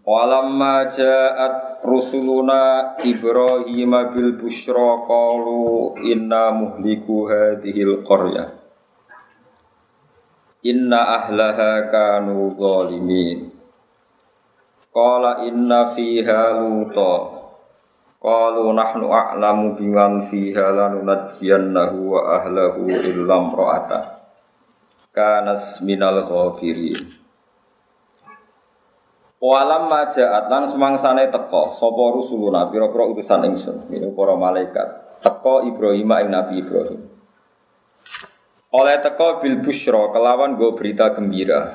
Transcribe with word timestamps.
Walamma 0.00 0.90
ja'at 0.90 1.84
rusuluna 1.84 2.96
Ibrahim 3.04 3.92
bil 4.14 4.38
busyra 4.40 5.04
qalu 5.04 5.94
inna 6.02 6.50
muhliku 6.50 7.28
hadhil 7.28 8.00
qaryah. 8.06 8.54
Inna 10.66 11.00
ahlaha 11.20 11.90
kanu 11.90 12.48
zalimin. 12.56 13.52
Qala 14.90 15.46
inna 15.46 15.94
fiha 15.94 16.58
luta. 16.58 17.40
Qalu 18.20 18.76
nahnu 18.76 19.08
a'lamu 19.08 19.80
biman 19.80 20.20
fiha 20.20 20.76
lanunajjiyannahu 20.76 22.12
wa 22.12 22.36
ahlahu 22.36 22.84
illam 22.92 23.56
ra'ata 23.56 24.20
Kanas 25.08 25.80
minal 25.80 26.20
ghafirin 26.20 27.19
Walam 29.40 29.88
majaat 29.88 30.52
lan 30.52 30.68
semangsane 30.68 31.32
teko. 31.32 31.72
Sapa 31.72 32.04
rusuluna 32.12 32.68
pira-pira 32.68 33.08
utusan 33.08 33.48
ingsun. 33.48 33.88
Ini 33.88 34.12
para 34.12 34.36
malaikat. 34.36 35.20
Teko 35.24 35.64
Ibrahim 35.64 36.12
ing 36.20 36.28
Nabi 36.28 36.60
Ibrahim. 36.60 37.00
Oleh 38.70 39.00
teko 39.00 39.40
bil 39.40 39.64
busyra 39.64 40.12
kelawan 40.12 40.60
go 40.60 40.76
berita 40.76 41.08
gembira. 41.16 41.72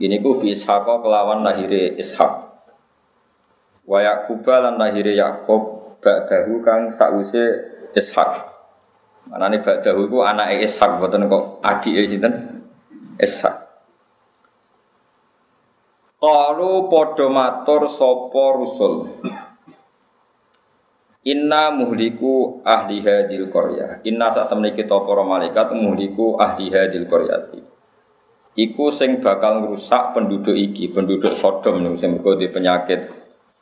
Ini 0.00 0.20
ku 0.24 0.40
bi 0.40 0.52
Ishaq 0.56 0.84
kelawan 0.84 1.44
lahire 1.44 1.96
Ishak 2.00 2.32
wa 3.84 3.98
Yaqub 4.00 4.40
lan 4.48 4.80
lahire 4.80 5.12
Yakub 5.12 5.96
ba'dahu 6.00 6.64
kang 6.64 6.88
sause 6.88 7.68
Ishak 7.92 8.48
manane 9.28 9.60
ba'dahu 9.60 10.08
ku 10.08 10.24
anake 10.24 10.64
Ishak 10.64 10.96
boten 10.96 11.28
kok 11.28 11.60
adike 11.60 12.08
sinten? 12.08 12.64
Ishak 13.20 13.69
Qalu 16.20 16.92
padha 16.92 17.26
matur 17.32 17.88
sapa 17.88 18.44
rusul. 18.60 19.08
Inna 21.24 21.72
muhliku 21.72 22.60
ahli 22.60 23.00
hadil 23.00 23.48
qaryah. 23.48 24.04
Inna 24.04 24.28
sak 24.28 24.52
temne 24.52 24.76
kita 24.76 25.00
para 25.00 25.24
malaikat 25.24 25.72
muhliku 25.72 26.36
ahli 26.36 26.68
hadil 26.68 27.08
qaryati. 27.08 27.60
Iku 28.52 28.92
sing 28.92 29.24
bakal 29.24 29.64
ngrusak 29.64 30.12
penduduk 30.12 30.52
iki, 30.52 30.92
penduduk 30.92 31.32
Sodom 31.32 31.80
ning 31.80 31.96
sing 31.96 32.20
di 32.20 32.48
penyakit 32.52 33.00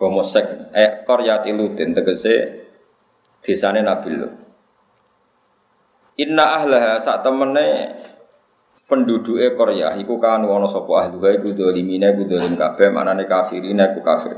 homosek 0.02 0.74
eh 0.74 1.06
qaryati 1.06 1.54
lutin 1.54 1.94
tegese 1.94 2.66
desane 3.38 3.86
Nabi 3.86 4.10
Lut. 4.18 4.34
Inna 6.18 6.58
ahlaha 6.58 6.98
sak 6.98 7.22
temene 7.22 7.66
penduduk 8.88 9.36
Korea 9.54 9.92
iku 10.00 10.16
kan 10.16 10.40
ana 10.40 10.64
sapa? 10.64 11.04
Ahli 11.04 11.20
wae 11.20 11.36
iku 11.36 11.52
dolimine 11.52 12.16
iku 12.16 12.24
dolim 12.24 12.56
kabeh 12.56 12.88
manane 12.88 13.28
kafirine 13.28 13.84
iku 13.92 14.00
kafir 14.00 14.32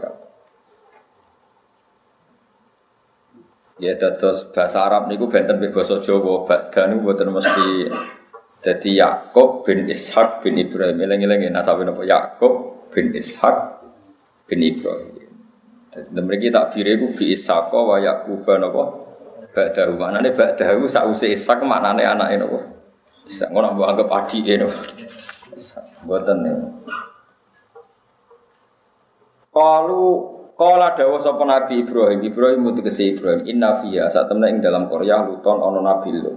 Ya 3.81 3.97
dados 3.97 4.45
bahasa 4.53 4.85
Arab 4.85 5.09
niku 5.09 5.31
benten 5.31 5.57
mbek 5.57 5.73
basa 5.73 6.03
Jawa. 6.05 6.45
Badan 6.45 6.93
niku 6.93 7.01
boten 7.15 7.33
mesti 7.33 7.89
dadi 8.61 9.01
Yakub 9.01 9.65
bin 9.65 9.89
Ishak 9.89 10.45
bin 10.45 10.61
Ibrahim. 10.61 11.01
Eling-eling 11.01 11.49
nasabe 11.49 11.89
napa 11.89 12.05
Yakub 12.05 12.85
bin 12.93 13.17
Ishak 13.17 13.81
bin 14.45 14.61
Ibrahim. 14.61 15.33
Dadi 15.89 16.21
mriki 16.21 16.53
tak 16.53 16.77
bire 16.77 17.01
iku 17.01 17.17
bi 17.17 17.33
Ishaq 17.33 17.73
wa 17.73 17.97
Yakub 17.97 18.45
napa 18.45 18.83
Ba'dahu. 19.51 19.99
Maknane 19.99 20.31
ba'dahu 20.37 20.85
sause 20.85 21.33
Ishak 21.33 21.65
maknane 21.65 22.05
anake 22.05 22.37
napa 22.37 22.80
Ngono 23.39 23.67
mbok 23.79 23.89
anggap 23.89 24.09
adike 24.11 24.55
no. 24.59 24.69
Mboten 26.05 26.39
niku. 26.43 26.67
Kalu 29.51 30.05
Kala 30.61 30.93
dawa 30.93 31.17
sapa 31.17 31.41
Nabi 31.49 31.81
Ibrahim, 31.81 32.21
Ibrahim 32.21 32.61
mutegese 32.69 33.17
Ibrahim, 33.17 33.49
inna 33.49 33.81
fiha 33.81 34.13
saat 34.13 34.29
temne 34.29 34.45
ing 34.53 34.61
dalam 34.61 34.93
Korea 34.93 35.25
luton 35.25 35.57
ana 35.57 35.81
nabi 35.81 36.13
lu. 36.13 36.37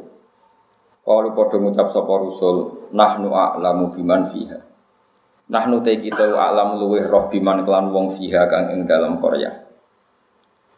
Kalu 1.03 1.35
padha 1.35 1.59
ngucap 1.59 1.91
sapa 1.91 2.23
rusul, 2.23 2.87
nahnu 2.95 3.35
a'lamu 3.35 3.91
biman 3.91 4.31
fiha. 4.31 4.63
Nahnu 5.51 5.83
te 5.83 5.99
kita 5.99 6.39
a'lamu 6.39 6.87
luweh 6.87 7.03
roh 7.03 7.27
biman 7.27 7.67
kelan 7.67 7.91
wong 7.91 8.15
fiha 8.15 8.47
kang 8.47 8.71
ing 8.71 8.87
dalam 8.87 9.19
Korea. 9.19 9.51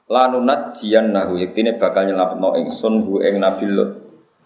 Lanunat 0.10 0.82
jian 0.82 1.14
nahu 1.14 1.38
yektine 1.38 1.78
bakal 1.78 2.10
nyelametno 2.10 2.58
ingsun 2.66 3.06
hu 3.06 3.22
ing 3.22 3.46
nabi 3.46 3.70
Lut 3.70 4.05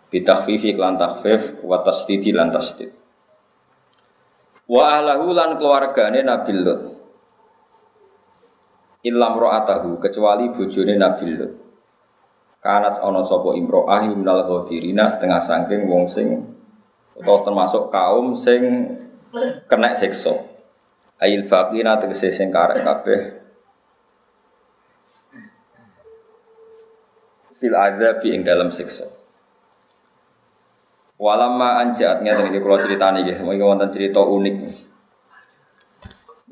bitakhfifi 0.10 0.74
lan 0.74 0.98
takhfif 0.98 1.62
wa 1.62 1.86
tasdidi 1.86 2.34
lan 2.34 2.50
tasdid. 2.50 2.90
Wa 4.70 5.02
ahlahu 5.02 5.34
lan 5.34 5.58
keluargane 5.58 6.22
Nabi 6.26 6.54
Lut. 6.54 6.82
Illam 9.00 9.34
ra'atahu 9.40 9.98
kecuali 10.02 10.52
bojone 10.54 10.94
Nabi 10.98 11.26
Lut. 11.34 11.54
Kanat 12.60 13.00
ana 13.00 13.24
sapa 13.24 13.56
imro'ah 13.56 14.04
minal 14.12 14.44
ghadirina 14.44 15.08
setengah 15.08 15.40
saking 15.40 15.88
wong 15.88 16.12
sing 16.12 16.44
atau 17.16 17.40
termasuk 17.48 17.88
kaum 17.88 18.36
sing 18.36 18.94
kena 19.66 19.96
siksa. 19.96 20.36
Ail 21.24 21.48
baqina 21.48 21.96
tegese 21.98 22.36
sing 22.36 22.52
karek 22.52 22.84
kabeh. 22.84 23.22
Fil 27.56 27.76
adzab 27.76 28.24
ing 28.24 28.44
dalam 28.44 28.72
siksa 28.72 29.19
Walama 31.20 31.84
anjat 31.84 32.24
ngeten 32.24 32.48
iki 32.48 32.64
kula 32.64 32.80
critani 32.80 33.28
nggih, 33.28 33.44
mriki 33.44 33.64
wonten 33.68 33.92
cerita 33.92 34.24
unik. 34.24 34.56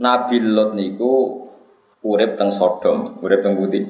Nabi 0.04 0.38
Lot 0.44 0.76
niku 0.76 1.14
urip 2.04 2.36
teng 2.36 2.52
Sodom, 2.52 3.24
urip 3.24 3.42
teng 3.42 3.56
Putih. 3.56 3.88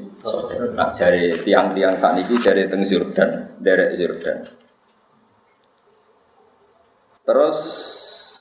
Nah, 0.78 0.94
jari 0.94 1.34
tiang-tiang 1.42 1.98
sakniki 1.98 2.38
jari 2.38 2.70
teng 2.70 2.86
Yordan, 2.86 3.58
derek 3.58 3.98
Yordan. 3.98 4.46
Terus 7.28 7.60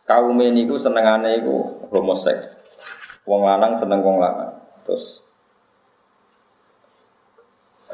kaum 0.07 0.39
ini 0.39 0.69
ku 0.69 0.79
senengane 0.79 1.43
iku 1.43 1.89
homoseks. 1.91 2.53
Wong 3.27 3.43
lanang 3.49 3.75
seneng 3.75 4.05
wong 4.05 4.23
lanang. 4.23 4.63
Terus 4.87 5.26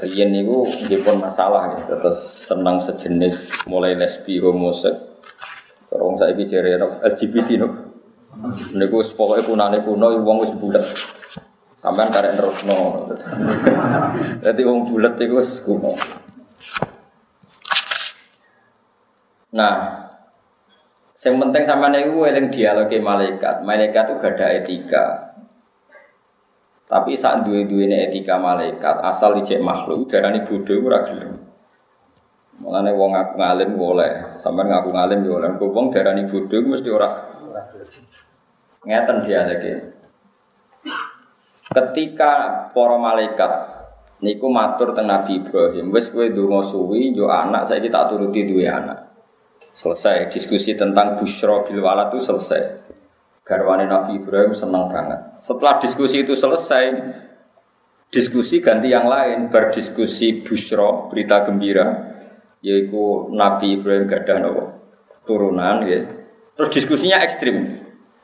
Niku 0.02 0.66
nggih 0.66 1.06
pun 1.06 1.22
masalah 1.22 1.78
gitu, 1.78 1.94
terus 1.94 2.50
senang 2.50 2.82
sejenis 2.82 3.66
mulai 3.70 3.94
lesbi 3.94 4.42
homosek. 4.42 4.98
Terus 5.86 6.18
saiki 6.18 6.44
jere 6.50 6.74
LGBT 7.06 7.48
no. 7.62 7.68
Niku 8.74 8.98
pokoke 9.14 9.46
punane 9.46 9.78
kuno 9.78 10.10
wong 10.26 10.42
wis 10.42 10.52
bulet. 10.58 10.82
Sampean 11.78 12.10
karek 12.10 12.34
nerusno. 12.34 13.06
Dadi 14.42 14.62
wong 14.66 14.90
bulet 14.90 15.14
iku 15.22 15.38
wis 15.38 15.62
kuno. 15.62 15.94
Nah, 19.52 19.74
yang 21.22 21.38
penting 21.38 21.62
sama 21.62 21.86
niku 21.94 22.26
eling 22.26 22.50
dialog 22.50 22.90
malaikat. 22.90 23.62
Malaikat 23.62 24.04
itu 24.10 24.14
gak 24.18 24.34
ada 24.34 24.46
etika. 24.58 25.04
Tapi 26.92 27.16
saat 27.16 27.48
dua 27.48 27.64
duwe 27.64 27.88
etika 27.88 28.36
malaikat, 28.36 29.00
asal 29.00 29.32
dicek 29.40 29.64
makhluk, 29.64 30.12
darani 30.12 30.44
bodoh 30.44 30.76
ora 30.84 31.00
gelem. 31.08 31.40
Mulane 32.60 32.92
wong 32.92 33.16
ngaku 33.16 33.34
ngalim 33.40 33.70
boleh, 33.80 34.12
sampean 34.44 34.68
ngaku 34.68 34.92
ngalim 34.92 35.24
yo 35.24 35.40
oleh. 35.40 35.56
Kok 35.56 35.72
wong 35.72 35.88
darani 35.88 36.28
bodoh 36.28 36.60
mesti 36.68 36.92
ora 36.92 37.08
ngeten 38.84 39.16
dia 39.24 39.40
lagi. 39.48 39.72
Ketika 41.72 42.32
para 42.76 42.96
malaikat 43.00 43.52
niku 44.20 44.52
matur 44.52 44.92
teng 44.92 45.08
Nabi 45.08 45.40
Ibrahim, 45.40 45.88
wis 45.96 46.12
kowe 46.12 46.28
suwi 46.60 47.16
yo 47.16 47.32
anak 47.32 47.72
saiki 47.72 47.88
tak 47.88 48.12
turuti 48.12 48.44
duwe 48.44 48.68
anak. 48.68 49.16
Selesai 49.72 50.28
diskusi 50.28 50.76
tentang 50.76 51.16
busyra 51.16 51.64
bil 51.64 51.80
walad 51.80 52.12
itu 52.12 52.20
selesai 52.20 52.91
garwane 53.42 53.90
Nabi 53.90 54.22
Ibrahim 54.22 54.54
senang 54.54 54.90
banget. 54.90 55.42
Setelah 55.42 55.82
diskusi 55.82 56.22
itu 56.22 56.38
selesai, 56.38 56.94
diskusi 58.14 58.62
ganti 58.62 58.90
yang 58.90 59.10
lain, 59.10 59.50
berdiskusi 59.50 60.46
busro, 60.46 61.10
berita 61.10 61.42
gembira, 61.42 62.14
yaitu 62.62 63.28
Nabi 63.34 63.80
Ibrahim 63.80 64.06
gadah 64.06 64.36
nopo 64.38 64.64
turunan, 65.26 65.86
ya. 65.86 66.02
Terus 66.58 66.70
diskusinya 66.70 67.22
ekstrim. 67.22 67.82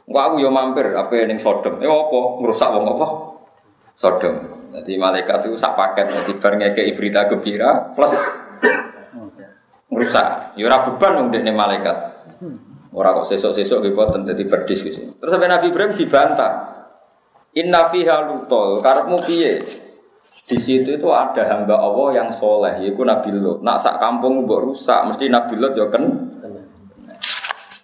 Wah 0.08 0.32
aku 0.32 0.40
yo 0.40 0.48
mampir 0.48 0.96
apa 0.96 1.12
yang 1.20 1.36
Sodom. 1.36 1.84
Ya 1.84 1.92
apa 1.92 2.18
ngerusak 2.40 2.68
wong 2.72 2.86
apa? 2.96 3.06
Sodom. 3.92 4.34
Jadi 4.72 4.96
malaikat 4.96 5.48
itu 5.48 5.56
sak 5.56 5.76
paket, 5.76 6.08
jadi 6.12 6.32
bar 6.40 6.54
berita 6.96 7.20
gembira 7.28 7.92
plus 7.92 8.12
rusak. 9.92 10.56
Ya 10.56 10.64
ora 10.68 10.84
beban 10.84 11.12
wong 11.24 11.28
dekne 11.32 11.52
malaikat. 11.52 12.17
Ora 12.92 13.12
kok 13.12 13.28
sesuk-sesuk 13.28 13.84
nggih 13.84 13.94
boten 13.94 14.24
dadi 14.24 14.48
berdiskusi. 14.48 15.20
Terus 15.20 15.30
sampai 15.30 15.48
Nabi 15.50 15.68
Ibrahim 15.68 15.92
dibantah. 15.92 16.52
Inna 17.56 17.88
fiha 17.88 18.28
lutol, 18.28 18.80
karepmu 18.80 19.18
piye? 19.24 19.60
Di 20.48 20.56
situ 20.56 20.96
itu 20.96 21.08
ada 21.12 21.44
hamba 21.52 21.76
Allah 21.76 22.24
yang 22.24 22.28
soleh, 22.32 22.80
yaitu 22.80 23.04
Nabi 23.04 23.36
Lot. 23.36 23.60
Nak 23.60 23.84
sak 23.84 24.00
kampung 24.00 24.48
mbok 24.48 24.72
rusak, 24.72 25.04
mesti 25.04 25.28
Nabi 25.28 25.60
Lot 25.60 25.76
ya 25.76 25.92
kan. 25.92 26.04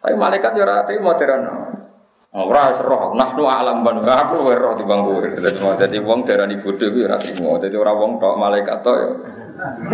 Tapi 0.04 0.14
malaikat 0.16 0.52
ya 0.56 0.64
ora 0.64 0.84
trimo 0.88 1.12
terano. 1.16 1.56
Ora 2.34 2.72
roh, 2.76 3.12
nahnu 3.14 3.44
alam 3.46 3.84
ban 3.84 4.00
aku 4.04 4.42
luwe 4.42 4.56
roh 4.56 4.74
timbang 4.76 5.04
kowe. 5.06 5.22
Dadi 5.80 5.98
wong 6.00 6.24
darani 6.28 6.56
bodho 6.60 6.88
kuwi 6.92 7.04
ora 7.04 7.16
trimo. 7.20 7.56
Dadi 7.56 7.76
ora 7.76 7.92
wong 7.92 8.20
tok 8.20 8.34
malaikat 8.36 8.78
tok 8.84 8.96
ya 8.96 9.08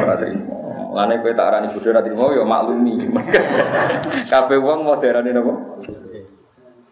ora 0.03 0.15
trimo. 0.19 0.60
Lane 0.91 1.23
kowe 1.23 1.33
tak 1.33 1.47
arani 1.51 1.69
bodho 1.71 1.89
ora 1.95 2.03
trimo 2.03 2.27
ya 2.35 2.45
maklumi. 2.45 2.95
Kabeh 4.31 4.59
wong 4.59 4.87
mau 4.87 4.99
darani 4.99 5.31
napa? 5.31 5.53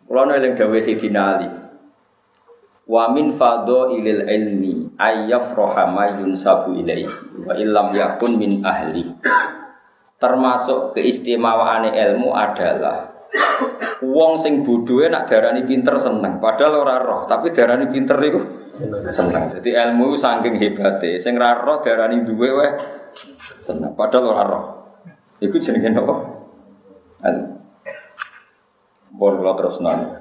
Kula 0.09 0.35
eling 0.39 0.55
dawuh 0.57 0.81
Sidina 0.81 1.37
Ali. 1.37 1.49
Wa 2.89 3.13
min 3.13 3.37
fadho 3.37 3.93
ilil 3.93 4.25
ilmi 4.25 4.97
ayyafroha 4.97 5.85
ma 5.93 6.17
yunsabu 6.17 6.73
ilaihi 6.73 7.45
wa 7.45 7.53
illam 7.53 7.93
yakun 7.93 8.41
min 8.41 8.65
ahli. 8.65 9.05
Termasuk 10.19 10.97
keistimewaane 10.97 11.93
ilmu 11.93 12.33
adalah 12.33 13.19
Wong 13.99 14.39
sing 14.39 14.63
bodohe 14.63 15.11
nak 15.11 15.27
darani 15.27 15.67
pinter 15.67 15.99
seneng, 15.99 16.39
padahal 16.39 16.87
ora 16.87 16.97
roh, 17.03 17.27
tapi 17.27 17.51
darani 17.51 17.91
pinter 17.91 18.15
iku 18.23 18.71
seneng. 19.11 19.51
Jadi 19.53 19.75
ilmu 19.75 20.15
saking 20.15 20.55
hebate, 20.55 21.19
sing 21.19 21.35
ra 21.35 21.59
roh 21.59 21.83
darani 21.83 22.23
duwe 22.23 22.49
weh 22.49 22.73
seneng, 23.69 23.93
padahal 23.93 24.33
ora 24.33 24.45
roh. 24.49 24.65
Iku 25.45 25.61
jenenge 25.61 25.93
apa? 25.93 26.15
Ilmu. 27.29 27.59
Bon 29.19 29.35
terus 29.59 29.83
nang. 29.83 30.19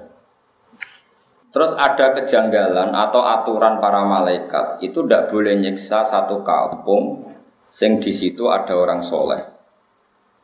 Terus 1.53 1.73
ada 1.79 2.13
kejanggalan 2.13 2.94
atau 2.94 3.21
aturan 3.23 3.79
para 3.81 4.05
malaikat 4.05 4.83
itu 4.83 5.05
tidak 5.05 5.31
boleh 5.31 5.57
nyiksa 5.57 6.05
satu 6.05 6.45
kampung 6.45 7.33
sing 7.65 7.97
di 7.97 8.13
situ 8.13 8.45
ada 8.51 8.77
orang 8.77 9.01
soleh. 9.01 9.41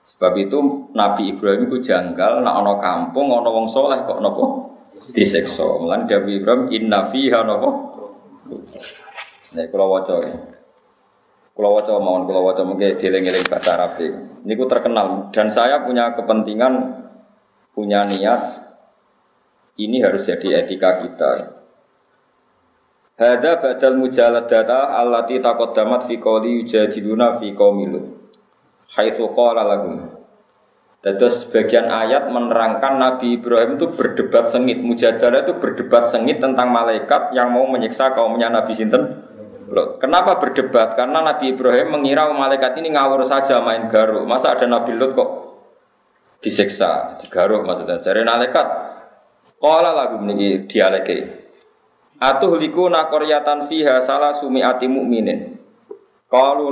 Sebab 0.04 0.34
itu 0.36 0.90
Nabi 0.98 1.38
Ibrahim 1.38 1.70
itu 1.70 1.80
janggal 1.80 2.42
nak 2.42 2.56
ono 2.66 2.76
kampung 2.82 3.30
ono 3.30 3.50
wong 3.52 3.68
soleh 3.70 4.02
kok 4.06 4.20
nopo 4.22 4.74
diseksa. 5.14 5.64
Mulan 5.82 6.10
Nabi 6.10 6.42
Ibrahim 6.42 6.70
inna 6.74 7.06
fiha 7.10 7.42
nopo. 7.46 7.70
Nek 9.54 9.70
kula 9.70 9.86
waca. 9.86 10.18
Kula 11.54 11.70
waca 11.70 12.02
mawon 12.02 12.26
kula 12.26 12.42
waca 12.42 12.66
mengke 12.66 12.98
dieling-eling 12.98 13.46
bahasa 13.46 13.78
Arab 13.78 14.02
Ini 14.02 14.54
ku 14.58 14.66
terkenal 14.66 15.30
dan 15.30 15.54
saya 15.54 15.86
punya 15.86 16.10
kepentingan 16.18 17.06
punya 17.78 18.02
niat 18.10 18.42
ini 19.78 20.02
harus 20.02 20.26
jadi 20.26 20.66
etika 20.66 21.02
kita. 21.06 21.62
Hada 23.14 23.62
badal 23.62 24.02
mujaladata 24.02 24.98
allati 24.98 25.38
taqaddamat 25.38 26.10
fi 26.10 26.18
qawli 26.18 26.62
yujadiluna 26.62 27.38
fi 27.38 27.54
qaumilu 27.54 28.24
haitsu 28.98 29.34
qala 29.34 29.66
lahum. 29.66 30.10
Terus 31.04 31.44
sebagian 31.44 31.92
ayat 31.92 32.32
menerangkan 32.32 32.96
Nabi 32.96 33.36
Ibrahim 33.36 33.76
itu 33.76 33.92
berdebat 33.92 34.48
sengit, 34.48 34.80
mujadalah 34.80 35.44
itu 35.44 35.60
berdebat 35.60 36.08
sengit 36.08 36.40
tentang 36.40 36.72
malaikat 36.72 37.36
yang 37.36 37.52
mau 37.52 37.68
menyiksa 37.68 38.16
kaumnya 38.16 38.48
Nabi 38.48 38.72
Sinten. 38.72 39.23
Loh, 39.74 39.98
kenapa 39.98 40.38
berdebat? 40.38 40.94
Karena 40.94 41.26
Nabi 41.26 41.58
Ibrahim 41.58 41.98
mengira 41.98 42.30
malaikat 42.30 42.78
ini 42.78 42.94
ngawur 42.94 43.26
saja 43.26 43.58
main 43.58 43.90
garuk. 43.90 44.22
Masa 44.30 44.54
ada 44.54 44.70
Nabi 44.70 44.94
Lut 44.94 45.18
kok 45.18 45.30
disiksa, 46.46 47.18
digaruk 47.18 47.66
maksudnya. 47.66 47.98
Dari 47.98 48.22
malaikat, 48.22 48.68
Qala 49.58 49.96
lagu 49.96 50.20
ini 50.28 50.68
dialeke. 50.68 51.18
Atuh 52.20 52.60
liku 52.60 52.92
nakoryatan 52.92 53.66
fiha 53.72 54.04
salah 54.04 54.36
sumiati 54.36 54.92
mu'minin. 54.92 55.56
Qalu 56.28 56.68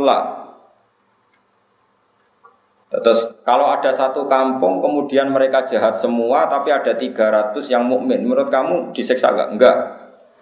Terus 2.91 3.39
kalau 3.47 3.71
ada 3.71 3.95
satu 3.95 4.27
kampung 4.27 4.83
kemudian 4.83 5.31
mereka 5.31 5.63
jahat 5.63 5.95
semua 5.95 6.51
tapi 6.51 6.75
ada 6.75 6.91
300 6.91 7.55
yang 7.71 7.87
mukmin, 7.87 8.27
menurut 8.27 8.51
kamu 8.51 8.91
disiksa 8.91 9.31
enggak? 9.31 9.49
Enggak. 9.55 9.77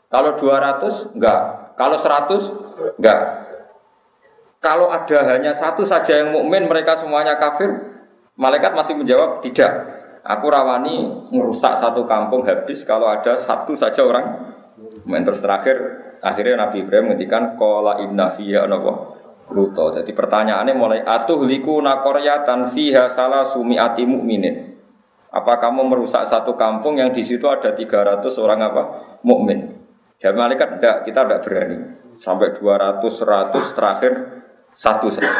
Kalau 0.10 0.34
200 0.34 1.14
enggak. 1.14 1.42
Kalau 1.80 1.96
100 1.96 3.00
enggak. 3.00 3.20
Kalau 4.60 4.92
ada 4.92 5.24
hanya 5.32 5.56
satu 5.56 5.88
saja 5.88 6.20
yang 6.20 6.36
mukmin 6.36 6.68
mereka 6.68 7.00
semuanya 7.00 7.40
kafir, 7.40 7.72
malaikat 8.36 8.76
masih 8.76 9.00
menjawab 9.00 9.40
tidak. 9.40 9.88
Aku 10.28 10.52
rawani 10.52 11.32
merusak 11.32 11.80
satu 11.80 12.04
kampung 12.04 12.44
habis 12.44 12.84
kalau 12.84 13.08
ada 13.08 13.40
satu 13.40 13.80
saja 13.80 14.04
orang. 14.04 14.52
Terus 15.08 15.40
terakhir 15.40 15.76
akhirnya 16.20 16.68
Nabi 16.68 16.84
Ibrahim 16.84 17.16
menghentikan 17.16 17.56
kola 17.56 18.04
inna 18.04 18.36
fiyya 18.36 18.68
Luto. 19.50 19.96
Jadi 19.96 20.12
pertanyaannya 20.12 20.76
mulai 20.76 21.00
atuh 21.02 21.42
liku 21.48 21.80
nakoryatan 21.80 22.76
fiha 22.76 23.08
salah 23.08 23.48
sumiati 23.48 24.04
mukminin. 24.04 24.76
Apa 25.32 25.58
kamu 25.58 25.88
merusak 25.88 26.28
satu 26.28 26.60
kampung 26.60 27.00
yang 27.00 27.16
di 27.16 27.24
situ 27.24 27.48
ada 27.48 27.72
300 27.72 28.28
orang 28.38 28.60
apa? 28.68 28.84
mukmin? 29.24 29.79
Jawab 30.20 30.36
malaikat 30.36 30.70
enggak, 30.76 30.98
kita 31.08 31.20
enggak 31.24 31.42
berani. 31.48 31.78
Sampai 32.20 32.52
200, 32.52 33.00
100 33.00 33.76
terakhir 33.76 34.14
satu 34.76 35.08
saja. 35.08 35.32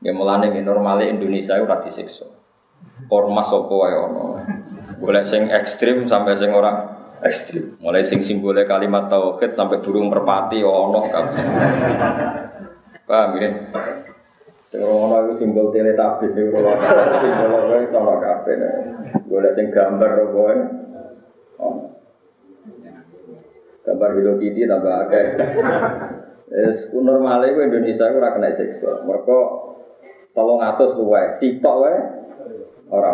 Ya 0.00 0.16
mulane 0.16 0.48
normalnya 0.64 1.12
Indonesia 1.12 1.60
itu 1.60 1.68
rati 1.68 1.92
disiksa. 1.92 2.24
Ormas 3.12 3.52
wae 3.52 3.92
ono. 3.92 4.40
Boleh 4.96 5.28
sing 5.28 5.52
ekstrim 5.52 6.08
sampai 6.08 6.40
sing 6.40 6.56
orang 6.56 6.88
ekstrim. 7.20 7.76
Mulai 7.84 8.00
sing 8.00 8.24
simbolnya 8.24 8.64
kalimat 8.64 9.12
tauhid 9.12 9.52
sampai 9.52 9.84
burung 9.84 10.08
merpati 10.08 10.64
ono. 10.64 11.04
Paham 13.04 13.30
ya? 13.36 13.50
Sing 14.64 14.80
ono 14.80 15.28
iku 15.28 15.32
simbol 15.36 15.68
teletabis 15.68 16.32
niku 16.32 16.64
ora 16.64 16.72
simbol 17.20 17.52
wae 17.68 17.84
ono 17.92 18.14
kabeh. 18.16 18.56
Golek 19.28 19.52
sing 19.52 19.68
gambar 19.68 20.10
kowe. 20.32 20.56
Gambar 23.80 24.10
Hello 24.16 24.36
Kitty 24.36 24.68
tambah 24.68 24.94
akeh. 25.08 25.26
Es 26.50 26.90
normale 26.90 27.54
ku 27.54 27.60
Indonesia 27.62 28.10
ora 28.10 28.34
kena 28.34 28.52
seksual. 28.52 29.06
Mergo 29.06 29.38
300 30.34 30.98
luwe, 30.98 31.22
sitok 31.38 31.76
wae 31.80 31.96
ora. 32.90 33.12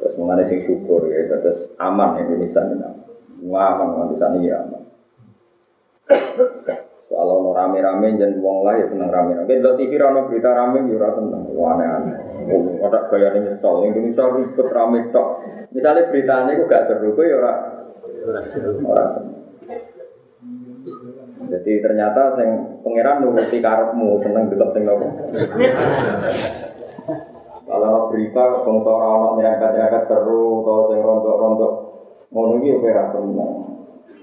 Terus 0.00 0.16
mengenai 0.16 0.48
sing 0.48 0.64
syukur 0.64 1.12
ya, 1.12 1.28
terus 1.28 1.68
aman 1.76 2.24
Indonesia 2.24 2.64
ini 2.64 2.80
aman 3.52 3.88
Indonesia 3.92 4.26
ini 4.32 4.48
ya 4.48 4.56
aman. 4.64 4.82
Soal 7.10 7.26
ono 7.26 7.50
rame-rame 7.50 8.14
jangan 8.14 8.38
uang 8.38 8.58
lah 8.62 8.74
ya 8.78 8.86
seneng 8.86 9.10
rame-rame. 9.10 9.50
Kalau 9.50 9.74
TV 9.74 9.92
rano 9.98 10.30
berita 10.30 10.54
rame 10.54 10.86
ya 10.88 10.96
rasa 10.96 11.18
seneng. 11.18 11.42
Wah 11.58 11.74
aneh-aneh. 11.74 12.16
Ada 12.80 13.10
gaya 13.10 13.28
ini 13.34 13.50
nyesel. 13.50 13.74
Indonesia 13.82 14.24
ribet 14.30 14.68
rame 14.70 14.98
tok. 15.10 15.28
Misalnya 15.74 16.08
beritanya 16.08 16.54
itu 16.54 16.64
gak 16.70 16.86
seru, 16.86 17.12
ya 17.18 17.34
ora 17.34 17.34
ora 17.34 17.52
seneng. 17.60 17.89
Jadi 21.50 21.72
ternyata 21.82 22.36
sing 22.38 22.48
pangeran 22.84 23.24
nuruti 23.24 23.58
karepmu 23.58 24.20
seneng 24.22 24.52
delok 24.52 24.70
sing 24.76 24.82
nopo. 24.84 25.06
Kalau 27.70 28.10
berita 28.10 28.44
bangsa 28.66 28.90
orang 28.90 29.38
nyerangkat-nyerangkat 29.38 30.02
seru 30.10 30.62
atau 30.62 30.90
sing 30.90 30.98
rontok-rontok 31.00 31.72
ngono 32.30 32.60
iki 32.60 32.78
kowe 32.78 32.90
ra 32.92 33.04
seneng. 33.10 33.52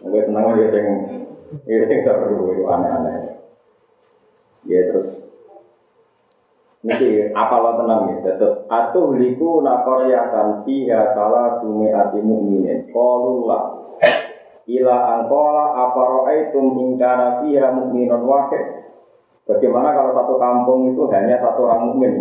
Kowe 0.03 0.19
seneng 0.23 0.43
ya 0.55 0.67
sing 0.69 0.85
ya 1.65 1.85
sing 1.89 1.99
seru 2.05 2.69
aneh-aneh. 2.69 3.41
Ya 4.67 4.91
terus 4.93 5.27
Niki 6.87 7.33
apa 7.33 7.57
lo 7.57 7.71
tenang 7.81 8.21
ya, 8.21 8.37
terus 8.37 8.63
atuh 8.69 9.17
liku 9.17 9.65
nakoryakan 9.65 10.61
fiha 10.61 11.09
salah 11.09 11.57
sumi 11.59 11.89
ati 11.89 12.21
mu'minin 12.21 12.93
Kolula 12.93 13.76
ila 14.67 14.95
angkola 15.15 15.65
aparo'aitum 15.87 16.75
ingkana 16.75 17.41
fiha 17.43 17.71
mu'minon 17.71 18.23
wahid 18.27 18.77
Bagaimana 19.47 19.95
kalau 19.95 20.11
satu 20.11 20.35
kampung 20.35 20.91
itu 20.91 21.07
hanya 21.07 21.39
satu 21.39 21.71
orang 21.71 21.87
mukmin? 21.87 22.13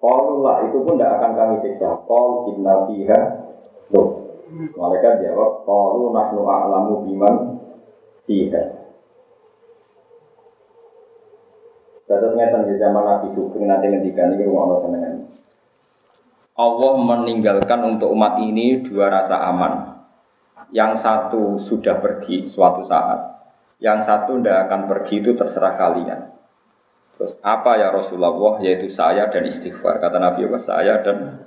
Qaulullah 0.00 0.64
itu 0.64 0.80
pun 0.80 0.96
tidak 0.96 1.20
akan 1.20 1.32
kami 1.36 1.54
siksa. 1.60 1.92
Qaul 2.08 2.56
inna 2.56 2.88
fiha 2.88 3.20
Loh. 3.92 4.08
Mereka 4.48 5.20
jawab, 5.20 5.68
Qaulu 5.68 6.16
nahnu 6.16 6.48
a'lamu 6.48 7.04
biman 7.04 7.34
fiha. 8.24 8.64
Terus 12.08 12.32
ngeten 12.32 12.64
di 12.64 12.74
zaman 12.80 13.04
Nabi 13.04 13.28
Sugeng 13.36 13.68
nanti 13.68 13.92
ngendikan 13.92 14.32
ini 14.32 14.48
rumah 14.48 14.80
Allah 14.80 15.12
Allah 16.56 16.92
meninggalkan 16.96 17.84
untuk 17.84 18.08
umat 18.16 18.40
ini 18.40 18.80
dua 18.80 19.12
rasa 19.12 19.44
aman. 19.52 19.97
Yang 20.74 20.96
satu 20.96 21.56
sudah 21.56 22.00
pergi 22.00 22.44
suatu 22.48 22.84
saat, 22.84 23.18
yang 23.78 24.02
satu 24.02 24.36
tidak 24.38 24.68
akan 24.68 24.80
pergi 24.90 25.14
itu 25.22 25.32
terserah 25.32 25.74
kalian. 25.78 26.20
Terus 27.18 27.34
apa 27.42 27.74
ya 27.78 27.90
Rasulullah 27.90 28.62
yaitu 28.62 28.86
saya 28.86 29.26
dan 29.26 29.42
istighfar. 29.42 29.98
Kata 29.98 30.22
Nabi 30.22 30.46
Allah 30.46 30.62
saya 30.62 30.94
dan 31.02 31.42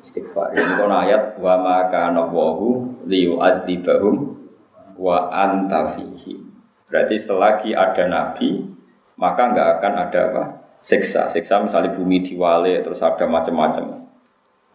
istighfar. 0.00 0.56
Ini 0.56 0.80
kon 0.80 0.92
ayat 0.92 1.36
wa 1.36 1.60
ma 1.60 1.78
kana 1.92 2.24
wahu 2.24 3.04
liyu'adzibahum 3.04 4.32
wa 4.96 5.28
anta 5.28 5.92
Berarti 6.90 7.16
selagi 7.20 7.70
ada 7.76 8.08
nabi 8.08 8.64
maka 9.20 9.52
nggak 9.52 9.68
akan 9.78 9.94
ada 10.08 10.20
apa? 10.32 10.44
siksa. 10.80 11.28
Siksa 11.28 11.60
misalnya 11.60 11.92
bumi 11.92 12.24
diwale 12.24 12.80
terus 12.80 13.04
ada 13.04 13.28
macam-macam. 13.28 14.08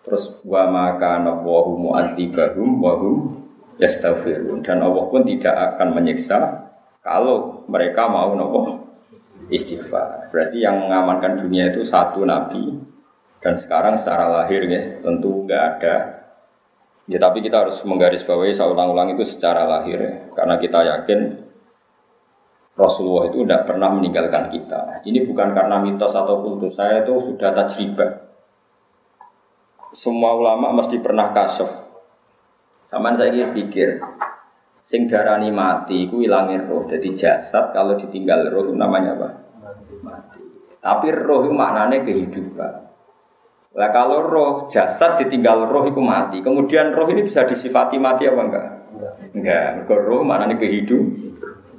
Terus 0.06 0.30
wa 0.46 0.70
ma 0.70 0.86
kana 1.02 1.42
wahu 1.42 1.74
mu'adzibahum 1.82 2.70
wa 2.78 2.94
hum 3.02 3.45
yastaghfirun 3.82 4.64
dan 4.64 4.84
Allah 4.84 5.06
pun 5.12 5.24
tidak 5.28 5.52
akan 5.52 5.88
menyiksa 5.96 6.72
kalau 7.04 7.68
mereka 7.70 8.08
mau 8.10 8.34
nopo 8.34 8.86
istighfar. 9.52 10.32
Berarti 10.34 10.64
yang 10.64 10.88
mengamankan 10.88 11.46
dunia 11.46 11.70
itu 11.70 11.86
satu 11.86 12.26
nabi 12.26 12.82
dan 13.44 13.54
sekarang 13.60 13.94
secara 13.94 14.32
lahir 14.42 14.66
ya 14.66 15.00
tentu 15.06 15.46
nggak 15.46 15.62
ada. 15.78 15.96
Ya 17.06 17.22
tapi 17.22 17.46
kita 17.46 17.62
harus 17.62 17.78
menggarisbawahi 17.86 18.50
saya 18.50 18.74
ulang-ulang 18.74 19.14
itu 19.14 19.22
secara 19.22 19.70
lahir 19.70 20.02
ya. 20.02 20.14
karena 20.34 20.58
kita 20.58 20.80
yakin 20.82 21.46
Rasulullah 22.76 23.32
itu 23.32 23.46
tidak 23.46 23.72
pernah 23.72 23.94
meninggalkan 23.94 24.52
kita. 24.52 25.06
Ini 25.06 25.24
bukan 25.30 25.56
karena 25.56 25.80
mitos 25.80 26.12
atau 26.12 26.44
kultus. 26.44 26.76
Saya 26.76 27.08
itu 27.08 27.16
sudah 27.24 27.56
tajribah. 27.56 28.26
Semua 29.96 30.36
ulama 30.36 30.76
mesti 30.76 31.00
pernah 31.00 31.32
kasuf. 31.32 31.72
Sama 32.96 33.12
saya 33.12 33.52
pikir, 33.52 34.00
Sing 34.86 35.10
darani 35.10 35.52
mati 35.52 36.08
iku 36.08 36.24
ilangin 36.24 36.64
roh. 36.64 36.88
Jadi 36.88 37.12
jasad 37.12 37.76
kalau 37.76 38.00
ditinggal 38.00 38.54
roh 38.54 38.70
itu 38.70 38.74
namanya 38.78 39.20
apa? 39.20 39.30
Mati. 40.06 40.40
Tapi 40.80 41.10
roh 41.12 41.44
itu 41.44 41.52
maknanya 41.52 42.06
kehidupan. 42.06 42.74
Lah 43.76 43.90
kalau 43.92 44.24
roh 44.24 44.72
jasad 44.72 45.20
ditinggal 45.20 45.68
roh 45.68 45.90
itu 45.90 45.98
mati. 46.00 46.40
Kemudian 46.40 46.94
roh 46.94 47.10
ini 47.12 47.28
bisa 47.28 47.44
disifati 47.44 48.00
mati 48.00 48.30
apa 48.30 48.42
enggak? 48.46 48.68
Enggak. 49.34 49.68
Enggak. 49.84 50.00
roh 50.06 50.22
maknanya 50.24 50.56
kehidup, 50.62 51.04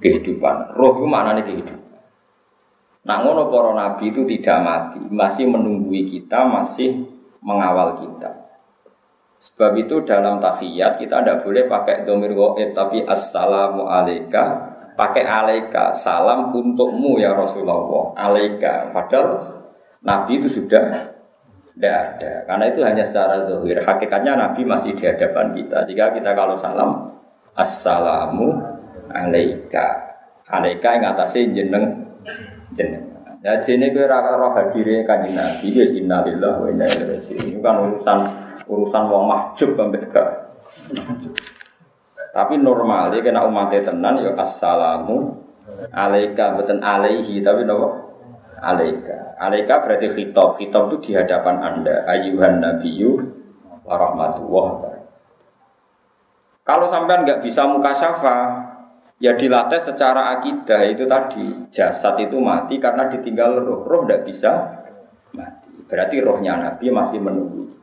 kehidupan. 0.03 0.77
Roh 0.77 1.01
itu 1.01 1.07
maknanya 1.09 1.49
kehidupan. 1.49 1.87
Nah 3.07 3.17
ngono 3.23 3.49
para 3.55 3.71
nabi 3.71 4.11
itu 4.11 4.27
tidak 4.27 4.59
mati, 4.67 4.99
masih 5.15 5.47
menunggui 5.47 6.11
kita, 6.11 6.43
masih 6.43 7.07
mengawal 7.39 8.03
kita. 8.03 8.46
Sebab 9.37 9.77
itu 9.77 10.01
dalam 10.09 10.41
tahiyat 10.41 10.97
kita 10.97 11.21
tidak 11.21 11.45
boleh 11.45 11.69
pakai 11.69 12.09
domir 12.09 12.33
goib 12.33 12.73
tapi 12.73 13.05
assalamu 13.05 13.85
alaika. 13.85 14.73
Pakai 14.97 15.29
alaika 15.29 15.93
salam 15.93 16.57
untukmu 16.57 17.21
ya 17.21 17.37
Rasulullah. 17.37 18.17
Alaika. 18.17 18.89
Padahal 18.97 19.61
Nabi 20.01 20.41
itu 20.41 20.49
sudah 20.49 21.13
tidak 21.77 21.97
ada. 22.17 22.33
Karena 22.49 22.65
itu 22.73 22.81
hanya 22.81 23.05
secara 23.05 23.45
dohir 23.45 23.85
hakikatnya 23.85 24.41
Nabi 24.41 24.65
masih 24.65 24.97
di 24.97 25.05
hadapan 25.05 25.53
kita. 25.53 25.85
Jika 25.85 26.17
kita 26.17 26.33
kalau 26.33 26.57
salam 26.57 27.13
assalamu 27.53 28.57
alaika. 29.13 30.17
Alaika 30.49 30.97
yang 30.97 31.13
atasnya 31.13 31.53
jeneng 31.53 32.09
jeneng. 32.73 33.05
Ya 33.45 33.61
jene 33.61 33.93
kowe 33.93 34.09
ora 34.09 34.33
roh 34.41 34.57
hadire 34.57 35.05
kanjeng 35.05 35.37
Nabi 35.37 35.77
wis 35.77 35.93
innalillahi 35.93 36.57
wa 36.57 36.67
inna 36.73 36.89
ilaihi 36.89 37.21
raji'un. 37.21 37.45
Ini 37.53 37.61
kan 37.61 37.75
urusan 37.85 38.19
urusan 38.67 39.05
wong 39.09 39.25
mahjub 39.31 39.79
ambek 39.79 40.11
gak. 40.11 40.53
Tapi 42.37 42.55
normal 42.61 43.17
ya 43.17 43.25
kena 43.25 43.49
umatnya 43.49 43.81
tenan 43.81 44.21
ya 44.21 44.37
assalamu 44.37 45.41
alaika 45.95 46.59
beten 46.61 46.85
alaihi 46.85 47.41
tapi 47.41 47.65
nopo 47.65 47.89
alaika. 48.61 49.39
Alaika 49.41 49.81
berarti 49.81 50.13
khitab. 50.13 50.61
Khitab 50.61 50.93
itu 50.93 50.97
di 51.01 51.11
hadapan 51.17 51.57
Anda 51.65 52.05
ayuhan 52.05 52.61
nabiyyu 52.61 53.21
wa 53.85 53.95
rahmatullah. 53.97 54.69
Kalau 56.67 56.87
sampean 56.91 57.23
nggak 57.23 57.47
bisa 57.47 57.63
muka 57.71 57.95
syafa, 57.95 58.67
Ya 59.17 59.33
dilatih 59.33 59.81
secara 59.81 60.37
akidah 60.37 60.85
itu 60.93 61.09
tadi 61.09 61.73
jasad 61.73 62.21
itu 62.21 62.37
mati 62.37 62.77
karena 62.77 63.09
ditinggal 63.09 63.65
roh. 63.65 63.81
Roh 63.89 64.05
tidak 64.05 64.29
bisa 64.29 64.53
mati. 65.33 65.73
Berarti 65.89 66.21
rohnya 66.21 66.61
Nabi 66.61 66.93
masih 66.93 67.25
menunggu. 67.25 67.76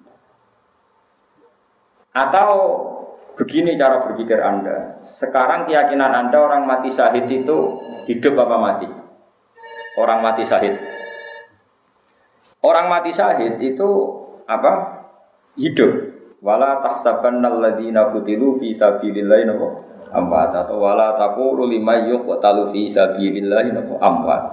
Atau 2.14 2.50
begini 3.34 3.74
cara 3.74 4.06
berpikir 4.06 4.38
Anda. 4.38 5.02
Sekarang 5.02 5.66
keyakinan 5.66 6.14
Anda 6.14 6.38
orang 6.38 6.70
mati 6.70 6.94
syahid 6.94 7.26
itu 7.26 7.58
hidup 8.06 8.38
apa 8.38 8.56
mati? 8.62 8.88
Orang 9.98 10.22
mati 10.22 10.46
syahid. 10.46 10.78
Orang 12.62 12.88
mati 12.88 13.10
syahid 13.10 13.58
itu 13.58 13.90
apa? 14.46 15.04
Hidup. 15.58 16.14
Wala 16.44 16.86
tahsabanna 16.86 17.50
alladziina 17.50 18.14
qutilu 18.14 18.62
fi 18.62 18.76
sabilillahi 18.76 19.48
amwat 20.14 20.54
atau 20.54 20.78
wala 20.78 21.18
taqulu 21.18 21.66
lima 21.66 21.98
yuqtalu 22.06 22.70
fi 22.70 22.86
sabilillah 22.86 23.74
amwat. 24.00 24.46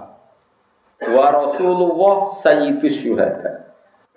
Wa 1.00 1.26
Rasulullah 1.28 2.24
sayyidus 2.24 2.96
syuhada. 3.04 3.69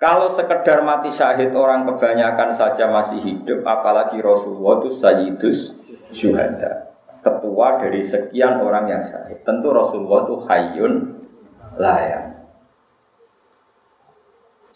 Kalau 0.04 0.28
sekedar 0.28 0.84
mati 0.84 1.08
syahid 1.08 1.56
orang 1.56 1.88
kebanyakan 1.88 2.52
saja 2.52 2.92
masih 2.92 3.24
hidup, 3.24 3.64
apalagi 3.64 4.20
Rasulullah 4.20 4.84
itu 4.84 4.92
sayyidus 4.92 5.72
syuhada. 6.12 6.92
Ketua 7.24 7.80
dari 7.80 8.04
sekian 8.04 8.60
orang 8.60 8.84
yang 8.84 9.00
syahid. 9.00 9.40
Tentu 9.48 9.72
Rasulullah 9.72 10.28
itu 10.28 10.36
hayyun 10.44 10.92
layak. 11.80 12.36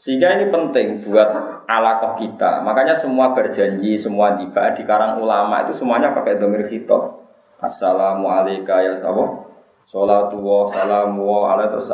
Sehingga 0.01 0.33
ini 0.33 0.49
penting 0.49 1.05
buat 1.05 1.29
alakoh 1.69 2.17
kita. 2.17 2.65
Makanya 2.65 2.97
semua 2.97 3.37
berjanji, 3.37 4.01
semua 4.01 4.33
tiba 4.33 4.73
di 4.73 4.81
karang 4.81 5.21
ulama 5.21 5.69
itu 5.69 5.77
semuanya 5.77 6.17
pakai 6.17 6.41
domir 6.41 6.65
khitab. 6.65 7.21
Assalamualaikum 7.61 8.65
ya 8.81 8.97
sahabat. 8.97 9.48
Salatu 9.89 10.37
wa 10.45 10.69
salamu 10.69 11.25
wa 11.25 11.57
ala 11.57 11.73
terus 11.73 11.89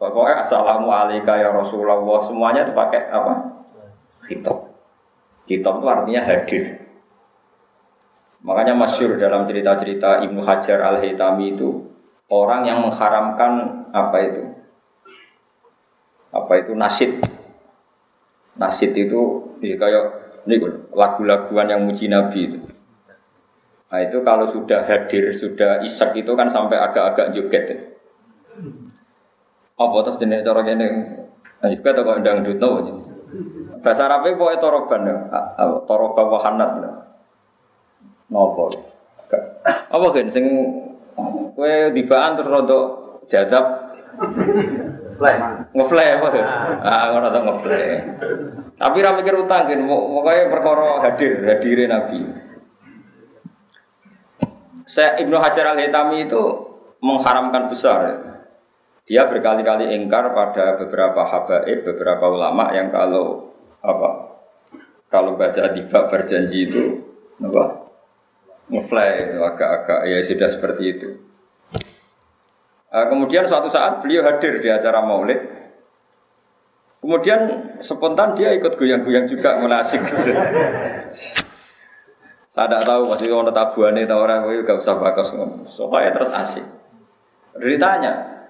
Pokoknya 0.00 0.40
assalamu 0.40 0.88
alaika 0.88 1.36
ya 1.36 1.52
Rasulullah. 1.52 2.00
Semuanya 2.24 2.64
itu 2.64 2.72
pakai 2.72 3.12
apa? 3.12 3.32
Khitab. 4.24 4.72
Khitab 5.44 5.74
itu 5.84 5.86
artinya 5.88 6.24
hadir. 6.24 6.64
Makanya 8.44 8.76
masyur 8.76 9.16
dalam 9.20 9.44
cerita-cerita 9.48 10.24
Ibnu 10.24 10.40
Hajar 10.40 10.84
al-Haytami 10.84 11.56
itu 11.56 11.84
orang 12.32 12.64
yang 12.64 12.84
mengharamkan 12.84 13.84
apa 13.92 14.16
itu? 14.20 14.42
Apa 16.32 16.52
itu 16.64 16.72
nasid 16.76 17.24
Nasid 18.54 18.94
itu 18.94 19.20
ya 19.58 19.74
kayak 19.74 20.04
lagu-laguan 20.94 21.66
yang 21.66 21.82
muji 21.82 22.06
Nabi 22.06 22.40
itu. 22.46 22.58
Nah 23.94 24.02
itu 24.02 24.18
kalau 24.26 24.42
sudah 24.42 24.82
hadir, 24.82 25.30
sudah 25.30 25.78
isak 25.86 26.18
itu 26.18 26.34
kan 26.34 26.50
sampai 26.50 26.82
agak-agak 26.82 27.30
joget. 27.30 27.62
Ya. 27.70 27.78
Apa 29.78 30.02
terus 30.02 30.18
jenis 30.18 30.42
cara 30.42 30.66
ini? 30.66 30.86
Nah 31.62 31.70
juga 31.70 31.94
tak 31.94 32.02
kok 32.02 32.18
dangdut 32.26 32.58
no. 32.58 32.82
Bahasa 33.78 34.10
Arabnya 34.10 34.34
pokoknya 34.34 34.58
toroban 34.58 35.00
ya, 35.06 35.16
toroban 35.86 36.26
wahanat. 36.26 36.70
Ngopo? 38.34 38.66
Apa 39.62 40.06
kan 40.10 40.26
sing 40.26 40.42
kue 41.54 41.94
dibaan 41.94 42.34
terus 42.34 42.50
rodok 42.50 42.86
jadab 43.30 43.94
Ngeflay 45.70 46.18
apa? 46.18 46.28
Ah, 46.82 47.14
ngono 47.14 47.30
to 47.30 47.40
ngeflay. 47.46 48.02
Tapi 48.74 48.98
ra 48.98 49.14
mikir 49.14 49.38
utang 49.38 49.70
kan, 49.70 49.78
pokoknya 49.86 50.50
perkara 50.50 50.98
hadir, 51.06 51.46
hadirin 51.46 51.94
Nabi. 51.94 52.43
Saya 54.84 55.16
Ibnu 55.24 55.36
Hajar 55.40 55.72
Al 55.72 55.80
Hitami 55.80 56.28
itu 56.28 56.42
mengharamkan 57.00 57.72
besar. 57.72 58.20
Dia 59.04 59.28
berkali-kali 59.28 59.92
ingkar 59.96 60.32
pada 60.32 60.80
beberapa 60.80 61.24
habaib, 61.28 61.84
beberapa 61.84 62.24
ulama 62.28 62.72
yang 62.72 62.88
kalau 62.88 63.52
apa 63.84 64.40
kalau 65.12 65.36
baca 65.36 65.68
tiba 65.76 66.08
berjanji 66.08 66.72
itu 66.72 66.82
apa 67.36 67.84
ngefly 68.72 69.08
itu 69.28 69.38
agak-agak 69.44 70.00
ya 70.08 70.16
sudah 70.24 70.48
seperti 70.48 70.84
itu. 70.88 71.08
Uh, 72.88 73.06
kemudian 73.12 73.44
suatu 73.44 73.68
saat 73.68 74.00
beliau 74.00 74.24
hadir 74.24 74.56
di 74.62 74.72
acara 74.72 75.04
maulid. 75.04 75.40
Kemudian 77.04 77.76
spontan 77.84 78.32
dia 78.32 78.56
ikut 78.56 78.80
goyang-goyang 78.80 79.28
juga 79.28 79.60
menasik. 79.60 80.00
Saya 82.54 82.70
tidak 82.70 82.86
tahu 82.86 83.10
masih 83.10 83.34
ono 83.34 83.50
tabuane 83.50 84.06
tahu 84.06 84.20
orang 84.30 84.46
itu 84.54 84.62
gak 84.62 84.78
usah 84.78 84.94
bakas 84.94 85.34
Soalnya 85.66 86.14
terus 86.14 86.30
asik. 86.30 86.62
Ditanya, 87.58 88.46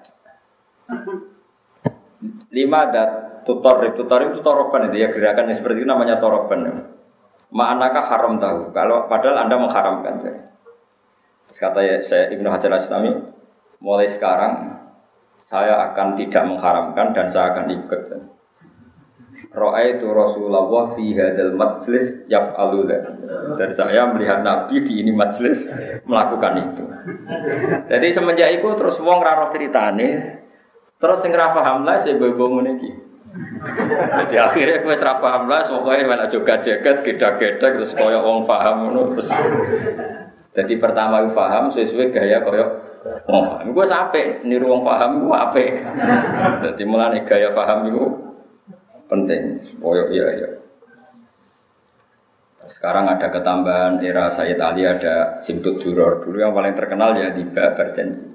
lima 2.53 2.79
ada 2.85 3.05
tutor 3.49 3.81
tutor 3.97 4.29
itu 4.29 4.45
toroban 4.45 4.93
itu 4.93 5.01
ya 5.01 5.09
gerakan 5.09 5.49
yang 5.49 5.57
seperti 5.57 5.81
itu 5.81 5.89
namanya 5.89 6.21
toroban. 6.21 6.85
Ma'anaka 7.49 8.05
haram 8.05 8.37
tahu. 8.37 8.77
Kalau 8.77 9.09
padahal 9.09 9.49
Anda 9.49 9.57
mengharamkan. 9.57 10.21
Terus 10.21 11.59
kata 11.61 11.81
ya, 11.81 11.97
saya 12.05 12.29
Ibnu 12.29 12.51
Hajar 12.53 12.77
Aslami, 12.77 13.09
mulai 13.81 14.05
sekarang 14.05 14.85
saya 15.41 15.81
akan 15.93 16.13
tidak 16.13 16.45
mengharamkan 16.45 17.17
dan 17.17 17.25
saya 17.25 17.57
akan 17.57 17.73
ikut. 17.73 18.34
Itu 19.91 20.07
Rasulullah 20.11 20.95
fi 20.95 21.07
hadal 21.15 21.59
majlis 21.59 22.27
yaf'alu 22.31 22.87
Dan 23.59 23.71
saya 23.75 24.07
melihat 24.11 24.47
Nabi 24.47 24.83
di 24.87 25.03
ini 25.03 25.11
majlis 25.11 25.71
melakukan 26.07 26.53
itu. 26.71 26.85
Jadi 27.91 28.07
semenjak 28.15 28.51
itu 28.63 28.69
terus 28.79 28.97
wong 29.03 29.21
ra 29.21 29.51
ceritane 29.51 30.41
terus 30.99 31.21
sing 31.21 31.35
ra 31.37 31.53
paham 31.53 31.85
lah 31.85 32.01
saya 32.01 32.17
bobo 32.17 32.63
iki. 32.65 33.05
Jadi 34.15 34.37
akhirnya 34.39 34.79
gue 34.79 34.95
serah 34.95 35.19
paham 35.19 35.51
lah, 35.51 35.67
pokoknya 35.67 36.07
mana 36.07 36.25
juga 36.31 36.55
jaket, 36.63 37.03
geda-geda, 37.03 37.67
terus 37.75 37.91
koyok 37.91 38.23
wong 38.23 38.41
paham, 38.47 38.95
terus. 39.11 39.27
Jadi 40.55 40.79
pertama 40.79 41.19
gue 41.27 41.35
paham, 41.35 41.67
sesuai 41.67 42.15
gaya 42.15 42.39
koyok 42.47 42.69
wong 43.27 43.43
paham. 43.51 43.67
Gue 43.75 43.87
sampai 43.87 44.47
niru 44.47 44.71
wong 44.71 44.87
paham, 44.87 45.27
gue 45.27 45.35
apa? 45.35 45.59
Jadi 46.63 46.83
mulai 46.87 47.27
gaya 47.27 47.51
paham 47.51 47.91
itu 47.91 48.24
penting, 49.15 49.43
koyok 49.79 50.09
iya 50.11 50.27
iya. 50.35 50.49
Sekarang 52.65 53.07
ada 53.07 53.29
ketambahan 53.29 54.01
era 54.01 54.27
Sayyid 54.33 54.57
Ali 54.59 54.89
ada 54.89 55.37
Simtut 55.37 55.79
Duror. 55.79 56.25
Dulu 56.25 56.41
yang 56.41 56.57
paling 56.57 56.73
terkenal 56.73 57.13
ya 57.13 57.29
di 57.31 57.45
Berjanji. 57.45 58.35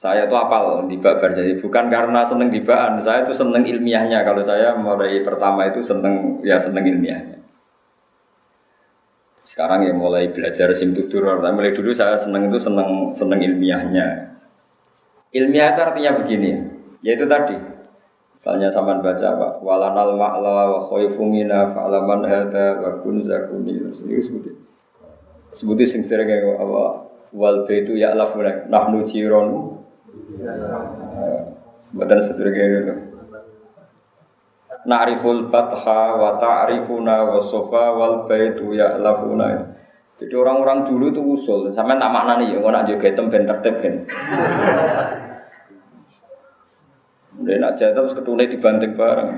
Saya 0.00 0.24
itu 0.24 0.32
apal 0.32 0.88
di 0.88 0.96
babar 0.96 1.36
jadi 1.36 1.60
bukan 1.60 1.92
karena 1.92 2.24
seneng 2.24 2.48
dibaan, 2.48 3.04
saya 3.04 3.20
itu 3.20 3.36
seneng 3.36 3.60
ilmiahnya. 3.60 4.24
Kalau 4.24 4.40
saya 4.40 4.72
mulai 4.72 5.20
pertama 5.20 5.68
itu 5.68 5.84
seneng 5.84 6.40
ya 6.40 6.56
seneng 6.56 6.88
ilmiahnya. 6.88 7.36
Sekarang 9.44 9.84
ya 9.84 9.92
mulai 9.92 10.32
belajar 10.32 10.72
simtutur, 10.72 11.44
tapi 11.44 11.52
mulai 11.52 11.76
dulu 11.76 11.92
saya 11.92 12.16
seneng 12.16 12.48
itu 12.48 12.56
seneng 12.56 13.12
seneng 13.12 13.44
ilmiahnya. 13.44 14.40
Ilmiah 15.36 15.76
itu 15.76 15.80
artinya 15.84 16.12
begini, 16.16 16.50
yaitu 17.04 17.28
tadi. 17.28 17.60
Misalnya 18.40 18.72
sama 18.72 18.96
baca 19.04 19.26
apa? 19.36 19.60
Walanal 19.60 20.16
ma'la 20.16 20.72
wa 20.72 20.80
khoifumina 20.80 21.76
fa'alaman 21.76 22.24
hada 22.24 22.80
wa 22.80 22.96
kun 23.04 23.20
zakuni. 23.20 23.76
Ini 23.76 23.92
sebutin. 24.16 24.56
Sebutin 25.52 25.84
sing 25.84 26.00
sering 26.00 26.24
kayak 26.24 26.56
apa? 26.56 27.04
Wal 27.36 27.68
baitu 27.68 28.00
ya'lafuna 28.00 28.64
nahnu 28.72 29.04
jironu 29.04 29.76
Buatan 31.92 32.16
sedurunge 32.16 32.64
itu. 32.64 32.94
Na'riful 34.88 35.52
batha 35.52 36.16
wa 36.16 36.40
ta'rifuna 36.40 37.28
wa 37.28 37.36
sofa 37.44 37.92
wal 37.92 38.24
baitu 38.24 38.72
ya'lafuna. 38.72 39.68
Jadi 40.16 40.32
orang-orang 40.32 40.88
dulu 40.88 41.12
itu 41.12 41.20
usul, 41.20 41.60
sampai 41.72 41.96
tak 41.96 42.12
maknani 42.12 42.52
ya, 42.52 42.60
nak 42.60 42.84
juga 42.88 43.08
itu 43.08 43.20
ben 43.28 43.44
tertib. 43.44 44.04
Udah 47.40 47.56
nak 47.56 47.72
jatuh 47.80 48.04
terus 48.04 48.12
ketune 48.12 48.44
dibanting 48.44 48.92
bareng. 48.92 49.32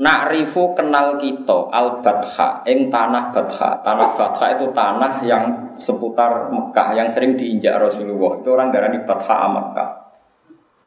Na'rifu 0.00 0.72
kenal 0.72 1.20
kita 1.20 1.68
al 1.68 2.00
batha 2.00 2.64
ing 2.64 2.88
tanah 2.88 3.32
batha. 3.32 3.84
Tanah 3.84 4.08
batha 4.16 4.46
itu 4.56 4.72
tanah 4.72 5.20
yang 5.24 5.44
seputar 5.76 6.48
Mekah 6.48 6.96
yang 6.96 7.08
sering 7.08 7.36
diinjak 7.36 7.76
Rasulullah. 7.76 8.40
Itu 8.40 8.48
orang 8.56 8.72
darani 8.72 9.04
batha 9.04 9.44
Mekah. 9.48 9.90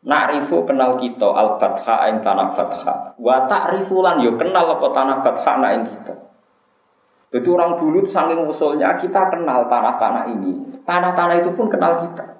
Na'rifu 0.04 0.66
kenal 0.66 0.98
kita 0.98 1.30
al 1.30 1.62
batha 1.62 2.10
ing 2.10 2.26
tanah 2.26 2.48
batha. 2.58 2.94
Wa 3.22 3.46
ta'rifu 3.46 4.02
lan 4.02 4.22
yo 4.22 4.34
kenal 4.34 4.82
apa 4.82 4.88
tanah 4.90 5.18
batha 5.22 5.54
na 5.62 5.68
ing 5.78 5.86
kita. 5.90 6.14
Itu 7.34 7.58
orang 7.58 7.82
dulu 7.82 8.06
saking 8.06 8.46
usulnya 8.46 8.94
kita 8.94 9.30
kenal 9.30 9.66
tanah-tanah 9.66 10.30
ini. 10.30 10.70
Tanah-tanah 10.86 11.42
itu 11.42 11.50
pun 11.58 11.66
kenal 11.66 12.06
kita. 12.06 12.33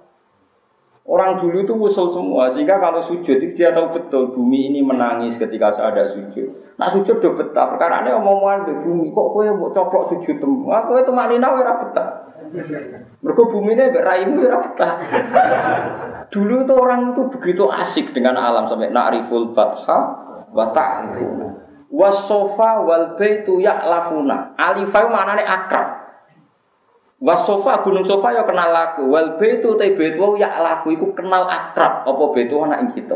Orang 1.04 1.36
dulu 1.36 1.68
itu 1.68 1.76
usul 1.76 2.08
semua, 2.08 2.48
sehingga 2.48 2.80
kalau 2.80 3.04
sujud 3.04 3.36
itu 3.36 3.60
dia 3.60 3.76
tahu 3.76 3.92
betul 3.92 4.32
bumi 4.32 4.72
ini 4.72 4.80
menangis 4.80 5.36
ketika 5.36 5.68
saya 5.68 5.92
ada 5.92 6.08
sujud. 6.08 6.48
Nah 6.80 6.88
sujud 6.88 7.20
udah 7.20 7.34
betah, 7.36 7.76
perkara 7.76 8.08
ini 8.08 8.16
omongan 8.16 8.64
di 8.64 8.74
bumi, 8.80 9.12
kok 9.12 9.28
kue 9.36 9.52
mau 9.52 9.68
coplok 9.68 10.16
sujud 10.16 10.40
temu, 10.40 10.72
aku 10.72 10.96
itu 11.04 11.12
maknina 11.12 11.52
ora 11.52 11.76
betah. 11.76 12.10
Mereka 13.20 13.44
bumi 13.52 13.76
ini 13.76 13.86
beraimu 13.92 14.48
ora 14.48 14.60
betah. 14.64 14.92
Dulu 16.32 16.64
itu 16.64 16.74
orang 16.74 17.12
itu 17.12 17.22
begitu 17.36 17.68
asik 17.68 18.16
dengan 18.16 18.40
alam 18.40 18.64
sampai 18.64 18.88
na'riful 18.88 19.52
batha 19.52 20.00
wa 20.56 20.72
ta'rifuna. 20.72 21.52
Wasofa 21.94 22.80
wal 22.80 23.20
baitu 23.20 23.60
ya'lafuna. 23.60 24.56
Alifai 24.56 25.06
maknanya 25.12 25.46
akrab. 25.46 25.93
Wasofa 27.24 27.80
gunung 27.88 28.04
sofa 28.04 28.36
ya 28.36 28.44
kenal 28.44 28.68
laku. 28.76 29.08
Wal 29.08 29.40
betu 29.40 29.80
te 29.80 29.96
ya 30.36 30.60
laku 30.60 30.92
iku 30.92 31.16
kenal 31.16 31.48
akrab 31.48 32.04
apa 32.04 32.24
betu 32.36 32.60
anak 32.60 32.84
ing 32.84 32.90
kita. 33.00 33.16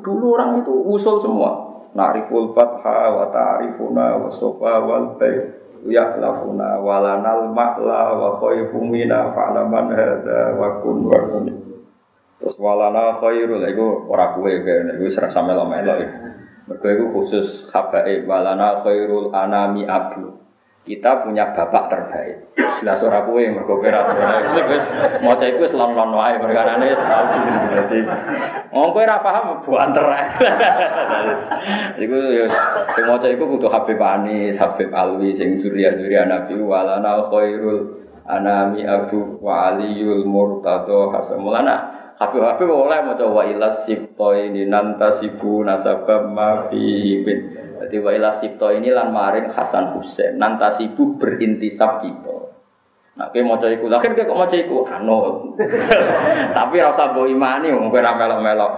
Dulu 0.00 0.26
orang 0.32 0.64
itu 0.64 0.72
usul 0.72 1.20
semua. 1.20 1.68
Nariful 1.92 2.56
fatha 2.56 3.12
wa 3.12 3.28
ta'rifuna 3.28 4.24
wa 4.24 4.28
sofa 4.32 4.80
wal 4.84 5.20
baitu 5.20 5.92
ya 5.92 6.16
lafuna 6.16 6.80
walanal 6.80 7.52
ma'la 7.52 8.16
wa 8.16 8.30
khaifu 8.40 8.80
mina 8.80 9.32
fa'laman 9.32 9.92
hadza 9.92 10.56
wa 10.56 10.80
kun 10.80 11.12
wa 11.12 11.20
kun. 11.28 11.44
Terus 12.40 12.56
walana 12.56 13.16
khairul 13.16 13.64
iku 13.68 14.08
ora 14.08 14.32
kowe 14.32 14.48
iku 14.48 15.04
serasa 15.12 15.44
melo-melo. 15.44 15.92
Mergo 16.68 16.88
iku 16.88 17.04
khusus 17.20 17.68
habae 17.72 18.24
walana 18.24 18.80
khairul 18.80 19.32
anami 19.36 19.84
abu 19.84 20.45
kita 20.86 21.26
punya 21.26 21.50
bapak 21.50 21.90
terbaik. 21.90 22.54
Jelas 22.54 23.02
ora 23.02 23.26
kowe 23.26 23.42
mergo 23.42 23.82
kira 23.82 24.06
wis 24.70 24.94
maca 25.18 25.42
iku 25.50 25.66
wis 25.66 25.74
lon-lon 25.74 26.14
wae 26.14 26.38
perkarane 26.38 26.94
tau 26.94 27.26
berarti. 27.66 27.98
Wong 28.70 28.94
kowe 28.94 29.02
ora 29.02 29.18
paham 29.18 29.58
buanter. 29.66 30.06
Iku 32.06 32.16
ya 32.30 32.46
sing 32.94 33.04
maca 33.04 33.26
iku 33.26 33.44
kudu 33.50 33.66
Habib 33.66 33.98
Anis, 33.98 34.62
Habib 34.62 34.94
Alwi 34.94 35.34
sing 35.34 35.58
surya-surya 35.58 36.30
Nabi 36.30 36.54
walana 36.62 37.26
khairul 37.26 38.06
anami 38.22 38.86
Abu 38.86 39.42
wa 39.42 39.74
Aliyul 39.74 40.22
Murtado 40.22 41.10
Hasan 41.10 41.42
Mulana 41.42 42.05
Habib-habib 42.16 42.68
oleh 42.72 43.04
maca 43.04 43.28
wa 43.28 43.44
ilas 43.44 43.84
sibto 43.84 44.32
ini 44.32 44.64
nantasibu 44.64 45.60
nasabam 45.60 46.32
ma 46.32 46.64
fi 46.64 47.20
jadi 47.76 47.96
wa 48.00 48.10
ila 48.10 48.32
sipto 48.32 48.72
ini 48.72 48.88
lan 48.88 49.12
maring 49.12 49.52
Hasan 49.52 49.92
Husain 49.92 50.40
nanta 50.40 50.72
sibuk 50.72 51.20
berintisab 51.20 52.00
kita. 52.00 52.36
Nah, 53.16 53.32
kayak 53.32 53.48
mau 53.48 53.56
iku, 53.56 53.88
lah 53.88 53.96
kok 54.04 54.28
mau 54.28 54.44
iku 54.44 54.84
anu. 54.92 55.16
Tapi 56.56 56.76
rasa 56.84 57.16
mbok 57.16 57.32
imani 57.32 57.72
wong 57.72 57.88
kowe 57.88 58.04
ra 58.04 58.12
melok-melok. 58.12 58.72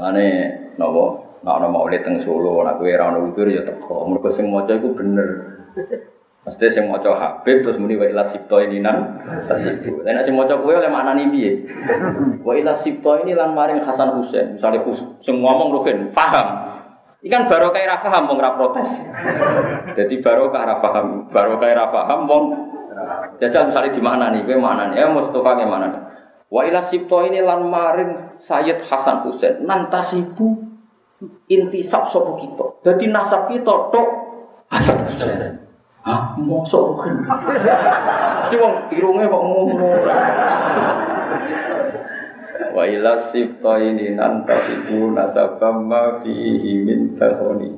Mane 0.00 0.26
nopo, 0.80 1.20
ana 1.44 1.68
maulid 1.68 2.00
teng 2.00 2.16
Solo, 2.16 2.64
nek 2.64 2.80
kowe 2.80 2.88
ra 2.88 3.12
ono 3.12 3.28
witir 3.28 3.52
ya 3.52 3.60
teko. 3.60 4.08
Mergo 4.08 4.32
sing 4.32 4.48
maca 4.48 4.72
iku 4.72 4.96
bener. 6.42 6.50
Mesti 6.50 6.66
sing 6.74 6.84
maca 6.90 7.14
Habib 7.14 7.62
terus 7.62 7.78
muni 7.78 7.94
wa 7.94 8.02
ila 8.02 8.26
sipto 8.26 8.58
ini 8.58 8.82
nan 8.82 9.22
tasibu. 9.38 10.02
Lah 10.02 10.18
nek 10.18 10.26
sing 10.26 10.34
maca 10.34 10.58
kowe 10.58 10.74
oleh 10.74 10.90
maknani 10.90 11.30
piye? 11.30 11.52
Wa 12.46 12.58
ila 12.58 12.74
sipto 12.74 13.22
ini 13.22 13.38
lan 13.38 13.54
maring 13.54 13.78
Hasan 13.86 14.18
Husain. 14.18 14.58
Misale 14.58 14.82
sing 15.22 15.38
ngomong 15.38 15.70
Ruhin 15.70 16.10
paham. 16.10 16.74
Ikan 17.22 17.46
barokah 17.46 17.86
ra 17.86 17.96
paham 18.02 18.26
wong 18.26 18.38
ra 18.42 18.58
protes. 18.58 18.98
Jadi 19.98 20.18
barokah 20.18 20.66
ra 20.66 20.76
paham, 20.82 21.30
barokah 21.30 21.70
ra 21.70 21.86
paham 21.86 22.26
wong 22.26 22.44
jajal 23.38 23.70
misale 23.70 23.94
di 23.94 24.02
mana 24.02 24.34
nih, 24.34 24.42
kowe 24.42 24.58
mana 24.58 24.90
nih? 24.90 24.98
Ya 24.98 25.06
Mustafa 25.06 25.54
ke 25.54 25.62
mana 25.62 25.86
nih? 25.94 26.02
Wa 26.50 26.66
ila 26.66 26.82
sipto 26.82 27.22
ini 27.22 27.38
lan 27.38 27.70
maring 27.70 28.34
Sayyid 28.34 28.82
Hasan 28.82 29.22
Husain 29.22 29.62
nantasibu 29.62 30.58
intisab 31.46 32.02
sapa 32.10 32.34
kita. 32.34 32.82
Dadi 32.82 33.06
nasab 33.06 33.46
kita 33.46 33.94
tok 33.94 34.08
Hasan 34.66 34.98
Husain. 35.06 35.61
Hah, 36.02 36.34
mosok 36.34 36.98
kan? 36.98 37.14
Mesti 38.42 38.56
wong 38.58 38.90
irunge 38.90 39.30
kok 39.30 39.44
ngono. 39.46 39.90
Wa 42.74 42.84
ila 42.90 43.14
sibtaini 43.14 44.10
nantasibu 44.18 45.14
nasabam 45.14 45.86
ma 45.86 46.18
fihi 46.18 46.82
min 46.82 47.14
tahoni. 47.14 47.70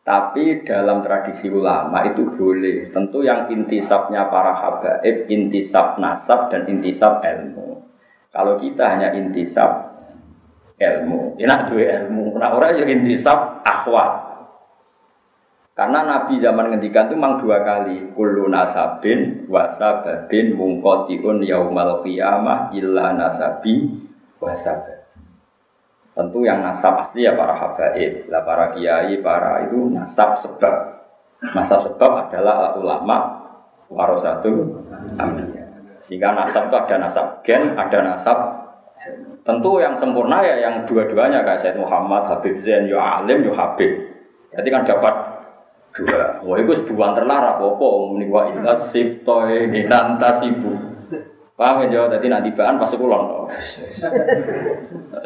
Tapi 0.00 0.64
dalam 0.64 1.04
tradisi 1.04 1.52
ulama 1.52 2.08
itu 2.08 2.24
boleh. 2.32 2.88
Tentu 2.88 3.20
yang 3.20 3.52
intisabnya 3.52 4.32
para 4.32 4.56
habaib, 4.56 5.28
intisab 5.28 6.00
nasab 6.00 6.48
dan 6.48 6.64
intisab 6.72 7.20
ilmu. 7.20 7.84
Kalau 8.32 8.56
kita 8.56 8.96
hanya 8.96 9.12
intisab 9.12 9.92
ilmu, 10.80 11.36
enak 11.36 11.68
dua 11.68 12.00
ilmu. 12.00 12.40
Nah 12.40 12.48
orang 12.56 12.80
yang 12.80 12.88
intisab 12.88 13.60
akhwat. 13.60 14.29
Karena 15.80 16.04
Nabi 16.04 16.36
zaman 16.36 16.68
ngendikan 16.68 17.08
itu 17.08 17.16
memang 17.16 17.40
dua 17.40 17.64
kali. 17.64 18.12
Kullu 18.12 18.52
nasabin 18.52 19.48
wasababin 19.48 20.52
mungkotiun 20.52 21.40
yaumal 21.40 22.04
qiyamah 22.04 22.68
illa 22.76 23.16
nasabi 23.16 23.88
wasabab. 24.44 25.08
Tentu 26.12 26.44
yang 26.44 26.60
nasab 26.60 27.00
asli 27.00 27.24
ya 27.24 27.32
para 27.32 27.56
habaib, 27.56 28.28
lah 28.28 28.44
para 28.44 28.76
kiai, 28.76 29.24
para 29.24 29.64
itu 29.64 29.88
nasab 29.88 30.36
sebab. 30.36 31.00
Nasab 31.56 31.88
sebab 31.88 32.28
adalah 32.28 32.76
ulama 32.76 33.40
warasatul 33.88 34.84
ambiya. 35.16 35.64
Sehingga 36.04 36.36
nasab 36.36 36.68
itu 36.68 36.76
ada 36.76 36.96
nasab 37.00 37.40
gen, 37.40 37.72
ada 37.72 38.04
nasab 38.04 38.38
Tentu 39.40 39.80
yang 39.80 39.96
sempurna 39.96 40.44
ya 40.44 40.60
yang 40.60 40.84
dua-duanya 40.84 41.40
kayak 41.40 41.56
Said 41.56 41.80
Muhammad, 41.80 42.28
Habib 42.28 42.60
Zain, 42.60 42.84
yo 42.84 43.00
alim, 43.00 43.40
yo 43.40 43.56
Habib. 43.56 43.88
Jadi 44.52 44.68
kan 44.68 44.84
dapat 44.84 45.29
dua. 45.94 46.42
Wah 46.42 46.56
itu 46.58 46.72
sebuah 46.84 47.16
terlarang 47.18 47.58
apa? 47.60 47.86
Muni 48.10 48.26
wa 48.30 48.46
illa 48.50 48.74
siftoe 48.78 49.68
ibu. 49.70 50.72
Paham 51.60 51.92
ya? 51.92 52.08
Jadi 52.08 52.26
nanti 52.32 52.48
bahan 52.56 52.80
pas 52.80 52.88
kulon. 52.96 53.44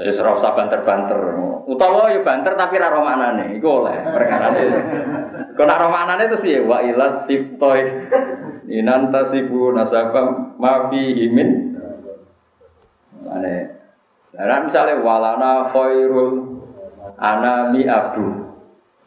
Ya 0.02 0.10
serau 0.10 0.34
usah 0.34 0.50
banter-banter. 0.50 1.38
Utawa 1.70 2.10
yo 2.10 2.26
banter 2.26 2.58
tapi 2.58 2.74
ra 2.82 2.90
romanane. 2.90 3.54
Iku 3.54 3.68
oleh 3.86 4.02
perkarane. 4.02 4.62
Kok 5.54 5.66
nak 5.68 5.78
romanane 5.78 6.26
terus 6.26 6.42
piye? 6.42 6.58
Wa 6.66 6.82
ila 6.82 7.14
sibtoy 7.14 8.10
inantasibu 8.66 9.70
nasaba 9.70 10.54
ma 10.58 10.90
fihi 10.90 11.30
min 11.30 11.78
Ane. 13.24 13.56
Nah, 14.34 14.60
misalnya 14.66 15.00
walana 15.00 15.70
khairul 15.70 16.58
anami 17.16 17.86
abu. 17.86 18.53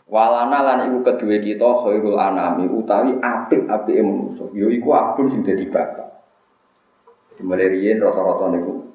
Walana 0.08 0.64
lan 0.64 0.80
iku 0.88 1.04
kedua 1.04 1.36
kita 1.36 1.68
khairul 1.84 2.16
anami 2.16 2.64
utawi 2.72 3.20
apik-apike 3.20 4.00
manusa. 4.00 4.48
Yo 4.56 4.72
iku 4.72 4.96
abun 4.96 5.28
sing 5.28 5.44
dadi 5.44 5.68
bapak. 5.68 6.08
Mulai 7.44 7.68
riyen 7.70 8.00
rata-rata 8.00 8.50
niku. 8.56 8.88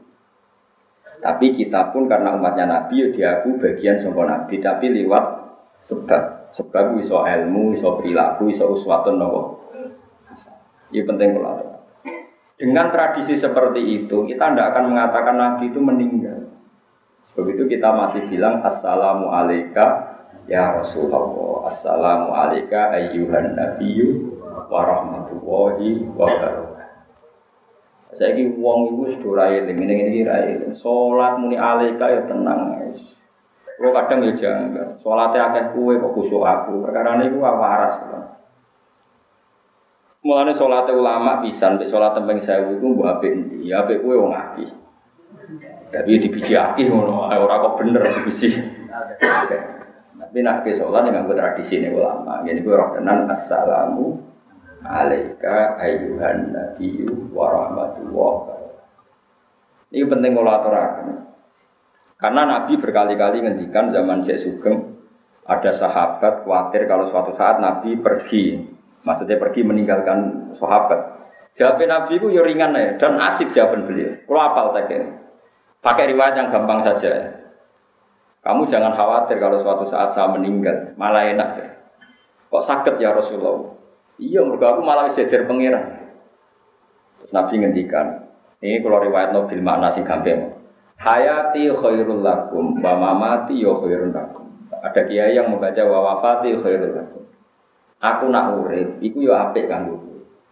Tapi 1.23 1.55
kita 1.55 1.93
pun 1.95 2.11
karena 2.11 2.35
umatnya 2.35 2.67
Nabi 2.67 3.07
ya 3.07 3.07
diaku 3.13 3.61
bagian 3.61 4.01
sangka 4.01 4.25
Nabi 4.25 4.59
tapi 4.59 4.91
lewat 4.91 5.25
sebab. 5.85 6.43
Sebab 6.53 7.01
iso 7.01 7.25
ilmu, 7.25 7.73
iso 7.73 7.97
perilaku, 7.97 8.53
iso 8.53 8.69
uswatun 8.69 9.17
nopo. 9.17 9.73
Ini 10.93 11.01
penting 11.09 11.33
kalau 11.33 11.81
Dengan 12.61 12.93
tradisi 12.93 13.33
seperti 13.33 14.05
itu, 14.05 14.29
kita 14.29 14.53
tidak 14.53 14.77
akan 14.77 14.93
mengatakan 14.93 15.35
Nabi 15.41 15.73
itu 15.73 15.81
meninggal. 15.81 16.53
Sebab 17.25 17.57
itu 17.57 17.65
kita 17.65 17.97
masih 17.97 18.29
bilang 18.29 18.61
Assalamu 18.61 19.33
alaika 19.33 20.12
ya 20.47 20.79
Rasulullah. 20.79 21.67
Assalamu 21.67 22.35
alaika 22.35 22.91
ayyuhan 22.91 23.55
nabiyyu 23.55 24.39
wa 24.67 24.81
rahmatullahi 24.83 26.07
wa 26.15 26.27
barakatuh. 26.27 26.73
Saya 28.13 28.37
ki 28.37 28.61
wong 28.61 28.93
iku 28.93 29.09
wis 29.09 29.17
ra 29.25 29.49
eling 29.49 29.73
ngene 29.73 30.13
iki 30.13 30.29
ra 30.29 31.29
muni 31.41 31.57
alika 31.57 32.13
ya 32.13 32.21
tenang 32.29 32.77
guys. 32.77 33.23
Kulo 33.81 33.89
kadang 33.97 34.21
ya 34.29 34.33
janggal. 34.37 34.93
Salate 35.01 35.41
akeh 35.41 35.73
kuwe 35.73 35.97
kok 35.97 36.13
kusuk 36.13 36.45
aku. 36.45 36.85
Perkara 36.85 37.17
niku 37.17 37.41
waras. 37.41 37.97
Mulane 40.23 40.55
salate 40.55 40.95
ulama 40.95 41.43
pisan, 41.43 41.83
nek 41.83 41.91
salat 41.91 42.15
tembeng 42.15 42.39
sewu 42.39 42.79
iku 42.79 42.95
mbok 42.95 43.19
apik 43.19 43.33
endi? 43.35 43.67
Ya 43.67 43.83
apik 43.83 44.07
kuwe 44.07 44.15
wong 44.15 44.31
akeh. 44.31 44.71
Tapi 45.91 46.21
dibiji 46.23 46.55
akeh 46.55 46.87
ngono, 46.87 47.27
kok 47.27 47.75
bener 47.81 48.07
dibiji. 48.07 48.55
Nak 50.33 50.65
ke 50.65 50.73
sholat 50.73 51.05
dengan 51.05 51.29
tradisi 51.29 51.77
ini 51.77 51.93
ulama. 51.93 52.41
Jadi 52.41 52.65
gue 52.65 52.73
roh 52.73 52.97
tenan 52.97 53.29
assalamu 53.29 54.17
alaika 54.81 55.77
ayuhan 55.77 56.57
nabiyyu 56.57 57.29
wa 57.37 57.53
rahmatullah. 57.53 58.35
Ini 59.93 60.09
penting 60.09 60.33
kalau 60.33 60.53
aturakan. 60.57 61.09
Karena 62.17 62.43
Nabi 62.49 62.81
berkali-kali 62.81 63.45
ngendikan 63.45 63.93
zaman 63.93 64.25
Syekh 64.25 64.41
Sugeng 64.41 64.97
ada 65.45 65.69
sahabat 65.69 66.47
khawatir 66.47 66.89
kalau 66.89 67.05
suatu 67.05 67.35
saat 67.37 67.59
Nabi 67.59 67.99
pergi, 67.99 68.63
maksudnya 69.05 69.37
pergi 69.37 69.67
meninggalkan 69.67 70.49
sahabat. 70.57 71.29
Jawabnya 71.53 72.01
Nabi 72.01 72.17
itu 72.17 72.33
ringan 72.33 72.73
ya 72.73 72.97
dan 72.97 73.21
asik 73.21 73.53
jawaban 73.53 73.85
beliau. 73.85 74.17
Kalau 74.25 74.41
apal 74.41 74.67
tadi, 74.73 74.97
pakai 75.85 76.15
riwayat 76.15 76.41
yang 76.41 76.49
gampang 76.49 76.81
saja. 76.81 77.42
Kamu 78.43 78.67
jangan 78.67 78.91
khawatir 78.91 79.39
kalau 79.39 79.55
suatu 79.55 79.87
saat 79.87 80.11
saya 80.11 80.27
meninggal, 80.35 80.99
malah 80.99 81.23
enak 81.23 81.51
ya. 81.63 81.69
Kok 82.51 82.59
sakit 82.59 82.99
ya 82.99 83.15
Rasulullah? 83.15 83.71
Iya, 84.19 84.43
mereka 84.43 84.75
aku 84.75 84.83
malah 84.83 85.07
sejar 85.07 85.47
pangeran. 85.47 86.11
Terus 87.23 87.31
Nabi 87.31 87.63
ngendikan, 87.63 88.27
ini 88.59 88.83
kalau 88.83 88.99
riwayat 88.99 89.31
Nabil 89.31 89.63
makna 89.63 89.95
sing 89.95 90.03
gampang. 90.03 90.59
Hayati 90.99 91.71
khairul 91.71 92.23
lakum, 92.23 92.83
wa 92.83 92.93
mamati 92.99 93.63
yo 93.63 93.79
khairul 93.79 94.11
lakum. 94.11 94.51
Ada 94.75 95.07
kiai 95.07 95.39
yang 95.39 95.47
membaca 95.47 95.83
wa 95.87 95.99
wafati 96.11 96.59
khairul 96.59 96.99
lakum. 96.99 97.23
Aku 98.03 98.27
nak 98.27 98.59
urip, 98.59 98.99
iku 98.99 99.23
yo 99.23 99.39
apik 99.39 99.71
kanggo 99.71 100.03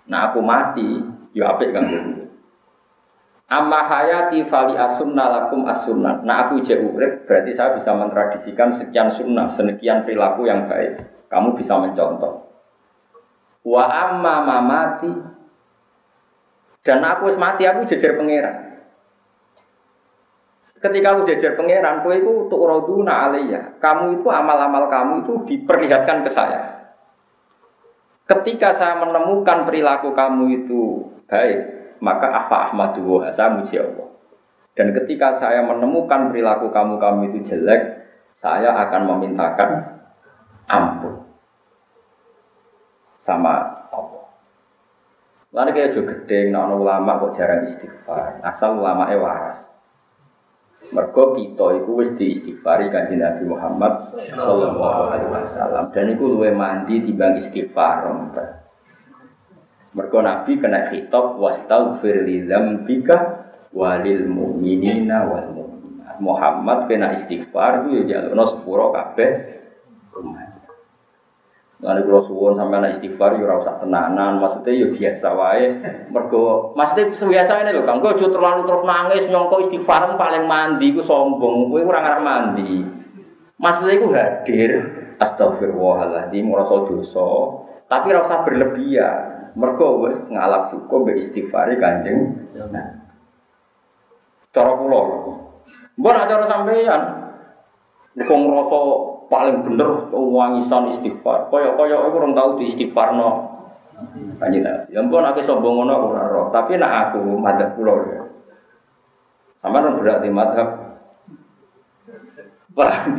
Nah 0.07 0.31
aku 0.31 0.39
mati, 0.39 1.03
yo 1.35 1.43
apik 1.43 1.75
kanggo 1.75 2.20
Amma 3.51 3.83
hayati 3.83 4.47
fali 4.47 4.79
asunna 4.79 5.27
lakum 5.27 5.67
as 5.67 5.83
sunnah. 5.83 6.23
Nah 6.23 6.47
aku 6.47 6.63
ijek 6.63 6.87
urip, 6.87 7.27
berarti 7.27 7.51
saya 7.51 7.75
bisa 7.75 7.91
mentradisikan 7.99 8.71
sekian 8.71 9.11
sunnah, 9.11 9.51
sekian 9.51 10.07
perilaku 10.07 10.47
yang 10.47 10.71
baik. 10.71 11.03
Kamu 11.27 11.59
bisa 11.59 11.75
mencontoh. 11.83 12.47
Wa 13.67 13.91
amma 13.91 14.47
mamati 14.47 15.11
dan 16.87 17.03
aku 17.03 17.29
wis 17.29 17.37
mati 17.37 17.67
aku 17.67 17.83
jejer 17.85 18.15
pangeran. 18.15 18.71
Ketika 20.81 21.13
aku 21.13 21.29
jejer 21.29 21.59
pangeran, 21.59 22.01
kowe 22.01 22.15
itu 22.17 22.31
untuk 22.49 22.65
roduna 22.65 23.29
alaiya. 23.29 23.77
Kamu 23.83 24.23
itu 24.23 24.29
amal-amal 24.33 24.89
kamu 24.89 25.27
itu 25.27 25.33
diperlihatkan 25.45 26.25
ke 26.25 26.31
saya. 26.33 26.61
Ketika 28.25 28.73
saya 28.73 28.97
menemukan 28.97 29.69
perilaku 29.69 30.17
kamu 30.17 30.65
itu 30.65 31.05
baik, 31.29 31.80
maka 32.01 32.33
afa 32.33 32.69
ahmadu 32.69 33.25
saya 33.31 33.53
muji 33.55 33.77
Allah. 33.79 34.09
Dan 34.75 34.97
ketika 34.97 35.37
saya 35.37 35.61
menemukan 35.61 36.33
perilaku 36.33 36.73
kamu 36.73 36.97
kamu 36.97 37.21
itu 37.33 37.39
jelek, 37.53 38.01
saya 38.33 38.73
akan 38.89 39.03
memintakan 39.15 40.01
ampun 40.71 41.27
sama 43.21 43.85
Allah. 43.93 44.25
Lalu 45.51 45.71
kayak 45.75 45.93
juga 45.93 46.15
gede, 46.15 46.49
nah 46.49 46.71
ulama 46.71 47.19
kok 47.21 47.35
jarang 47.35 47.67
istighfar. 47.67 48.39
Asal 48.41 48.79
ulama 48.79 49.11
waras. 49.11 49.69
Mergo 50.91 51.39
kita 51.39 51.79
itu 51.79 51.91
wis 51.95 52.11
diistighfari 52.19 52.91
kanjeng 52.91 53.23
Nabi 53.23 53.47
Muhammad 53.47 54.03
sallallahu 54.03 55.03
alaihi 55.07 55.31
wasallam 55.31 55.87
dan 55.95 56.11
itu 56.11 56.25
luwe 56.27 56.51
mandi 56.51 56.99
timbang 56.99 57.39
istighfar. 57.39 58.11
Mergo 59.91 60.23
Nabi 60.23 60.55
kena 60.63 60.87
khitab 60.87 61.35
wastaghfir 61.41 62.23
li 62.23 62.47
dzambika 62.47 63.17
walil 63.75 64.23
mu'minina 64.31 65.27
wal 65.27 65.49
mu'minat. 65.51 66.23
Muhammad 66.23 66.87
kena 66.87 67.11
istighfar 67.11 67.87
itu 67.87 68.07
ya 68.07 68.23
jalukno 68.23 68.45
sepuro 68.47 68.95
kabeh 68.95 69.31
umat. 70.15 70.51
Lalu 71.81 72.13
kalau 72.13 72.21
suwon 72.21 72.53
sampai 72.61 72.77
anak 72.77 72.93
istighfar, 72.93 73.41
ya 73.41 73.57
usah 73.57 73.81
tenanan. 73.81 74.37
Maksudnya 74.37 74.85
ya 74.85 74.87
biasa 74.93 75.29
wae. 75.33 75.65
Mergo, 76.13 76.77
maksudnya 76.77 77.09
biasa 77.09 77.65
ini 77.65 77.73
loh, 77.73 77.89
kang. 77.89 78.05
Gue 78.05 78.13
terlalu 78.21 78.69
terus 78.69 78.85
nangis 78.85 79.25
nyongko 79.33 79.65
istighfar 79.65 80.13
paling 80.21 80.45
mandi, 80.45 80.93
gue 80.93 81.01
sombong. 81.01 81.73
Gue 81.73 81.81
kurang 81.81 82.05
arah 82.05 82.21
mandi. 82.21 82.85
Maksudnya 83.57 83.97
gue 83.97 84.13
hadir. 84.13 84.73
Astagfirullahaladzim, 85.21 86.53
merasa 86.53 86.85
dosa. 86.85 87.29
Tapi 87.89 88.09
rasa 88.13 88.45
berlebihan. 88.45 89.40
Mergo 89.59 90.07
wes 90.07 90.31
ngalap 90.31 90.71
cukup 90.71 91.11
be 91.11 91.19
istighfari 91.19 91.79
kanjeng. 91.81 92.51
Nah, 92.71 93.03
cara 94.55 94.73
pulau. 94.79 95.05
Gue 95.95 96.11
nak 96.11 96.27
cara 96.31 96.45
sampeyan. 96.47 97.03
Gue 98.15 98.37
ngerasa 98.37 98.79
paling 99.31 99.57
bener 99.63 100.11
wangisan 100.13 100.91
istighfar. 100.91 101.51
Kaya 101.51 101.75
kaya 101.79 101.97
aku 101.99 102.15
orang 102.19 102.35
tahu 102.35 102.59
di 102.59 102.71
istighfar 102.71 103.15
no. 103.15 103.59
Kanjeng 104.41 104.65
Nabi. 104.65 104.97
Ya 104.97 105.05
ampun 105.05 105.23
aku 105.23 105.45
sombong 105.45 105.85
ngono 105.85 105.93
aku 105.93 106.07
ora 106.17 106.25
roh, 106.33 106.47
tapi 106.49 106.81
nak 106.81 107.13
aku 107.13 107.21
madzhab 107.37 107.77
kula 107.77 107.95
ya. 108.09 108.23
Sampeyan 109.61 110.01
berarti 110.01 110.29
madzhab 110.33 110.69
Paham? 112.71 113.19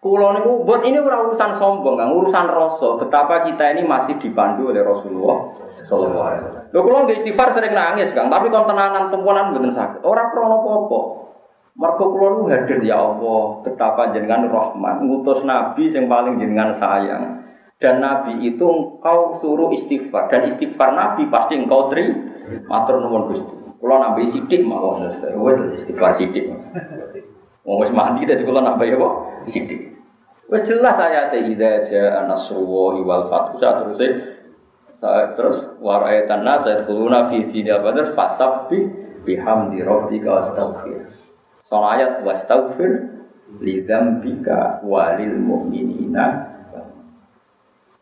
Kulo 0.00 0.32
niku 0.32 0.64
buat 0.64 0.80
ini 0.80 0.96
urusan 0.96 1.52
sombong, 1.52 2.00
kan 2.00 2.08
urusan 2.08 2.48
rasa. 2.48 2.96
Betapa 2.96 3.44
kita 3.44 3.76
ini 3.76 3.84
masih 3.84 4.16
dipandu 4.16 4.72
oleh 4.72 4.80
Rasulullah 4.80 5.52
sallallahu 5.68 6.24
alaihi 6.24 6.40
wasallam. 6.40 6.64
Lho 6.72 7.00
nggih 7.04 7.16
istighfar 7.20 7.52
sering 7.52 7.76
nangis, 7.76 8.16
Kang, 8.16 8.32
tapi 8.32 8.48
kon 8.48 8.64
tenanan 8.64 9.12
tumpuan 9.12 9.52
mboten 9.52 9.68
sakit. 9.68 10.00
Ora 10.00 10.32
krono 10.32 10.64
apa-apa. 10.64 11.00
Mergo 11.76 12.16
kula 12.16 12.28
nu 12.32 12.48
hadir 12.48 12.80
ya 12.80 12.96
Allah, 12.96 13.60
betapa 13.60 14.08
jenengan 14.16 14.48
rahman, 14.48 15.04
ngutus 15.04 15.44
nabi 15.44 15.92
yang 15.92 16.08
paling 16.08 16.40
jenengan 16.40 16.72
sayang. 16.72 17.44
Dan 17.76 18.00
nabi 18.00 18.40
itu 18.40 18.64
engkau 18.64 19.36
suruh 19.36 19.68
istighfar 19.68 20.32
dan 20.32 20.48
istighfar 20.48 20.96
nabi 20.96 21.28
pasti 21.28 21.60
engkau 21.60 21.92
teri 21.92 22.08
matur 22.64 23.04
nuwun 23.04 23.28
Gusti. 23.28 23.52
Kula 23.76 24.00
nambahi 24.00 24.24
sithik 24.24 24.64
mawon 24.64 25.12
wis 25.44 25.60
istighfar 25.84 26.16
sithik. 26.16 26.48
Wong 27.68 27.84
wis 27.84 27.92
mandi 27.92 28.24
dadi 28.24 28.44
kula 28.48 28.64
nambah 28.64 28.88
ya 28.88 28.96
apa? 28.96 29.08
Sithik. 29.46 29.96
Wis 30.50 30.66
jelas 30.66 30.98
ayat 30.98 31.30
idza 31.38 31.86
jaa 31.86 32.26
nasrullahi 32.26 33.06
wal 33.06 33.30
fathu 33.30 33.62
terus 33.62 34.02
terus 35.38 35.56
waraitan 35.78 36.42
nas 36.42 36.66
yadkhuluna 36.66 37.30
fi 37.30 37.46
dinil 37.46 37.80
badr 37.80 38.10
fasabbi 38.12 38.90
bihamdi. 39.22 39.80
Soal 41.62 41.84
ayat 41.94 42.26
wastaghfir 42.26 43.20
li 43.62 43.86
dzambika 43.86 44.82
walil 44.82 45.38
mu'minina 45.38 46.50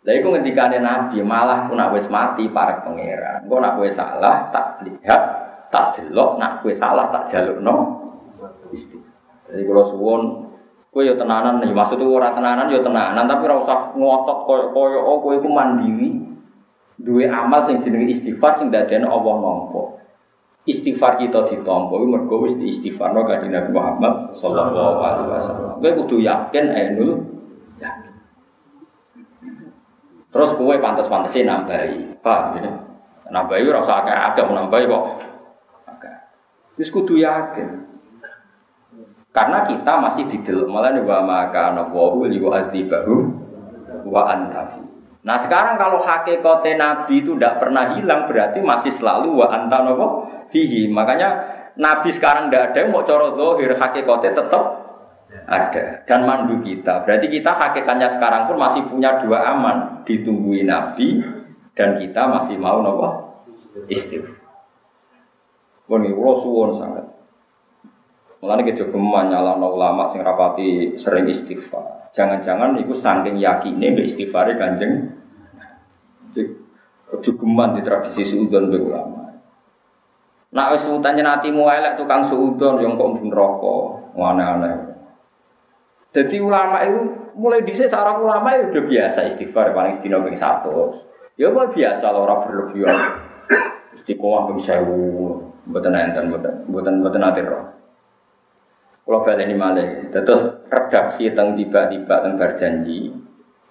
Lah 0.09 0.14
iku 0.16 0.33
ngendikane 0.33 0.81
Nabi, 0.81 1.20
malah 1.20 1.68
ku 1.68 1.77
nak 1.77 1.92
wis 1.92 2.09
mati 2.09 2.48
para 2.48 2.81
pangeran. 2.81 3.44
Engko 3.44 3.61
nak 3.61 3.77
kowe 3.77 3.90
salah 3.92 4.48
tak 4.48 4.81
lihat, 4.88 5.22
tak 5.68 6.01
delok, 6.01 6.40
nak 6.40 6.64
kowe 6.64 6.72
salah 6.72 7.12
tak 7.12 7.29
jalukno 7.29 8.09
istighfar. 8.72 9.53
Jadi 9.53 9.62
kalau 9.68 9.85
suwon 9.85 10.48
kowe 10.88 11.03
yo 11.05 11.14
tenanan 11.14 11.61
nih, 11.61 11.70
maksudku 11.72 12.09
ora 12.09 12.33
tenanan 12.33 12.72
yo 12.72 12.81
tenanan, 12.81 13.29
tapi 13.29 13.44
ora 13.46 13.61
usah 13.61 13.92
ngotot 13.94 14.38
koyo-koyo 14.48 14.98
oh 14.98 15.16
kowe 15.20 15.35
iku 15.37 15.48
mandiri. 15.48 16.27
Duwe 16.98 17.31
amal 17.31 17.62
sing 17.62 17.79
jenenge 17.79 18.11
istighfar 18.11 18.59
sing 18.59 18.74
dadekno 18.74 19.07
Allah 19.07 19.35
nampa. 19.38 20.03
Istighfar 20.66 21.16
kita 21.16 21.46
ditampa 21.46 21.94
kuwi 21.94 22.11
mergo 22.11 22.42
wis 22.42 22.59
diistighfarno 22.59 23.22
kanjeng 23.22 23.55
Nabi 23.55 23.70
Muhammad 23.70 24.35
sallallahu 24.35 24.98
alaihi 24.98 25.31
wasallam. 25.31 25.79
Kowe 25.79 25.90
kudu 26.05 26.16
yakin 26.27 26.66
ainul 26.74 27.38
Terus 30.29 30.53
kue 30.61 30.77
pantas-pantasin 30.77 31.48
nambahi, 31.48 32.20
paham 32.20 32.61
ya? 32.61 32.68
Nambahi 33.33 33.64
rasa 33.72 34.05
agak 34.05 34.16
agak 34.37 34.44
nambahi 34.53 34.85
kok. 34.85 35.05
Terus 36.77 36.90
kudu 36.92 37.18
yakin. 37.18 37.88
Karena 39.38 39.62
kita 39.62 40.03
masih 40.03 40.27
di 40.27 40.42
dalam 40.42 40.66
malah 40.66 40.98
wa 40.98 41.22
maka 41.22 41.70
nawahu 41.70 42.27
li 42.27 42.42
wa 42.42 42.59
bahu 42.59 43.16
wa 44.11 44.27
antafi. 44.35 44.83
Nah 45.22 45.38
sekarang 45.38 45.79
kalau 45.79 46.03
hakikate 46.03 46.74
Nabi 46.74 47.22
itu 47.22 47.38
tidak 47.38 47.62
pernah 47.62 47.94
hilang 47.94 48.27
berarti 48.27 48.59
masih 48.59 48.90
selalu 48.90 49.38
wa 49.38 49.46
anta 49.46 49.87
fihi. 50.51 50.90
Makanya 50.90 51.38
Nabi 51.79 52.11
sekarang 52.11 52.51
tidak 52.51 52.74
ada 52.74 52.90
mau 52.90 53.07
corot 53.07 53.38
lohir 53.38 53.79
hakikate 53.79 54.35
tetap 54.35 54.62
ada 55.46 56.03
dan 56.03 56.27
mandu 56.27 56.59
kita. 56.59 57.07
Berarti 57.07 57.31
kita 57.31 57.55
hakikatnya 57.55 58.11
sekarang 58.11 58.51
pun 58.51 58.59
masih 58.59 58.90
punya 58.90 59.22
dua 59.22 59.55
aman, 59.55 60.03
ditungguin 60.03 60.66
Nabi 60.66 61.22
dan 61.79 61.94
kita 61.94 62.27
masih 62.27 62.59
mau 62.59 62.83
nopo 62.83 63.38
istighfar. 63.87 64.35
Ini 65.88 66.11
suwon 66.11 66.74
sangat. 66.74 66.98
Mulane 68.38 68.62
kita 68.62 68.87
juga 68.87 69.03
nyalahno 69.03 69.74
ulama 69.74 70.07
sing 70.14 70.22
rapati 70.22 70.94
sering 70.94 71.27
istighfar. 71.27 72.14
Jangan-jangan 72.14 72.79
itu 72.79 72.94
saking 72.94 73.38
yakine 73.42 73.94
mbek 73.94 74.07
istighfare 74.07 74.55
Kanjeng 74.55 75.11
Kejugeman 77.09 77.74
di 77.74 77.83
tradisi 77.83 78.22
suudon 78.22 78.70
mbek 78.70 78.83
ulama. 78.85 79.22
Nak 80.55 80.66
wis 80.77 80.87
utane 80.87 81.20
natimu 81.20 81.66
elek 81.66 81.98
tukang 81.98 82.24
suudon 82.24 82.81
yang 82.81 82.94
kok 82.96 83.20
rokok, 83.20 84.14
aneh-aneh. 84.16 84.77
Jadi 86.09 86.40
ulama 86.40 86.81
itu 86.88 87.01
mulai 87.37 87.61
dhisik 87.61 87.92
seorang 87.92 88.24
ulama 88.24 88.57
itu 88.57 88.72
udah 88.72 88.85
biasa 88.88 89.29
istighfar 89.29 89.77
paling 89.77 89.92
sedina 89.92 90.24
ping 90.24 90.33
100. 90.33 90.64
Ya 91.37 91.53
kok 91.53 91.70
biasa 91.77 92.05
lah 92.11 92.20
orang 92.24 92.40
berlebihan. 92.48 92.98
Istiqomah 93.92 94.48
ping 94.48 94.59
1000, 94.59 95.68
mboten 95.68 95.92
enten 95.94 96.24
mboten 96.33 96.55
mboten 96.70 96.94
mboten 97.05 97.22
ate 97.29 97.40
roh. 97.44 97.78
Kalau 99.09 99.25
balik 99.25 99.49
ini 99.49 99.57
malah, 99.57 100.12
terus 100.12 100.68
redaksi 100.68 101.33
tentang 101.33 101.57
tiba-tiba 101.57 102.21
tentang 102.21 102.37
berjanji, 102.37 103.09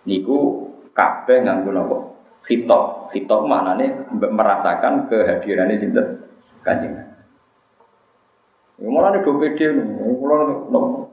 niku 0.09 0.65
kabeh 0.97 1.45
nganggo 1.45 1.69
nopo 1.77 1.97
fitok, 2.41 3.13
fitok 3.13 3.45
mana 3.45 3.77
nih 3.77 3.85
merasakan 4.17 5.05
kehadirannya 5.05 5.77
sinten 5.77 6.25
kanjeng. 6.65 6.97
Ya 8.81 8.89
malah 8.89 9.13
nih 9.13 9.21
pede, 9.21 9.77
malah 9.77 10.41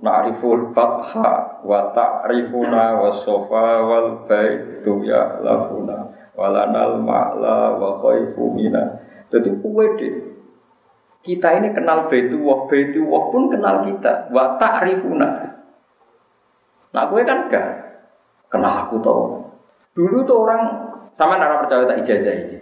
na'riful 0.00 0.72
fatha 0.72 1.60
wa 1.60 1.92
ta'rifuna 1.92 3.04
wa 3.04 3.12
sofa 3.12 3.84
wal 3.84 4.24
baitu 4.24 5.04
ya 5.04 5.36
lafuna 5.44 6.12
walanal 6.32 6.96
ma'la 6.96 7.76
wa 7.76 8.00
khaifu 8.00 8.56
mina. 8.56 9.04
Jadi 9.28 9.52
pede. 9.60 10.33
Kita 11.24 11.56
ini 11.56 11.72
kenal 11.72 12.04
baitu 12.04 12.36
wa 12.44 12.68
baitu 12.68 13.00
wa 13.08 13.32
pun 13.32 13.48
kenal 13.48 13.80
kita. 13.80 14.28
Wa 14.28 14.60
ta'rifuna. 14.60 15.28
Nah 16.92 17.02
gue 17.08 17.22
kan 17.24 17.48
gak 17.48 17.68
kenal 18.52 18.84
aku 18.84 19.00
tau. 19.00 19.40
Dulu 19.96 20.20
tuh 20.28 20.44
orang 20.44 20.62
sama 21.16 21.40
nara 21.40 21.64
percaya 21.64 21.88
tak 21.88 22.04
ijazah 22.04 22.34
ini. 22.34 22.58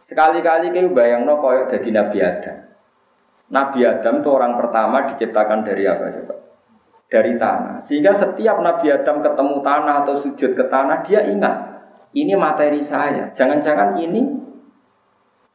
Sekali-kali 0.00 0.72
kayak 0.72 0.90
bayang 0.96 1.22
no 1.28 1.38
koyok 1.38 1.70
jadi 1.70 1.88
Nabi 1.92 2.18
Adam. 2.18 2.56
Nabi 3.50 3.80
Adam 3.84 4.14
itu 4.22 4.28
orang 4.30 4.54
pertama 4.56 5.04
diciptakan 5.10 5.66
dari 5.66 5.84
apa 5.84 6.08
coba? 6.08 6.34
Dari 7.10 7.34
tanah. 7.34 7.76
Sehingga 7.82 8.14
setiap 8.14 8.62
Nabi 8.62 8.86
Adam 8.94 9.20
ketemu 9.20 9.54
tanah 9.60 9.94
atau 10.06 10.14
sujud 10.14 10.54
ke 10.54 10.64
tanah, 10.70 11.02
dia 11.02 11.26
ingat, 11.26 11.54
ini 12.14 12.38
materi 12.38 12.80
saya. 12.80 13.28
Jangan-jangan 13.34 13.98
ini 13.98 14.22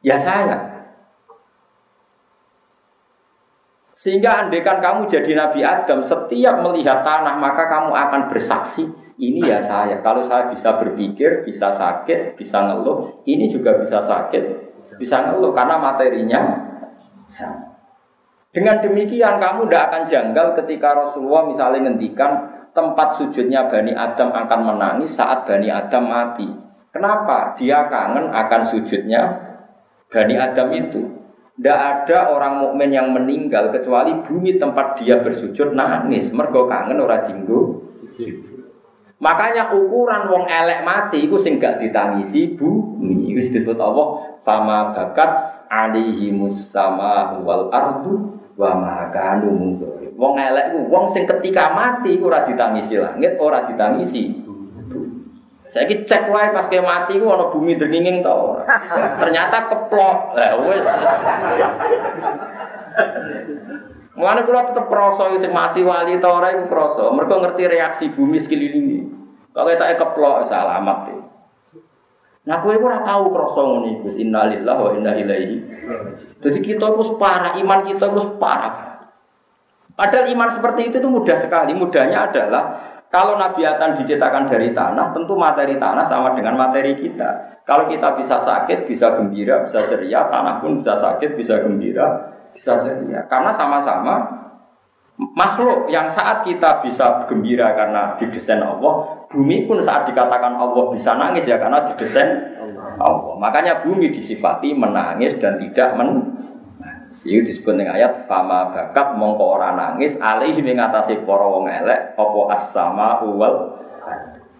ya 0.04 0.20
saya. 0.20 0.75
Sehingga 3.96 4.44
andekan 4.44 4.84
kamu 4.84 5.08
jadi 5.08 5.32
Nabi 5.32 5.64
Adam, 5.64 6.04
setiap 6.04 6.60
melihat 6.60 7.00
tanah 7.00 7.40
maka 7.40 7.64
kamu 7.64 7.96
akan 7.96 8.28
bersaksi, 8.28 8.84
ini 9.16 9.40
ya 9.48 9.56
saya. 9.56 10.04
Kalau 10.04 10.20
saya 10.20 10.52
bisa 10.52 10.76
berpikir, 10.76 11.48
bisa 11.48 11.72
sakit, 11.72 12.36
bisa 12.36 12.60
ngeluh, 12.68 13.24
ini 13.24 13.48
juga 13.48 13.72
bisa 13.80 13.96
sakit, 14.04 14.44
bisa 15.00 15.24
ngeluh 15.24 15.56
karena 15.56 15.80
materinya 15.80 16.40
sama. 17.24 17.72
Dengan 18.52 18.80
demikian 18.80 19.36
kamu 19.36 19.68
tidak 19.68 19.82
akan 19.92 20.02
janggal 20.08 20.46
ketika 20.64 20.88
Rasulullah 20.96 21.44
misalnya 21.44 21.92
ngendikan 21.92 22.32
tempat 22.72 23.12
sujudnya 23.12 23.68
Bani 23.68 23.92
Adam 23.92 24.32
akan 24.32 24.60
menangis 24.64 25.12
saat 25.12 25.44
Bani 25.44 25.68
Adam 25.68 26.08
mati. 26.08 26.48
Kenapa? 26.88 27.52
Dia 27.52 27.84
kangen 27.88 28.32
akan 28.32 28.60
sujudnya 28.64 29.28
Bani 30.08 30.40
Adam 30.40 30.72
itu. 30.72 31.04
Tidak 31.56 31.78
ada 31.80 32.36
orang 32.36 32.60
mukmin 32.60 32.92
yang 32.92 33.16
meninggal 33.16 33.72
kecuali 33.72 34.12
bumi 34.20 34.60
tempat 34.60 35.00
dia 35.00 35.24
bersujud 35.24 35.72
nangis. 35.72 36.28
Mergo 36.28 36.68
kangen 36.68 37.00
ora 37.00 37.24
dinggo. 37.24 37.80
Makanya 39.16 39.72
ukuran 39.72 40.28
wong 40.28 40.44
elek 40.44 40.84
mati 40.84 41.24
itu 41.24 41.40
sing 41.40 41.56
gak 41.56 41.80
ditangisi 41.80 42.52
bumi. 42.52 43.32
Itu 43.32 43.40
disebut 43.40 43.80
Allah 43.80 44.36
fama 44.44 44.92
bakat 44.92 45.40
alihi 45.72 46.28
musama 46.36 47.40
wal 47.40 47.72
ardu 47.72 48.36
wa 48.60 48.76
makanu 48.76 49.48
mungkari. 49.48 50.12
Wong 50.12 50.36
elek 50.36 50.76
ku 50.76 50.92
wong 50.92 51.08
sing 51.08 51.24
ketika 51.24 51.72
mati 51.72 52.20
ora 52.20 52.44
ditangisi 52.44 53.00
langit, 53.00 53.40
ora 53.40 53.64
ditangisi 53.64 54.45
saya 55.66 55.90
cek 55.90 56.30
wae 56.30 56.54
pas 56.54 56.70
ke 56.70 56.78
mati 56.78 57.18
ku 57.18 57.26
ana 57.26 57.50
bumi 57.50 57.74
denginging 57.74 58.22
to 58.22 58.38
Ternyata 59.18 59.66
keplok. 59.66 60.38
Lah 60.38 60.62
wis. 60.62 60.86
Mulane 64.16 64.40
kula 64.46 64.70
tetep 64.70 64.86
krasa 64.88 65.34
sing 65.36 65.52
mati 65.52 65.82
wali 65.82 66.22
ta 66.22 66.30
ora 66.30 66.54
iku 66.54 66.70
krasa. 66.70 67.10
Mergo 67.10 67.42
ngerti 67.42 67.62
reaksi 67.66 68.04
bumi 68.14 68.38
sekelilingi. 68.38 68.98
Kok 69.50 69.64
ketok 69.66 69.88
keplok 69.98 70.46
salamat 70.46 70.98
e. 71.10 71.16
Nah, 72.46 72.62
kowe 72.62 72.78
ora 72.78 73.02
tahu 73.02 73.34
krasa 73.34 73.60
ngono 73.66 73.86
iku. 73.90 74.06
Innalillahi 74.06 74.80
wa 74.80 74.90
inna 74.94 75.12
ilaihi. 75.18 75.56
Jadi 76.38 76.58
kita 76.62 76.94
itu 76.94 77.18
parah, 77.18 77.58
iman 77.58 77.80
kita 77.82 78.06
itu 78.06 78.38
parah. 78.38 79.02
Padahal 79.98 80.30
iman 80.30 80.48
seperti 80.54 80.94
itu 80.94 80.96
itu 81.02 81.08
mudah 81.10 81.34
sekali. 81.34 81.74
Mudahnya 81.74 82.30
adalah 82.30 82.95
kalau 83.06 83.38
Nabi 83.38 83.62
Adam 83.62 83.94
diciptakan 83.94 84.50
dari 84.50 84.74
tanah, 84.74 85.14
tentu 85.14 85.38
materi 85.38 85.78
tanah 85.78 86.02
sama 86.02 86.34
dengan 86.34 86.58
materi 86.58 86.98
kita. 86.98 87.62
Kalau 87.62 87.86
kita 87.86 88.18
bisa 88.18 88.42
sakit, 88.42 88.84
bisa 88.86 89.14
gembira, 89.14 89.62
bisa 89.62 89.86
ceria, 89.86 90.26
tanah 90.26 90.58
pun 90.58 90.82
bisa 90.82 90.98
sakit, 90.98 91.38
bisa 91.38 91.62
gembira, 91.62 92.34
bisa 92.50 92.82
ceria. 92.82 93.22
Karena 93.30 93.54
sama-sama 93.54 94.26
makhluk 95.16 95.88
yang 95.88 96.10
saat 96.10 96.44
kita 96.44 96.84
bisa 96.84 97.24
gembira 97.24 97.72
karena 97.72 98.18
didesain 98.18 98.60
Allah, 98.60 99.24
bumi 99.30 99.64
pun 99.64 99.80
saat 99.80 100.04
dikatakan 100.04 100.52
Allah 100.58 100.84
bisa 100.92 101.16
nangis 101.16 101.48
ya 101.48 101.56
karena 101.56 101.88
didesain 101.94 102.58
Allah. 103.00 103.34
Makanya 103.38 103.86
bumi 103.86 104.12
disifati 104.12 104.76
menangis 104.76 105.38
dan 105.40 105.56
tidak 105.62 105.96
men 105.96 106.36
Itu 107.24 107.40
disebut 107.48 107.80
dengan 107.80 107.96
ayat 107.96 108.28
fama 108.28 108.68
bakat 108.74 109.16
mongko 109.16 109.56
ora 109.56 109.72
nangis 109.72 110.20
alaihi 110.20 110.60
mengatasi 110.60 111.24
para 111.24 111.46
wong 111.48 111.64
elek 111.64 112.12
apa 112.12 112.40
as-sama 112.52 113.24
wal 113.24 113.76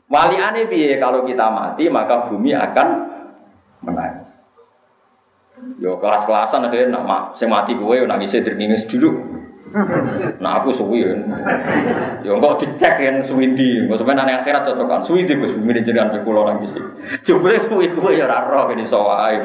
Waliane 0.07 0.71
piye 0.71 1.03
kalau 1.03 1.27
kita 1.27 1.51
mati 1.51 1.91
maka 1.91 2.31
bumi 2.31 2.55
akan 2.55 2.89
menangis. 3.83 4.47
Yo 5.83 5.99
kelas-kelasan 5.99 6.63
akhirnya 6.63 6.95
nak 6.95 7.35
sing 7.35 7.51
mati 7.51 7.75
kowe 7.75 7.97
nangis 8.07 8.39
dringis 8.39 8.87
dulu. 8.87 9.37
Nah 10.43 10.63
aku 10.63 10.71
suwi 10.73 11.05
ya. 11.05 11.13
Ya 12.23 12.33
kok 12.39 12.55
dicek 12.63 12.97
yang 13.03 13.21
suwi 13.21 13.53
di. 13.53 13.85
Mbok 13.85 13.99
sampean 13.99 14.25
nang 14.25 14.41
akhirat 14.41 14.63
cocokan. 14.63 15.03
Suwi 15.05 15.27
di 15.27 15.37
Gus 15.37 15.53
bumi 15.53 15.83
jenengan 15.83 16.15
pe 16.15 16.23
kula 16.23 16.49
nang 16.49 16.63
isi. 16.63 16.81
Jebule 17.27 17.59
suwi 17.59 17.91
kuwi 17.93 18.17
ya 18.17 18.31
ora 18.31 18.47
roh 18.47 18.71
kene 18.71 18.87
iso 18.87 19.05
wae. 19.05 19.37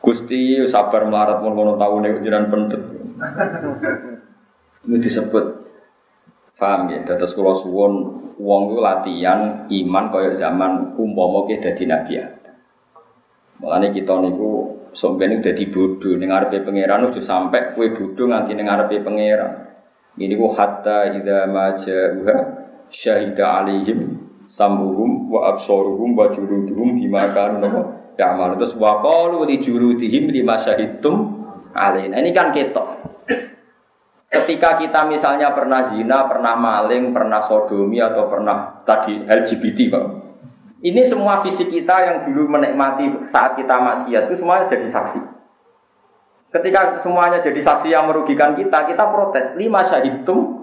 Gusti 0.00 0.64
sabar 0.64 1.04
melarat 1.04 1.44
mun 1.44 1.52
ngono 1.52 1.76
taune 1.76 2.24
jenengan 2.24 2.48
pendet. 2.48 2.80
Ini 4.88 4.96
disebut 4.96 5.44
paham 6.56 6.88
ya. 6.88 7.04
Terus 7.04 7.36
kalau 7.36 7.52
suwon 7.52 7.92
wong 8.40 8.72
itu 8.72 8.80
latihan 8.80 9.68
iman 9.68 10.04
kaya 10.08 10.32
zaman 10.32 10.96
umpama 10.96 11.44
ke 11.44 11.60
dadi 11.60 11.84
nabi 11.84 12.16
Adam. 12.16 12.56
Mulane 13.60 13.92
kita 13.92 14.16
niku 14.24 14.72
sampeyan 14.96 15.44
dadi 15.44 15.68
bodoh 15.68 16.16
ning 16.16 16.32
ngarepe 16.32 16.64
pangeran 16.64 17.04
ojo 17.04 17.20
sampe 17.20 17.76
kowe 17.76 17.86
bodoh 17.92 18.24
nganti 18.28 18.56
ning 18.56 18.68
ngarepe 18.68 19.04
pangeran. 19.04 19.68
Ini 20.16 20.34
ku 20.36 20.48
hatta 20.48 21.12
idza 21.12 21.44
ma 21.48 21.76
ja'uha 21.76 22.36
syahida 22.88 23.62
alaihim 23.62 24.19
sambuhum 24.50 25.30
wa 25.30 25.54
absaruhum 25.54 26.18
wa 26.18 26.26
juluduhum 26.34 26.98
bima 26.98 27.30
kanu 27.30 27.94
ya'malu. 28.18 28.58
Terus 28.58 28.74
wa 28.74 28.98
qalu 28.98 29.46
li 29.46 29.62
juludihim 29.62 30.26
lima 30.34 30.58
syahidtum 30.58 31.46
alaina. 31.70 32.18
Ini 32.18 32.34
kan 32.34 32.50
ketok. 32.50 32.98
Ketika 34.30 34.78
kita 34.78 35.06
misalnya 35.06 35.50
pernah 35.54 35.82
zina, 35.82 36.26
pernah 36.26 36.54
maling, 36.54 37.10
pernah 37.10 37.42
sodomi 37.42 37.98
atau 37.98 38.30
pernah 38.30 38.82
tadi 38.86 39.26
LGBT, 39.26 39.78
Pak. 39.90 40.04
Ini 40.80 41.02
semua 41.02 41.42
fisik 41.42 41.66
kita 41.66 41.96
yang 42.06 42.16
dulu 42.30 42.46
menikmati 42.56 43.26
saat 43.26 43.58
kita 43.58 43.74
maksiat 43.82 44.30
itu 44.30 44.38
semuanya 44.38 44.70
jadi 44.70 44.86
saksi. 44.86 45.20
Ketika 46.50 46.98
semuanya 47.02 47.38
jadi 47.42 47.58
saksi 47.58 47.90
yang 47.90 48.06
merugikan 48.06 48.54
kita, 48.54 48.86
kita 48.86 49.04
protes. 49.10 49.54
Lima 49.58 49.82
syahidum 49.82 50.59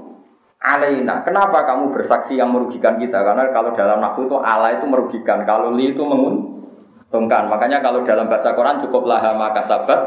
alaina. 0.68 1.24
Kenapa 1.24 1.64
kamu 1.64 1.96
bersaksi 1.96 2.36
yang 2.36 2.52
merugikan 2.52 3.00
kita? 3.00 3.24
Karena 3.24 3.48
kalau 3.56 3.72
dalam 3.72 4.04
nafsu 4.04 4.28
itu 4.28 4.36
ala 4.36 4.76
itu 4.76 4.86
merugikan, 4.86 5.48
kalau 5.48 5.72
li 5.72 5.96
itu 5.96 6.04
menguntungkan. 6.04 7.48
Makanya 7.48 7.80
kalau 7.80 8.04
dalam 8.04 8.28
bahasa 8.28 8.52
Quran 8.52 8.84
cukup 8.84 9.08
laha 9.08 9.32
maka 9.32 9.64
sabat, 9.64 10.00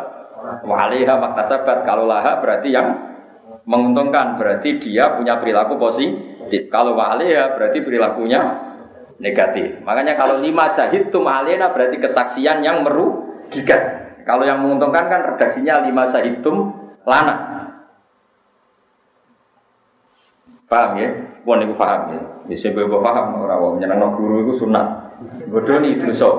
waliha 0.68 1.16
maka 1.16 1.42
sabat. 1.48 1.88
Kalau 1.88 2.04
laha 2.04 2.36
berarti 2.44 2.68
yang 2.68 2.88
menguntungkan 3.64 4.36
berarti 4.36 4.76
dia 4.76 5.16
punya 5.16 5.40
perilaku 5.40 5.80
positif. 5.80 6.68
Kalau 6.68 6.96
ya 7.24 7.56
berarti 7.56 7.78
perilakunya 7.80 8.40
negatif. 9.20 9.84
Makanya 9.84 10.16
kalau 10.16 10.40
lima 10.40 10.66
syahid 10.66 11.12
tum 11.12 11.28
alena 11.28 11.70
berarti 11.70 12.00
kesaksian 12.00 12.64
yang 12.64 12.82
merugikan. 12.82 14.10
Kalau 14.24 14.44
yang 14.44 14.64
menguntungkan 14.64 15.08
kan 15.08 15.20
redaksinya 15.34 15.84
lima 15.84 16.08
syahid 16.08 16.40
tum 16.40 16.72
lana. 17.04 17.69
Paham 20.70 21.02
ya? 21.02 21.10
Pun 21.42 21.58
itu 21.58 21.74
paham 21.74 22.14
ya. 22.14 22.20
Bisa 22.46 22.70
gue 22.70 22.86
paham 22.86 23.42
orang 23.42 23.58
wong 23.58 23.74
nyenang 23.82 24.14
guru 24.14 24.46
itu 24.46 24.54
sunat. 24.62 24.86
Bodoh 25.50 25.82
nih 25.82 25.98
dosa. 25.98 26.30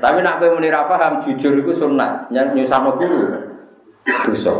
Tapi 0.00 0.24
nak 0.24 0.40
gue 0.40 0.48
menira 0.56 0.88
paham 0.88 1.20
jujur 1.20 1.60
itu 1.60 1.68
sunat. 1.76 2.32
Nyusah 2.32 2.80
guru 2.96 3.28
dosa. 4.32 4.54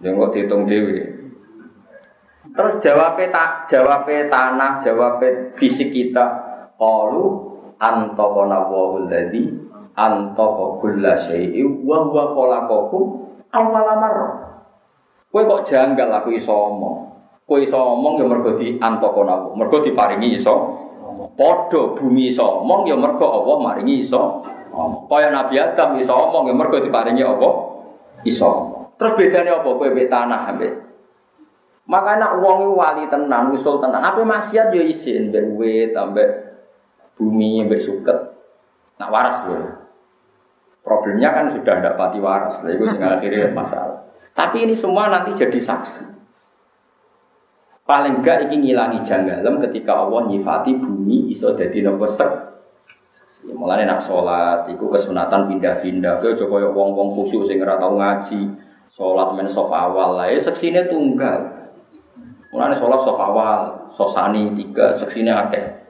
Yang 0.00 0.12
kok 0.16 0.30
dihitung 0.32 0.64
dewi. 0.64 1.04
Terus 2.56 2.74
jawabnya 2.80 3.28
tak 3.28 3.50
jawabnya 3.68 4.32
tanah, 4.32 4.80
jawabnya 4.80 5.52
fisik 5.60 5.92
kita. 5.92 6.24
Qalu 6.80 7.24
antaqana 7.76 8.64
wa 8.64 8.96
alladzi 8.96 9.44
antaqa 9.92 10.80
kulla 10.80 11.20
syai'in 11.20 11.84
wa 11.84 12.00
huwa 12.08 12.32
khalaqakum 12.32 13.04
awwala 13.52 13.94
marrah. 14.00 14.32
Kowe 15.28 15.44
kok 15.44 15.68
janggal 15.68 16.08
aku 16.16 16.32
iso. 16.32 16.56
Kowe 17.42 17.58
iso 17.60 17.76
omong 17.76 18.22
ya 18.22 18.26
mergo 18.26 18.54
wa. 18.54 19.36
Mergo 19.58 19.76
diparingi 19.82 20.38
iso 20.38 20.54
Padha 21.32 21.96
bumi 21.96 22.28
iso 22.28 22.60
omong 22.60 22.84
ya 22.84 22.96
mergo 22.98 23.24
Allah 23.24 23.56
maringi 23.60 24.04
iso 24.04 24.42
omong. 24.72 25.08
Kaya 25.08 25.32
Nabi 25.32 25.56
Adam 25.58 25.96
iso 25.96 26.12
omong 26.12 26.50
ya 26.50 26.54
mergo 26.54 26.76
diparingi 26.80 27.22
apa? 27.24 27.50
Iso 28.22 28.50
Terus 29.00 29.12
bedane 29.18 29.50
apa 29.50 29.66
kowe 29.66 29.88
mbek 29.90 30.06
tanah 30.06 30.40
ambek 30.54 30.72
maka 31.82 32.14
nak 32.14 32.38
wong 32.38 32.78
wali 32.78 33.10
tenan, 33.10 33.50
usul 33.50 33.82
tenan. 33.82 33.98
Apa 33.98 34.22
maksiat 34.22 34.70
yo 34.70 34.86
isin 34.86 35.34
mbek 35.34 35.44
wit 35.58 35.92
ambek 35.98 36.30
bumi 37.18 37.66
ambek 37.66 37.82
suket. 37.82 38.18
Nak 39.02 39.10
waras 39.10 39.38
lho. 39.50 39.58
Problemnya 40.82 41.30
kan 41.30 41.46
sudah 41.54 41.78
tidak 41.78 41.94
pati 41.94 42.18
waras, 42.18 42.58
lah 42.66 42.74
itu 42.74 42.90
sehingga 42.90 43.14
akhirnya 43.14 43.54
masalah. 43.54 44.02
Tapi 44.34 44.66
ini 44.66 44.74
semua 44.74 45.06
nanti 45.06 45.30
jadi 45.30 45.54
saksi. 45.54 46.11
Paling 47.82 48.22
enggak 48.22 48.46
ini 48.46 48.70
ngilangi 48.70 49.02
janggalem 49.02 49.58
ketika 49.68 50.06
Allah 50.06 50.30
nyifati 50.30 50.78
bumi 50.78 51.28
iso 51.34 51.50
jadi 51.58 51.82
nopo 51.82 52.06
sek. 52.06 52.30
Mulane 53.42 53.82
nak 53.82 53.98
sholat, 53.98 54.70
itu 54.70 54.86
kesunatan 54.86 55.50
pindah-pindah. 55.50 56.22
Kau 56.22 56.30
coba 56.46 56.62
wong-wong 56.70 57.10
khusus 57.10 57.42
sing 57.42 57.58
ora 57.58 57.74
tau 57.74 57.98
ngaji, 57.98 58.54
sholat 58.86 59.34
men 59.34 59.50
sof 59.50 59.66
awal 59.66 60.14
lah. 60.14 60.30
Ya 60.30 60.38
seksine 60.38 60.86
tunggal. 60.86 61.50
Mulane 62.54 62.78
sholat 62.78 63.02
sof 63.02 63.18
awal, 63.18 63.90
sosani 63.90 64.54
tiga, 64.54 64.94
seksinya 64.94 65.50
akeh. 65.50 65.82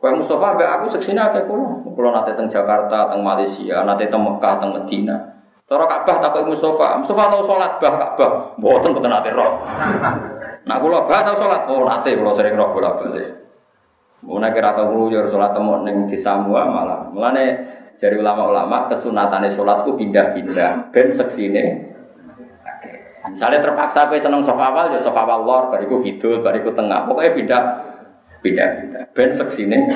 Kau 0.00 0.16
Mustafa 0.16 0.56
be 0.56 0.64
aku 0.64 0.88
seksinya 0.88 1.28
akeh 1.28 1.44
kulo. 1.44 1.84
Kulo 1.84 2.08
nate 2.08 2.32
teng 2.32 2.48
Jakarta, 2.48 3.12
teng 3.12 3.20
Malaysia, 3.20 3.84
nate 3.84 4.08
teng 4.08 4.24
Mekah, 4.24 4.56
teng 4.56 4.72
Medina. 4.72 5.16
Cara 5.68 5.84
Ka'bah 5.84 6.22
tak 6.22 6.40
Mustafa. 6.48 6.96
Mustafa 6.96 7.28
tau 7.28 7.42
sholat 7.44 7.76
bah 7.76 7.94
Ka'bah. 7.98 8.56
Mboten 8.56 8.96
boten 8.96 9.12
nate 9.12 9.34
roh. 9.36 9.60
Nah 10.70 10.78
kulo 10.78 11.10
bah 11.10 11.26
tau 11.26 11.34
sholat. 11.34 11.66
Oh 11.66 11.82
nate 11.82 12.14
kulo 12.14 12.30
sering 12.30 12.54
roh 12.54 12.70
bolak 12.70 13.02
balik. 13.02 13.26
Mulane 14.22 14.54
kira 14.54 14.70
tau 14.70 14.94
ngluyur 14.94 15.26
sholat 15.26 15.50
temu 15.50 15.82
ning 15.82 16.06
di 16.06 16.14
Samua 16.14 16.62
malah. 16.70 17.10
Mulane 17.10 17.44
dari 17.98 18.14
ulama-ulama 18.14 18.86
kesunatannya 18.86 19.50
sholatku 19.50 19.98
pindah-pindah 19.98 20.94
ben 20.94 21.10
seksine 21.10 21.90
Misalnya 23.20 23.60
terpaksa 23.60 24.08
kowe 24.08 24.16
seneng 24.16 24.40
sofa 24.40 24.72
awal 24.72 24.90
ya 24.90 24.98
sofa 24.98 25.28
awal 25.28 25.44
lor, 25.44 25.64
bariku 25.68 26.00
kidul, 26.00 26.40
bariku 26.40 26.72
tengah. 26.72 27.04
Pokoknya 27.04 27.32
pindah 27.36 27.62
pindah 28.40 28.68
pindah. 28.80 29.02
Ben 29.12 29.30
seksine 29.34 29.90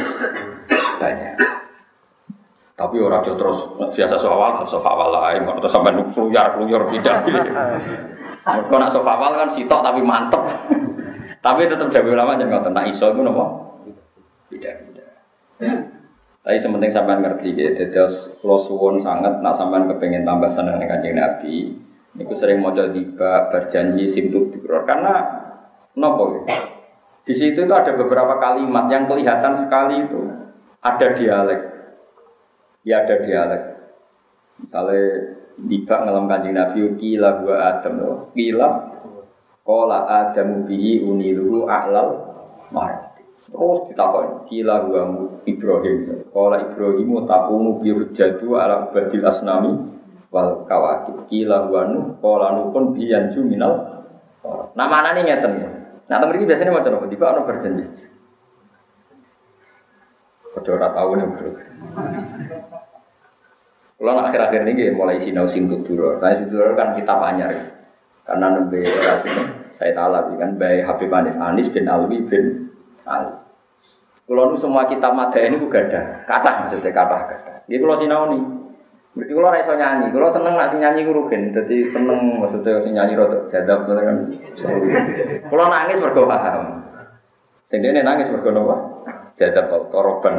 banyak. 1.00 1.34
Tapi 2.74 2.96
orang 2.98 3.22
terus 3.22 3.70
biasa 3.78 4.14
sofa 4.18 4.34
awal, 4.34 4.52
sofa 4.66 4.90
awal 4.90 5.08
lain, 5.14 5.46
terus 5.46 5.72
sampai 5.72 5.94
kluyar 6.12 6.58
kluyar 6.58 6.82
pindah. 6.90 7.16
Mereka 8.44 8.74
nak 8.76 8.92
sofa 8.92 9.16
awal 9.16 9.40
kan 9.40 9.48
sitok 9.48 9.80
tapi 9.80 10.04
mantep. 10.04 10.44
tapi 11.44 11.64
tetap 11.64 11.88
jadi 11.88 12.08
ulama 12.12 12.36
jangan 12.36 12.60
ngotot. 12.60 12.72
Nak 12.76 12.86
iso 12.92 13.06
itu 13.12 13.20
nopo 13.24 13.44
pindah. 14.52 14.76
Tapi 16.44 16.60
sementing 16.60 16.92
sampai 16.92 17.24
ngerti 17.24 17.56
gitu, 17.56 17.88
terus 17.88 18.36
lo 18.44 18.60
suwon 18.60 19.00
sangat, 19.00 19.40
nak 19.40 19.56
sampai 19.56 19.88
kepengen 19.88 20.28
tambah 20.28 20.44
seneng 20.44 20.76
dengan 20.76 21.00
Nabi, 21.00 21.72
Niku 22.14 22.30
sering 22.30 22.62
mau 22.62 22.70
tiba 22.70 23.50
berjanji 23.50 24.06
simtut 24.06 24.54
dikror 24.54 24.86
karena 24.86 25.24
nopo 25.98 26.46
Di 27.24 27.34
situ 27.34 27.66
itu 27.66 27.74
ada 27.74 27.96
beberapa 27.96 28.38
kalimat 28.38 28.86
yang 28.92 29.08
kelihatan 29.08 29.56
sekali 29.56 30.04
itu 30.04 30.20
ada 30.84 31.06
dialek. 31.16 31.60
Ya 32.84 33.02
ada 33.02 33.16
dialek. 33.24 33.62
Misalnya 34.60 35.02
tiba 35.56 35.96
ngelam 36.02 36.26
kanjeng 36.26 36.54
Nabi 36.54 36.80
kila 36.98 37.28
gua 37.42 37.56
Adam 37.76 37.94
loh. 38.00 38.16
Kila 38.34 38.68
kola 39.64 40.06
Adam 40.06 40.68
bihi 40.68 41.02
uniluhu 41.02 41.66
a'lal 41.70 42.10
marati. 42.74 43.22
Terus 43.48 43.78
ditakon 43.90 44.46
kila 44.50 44.86
gua 44.86 45.02
Ibrahim. 45.46 46.28
Kola 46.34 46.56
Ibrahim 46.62 47.10
takumu 47.24 47.78
bi 47.78 47.90
jadu 48.12 48.58
ala 48.58 48.90
badil 48.90 49.24
asnami 49.24 49.94
wal 50.34 50.66
kawakib 50.66 51.30
kila 51.30 51.70
wanu 51.70 52.18
kola 52.18 52.58
nukun 52.58 52.90
biyan 52.90 53.30
minal 53.46 54.02
nah 54.74 54.90
mana 54.90 55.14
nih 55.14 55.30
ngeten 55.30 55.62
ya 55.62 55.70
nah 56.10 56.18
temen 56.18 56.42
ini 56.42 56.50
biasanya 56.50 56.74
macam 56.74 56.98
apa 56.98 57.06
tiba 57.06 57.30
orang 57.30 57.46
berjanji 57.46 57.86
Kau 60.54 60.70
ora 60.70 60.86
tahu 60.94 61.18
nih. 61.18 61.26
Kalau 64.04 64.20
akhir-akhir 64.20 64.68
ini 64.68 64.92
mulai 64.92 65.16
sinau 65.16 65.48
sing 65.48 65.64
tuduro. 65.64 66.20
Nah 66.20 66.36
tuduro 66.36 66.76
kan 66.76 66.92
kita 66.92 67.16
banyak 67.16 67.48
karena 68.24 68.46
nembe 68.52 68.84
era 68.84 69.16
sini 69.16 69.40
saya 69.72 69.96
tahu 69.96 70.36
kan 70.36 70.60
baik 70.60 70.84
Habib 70.84 71.08
Anis 71.08 71.40
Anis 71.40 71.72
bin 71.72 71.88
Alwi 71.88 72.20
bin 72.28 72.68
Ali. 73.08 73.32
Kalau 74.28 74.52
nu 74.52 74.56
semua 74.60 74.84
kita 74.84 75.08
mata 75.08 75.40
ini 75.40 75.56
juga 75.56 75.80
ada 75.88 76.20
kata 76.28 76.68
maksudnya 76.68 76.92
kata 76.92 77.16
kata. 77.32 77.52
Jadi 77.64 77.80
kalau 77.80 77.96
sinau 77.96 78.28
nih 78.28 78.44
Berarti 79.14 79.30
kalau 79.30 79.54
raiso 79.54 79.72
nyanyi, 79.78 80.10
kalau 80.10 80.26
seneng 80.26 80.58
nak 80.58 80.74
nyanyi 80.74 81.06
gue 81.06 81.14
rugen, 81.14 81.54
jadi 81.54 81.86
seneng 81.86 82.34
maksudnya 82.34 82.82
sing 82.82 82.98
nyanyi 82.98 83.14
rotok 83.14 83.46
jadab 83.46 83.86
kan 83.86 84.26
Kalau 85.46 85.64
nangis 85.70 86.02
paham. 86.02 86.64
Sing 87.62 87.78
ini 87.78 88.02
nangis 88.02 88.26
mergo 88.26 88.50
napa? 88.50 88.76
Jadab 89.38 89.70
koroban. 89.94 90.34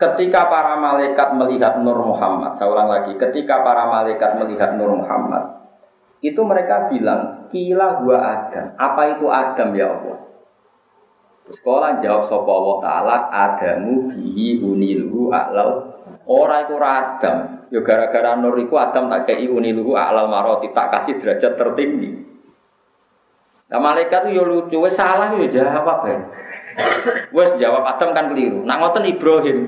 Ketika 0.00 0.48
para 0.48 0.80
malaikat 0.80 1.36
melihat 1.36 1.76
Nur 1.84 2.00
Muhammad, 2.00 2.56
saya 2.56 2.72
ulang 2.72 2.88
lagi, 2.88 3.20
ketika 3.20 3.60
para 3.60 3.84
malaikat 3.84 4.40
melihat 4.40 4.72
Nur 4.80 4.96
Muhammad, 4.96 5.60
Itu 6.20 6.44
mereka 6.44 6.92
bilang, 6.92 7.48
kila 7.48 8.04
gua 8.04 8.16
Adam. 8.20 8.76
Apa 8.76 9.16
itu 9.16 9.24
Adam 9.32 9.72
ya 9.72 9.88
Allah? 9.88 10.20
Sekolah 11.50 11.98
jawab 11.98 12.22
sapa 12.22 12.46
Allah 12.46 12.76
taala 12.78 13.16
adamu 13.26 14.06
bihi 14.06 14.62
uniluhu 14.62 15.34
a'lal 15.34 15.98
ora 16.28 16.62
iku 16.62 16.78
Adam. 16.78 17.66
Ya 17.72 17.80
gara-gara 17.82 18.38
nur 18.38 18.54
iku 18.60 18.78
Adam 18.78 19.10
tak 19.10 19.32
kei 19.32 19.50
uniluhu 19.50 19.98
a'lal 19.98 20.30
maroti 20.30 20.70
tak 20.70 20.94
kasih 20.94 21.18
derajat 21.18 21.58
tertinggi. 21.58 22.22
Nah 23.70 23.80
malaikat 23.82 24.30
itu 24.30 24.38
ya 24.38 24.44
lucu, 24.46 24.76
wes 24.78 24.94
salah 24.94 25.34
ya 25.34 25.46
jawab 25.50 26.06
ya. 26.06 26.18
Wes 27.34 27.50
jawab 27.58 27.82
Adam 27.82 28.14
kan 28.14 28.30
keliru. 28.30 28.62
Nak 28.62 28.76
ngoten 28.78 29.10
Ibrahim. 29.10 29.58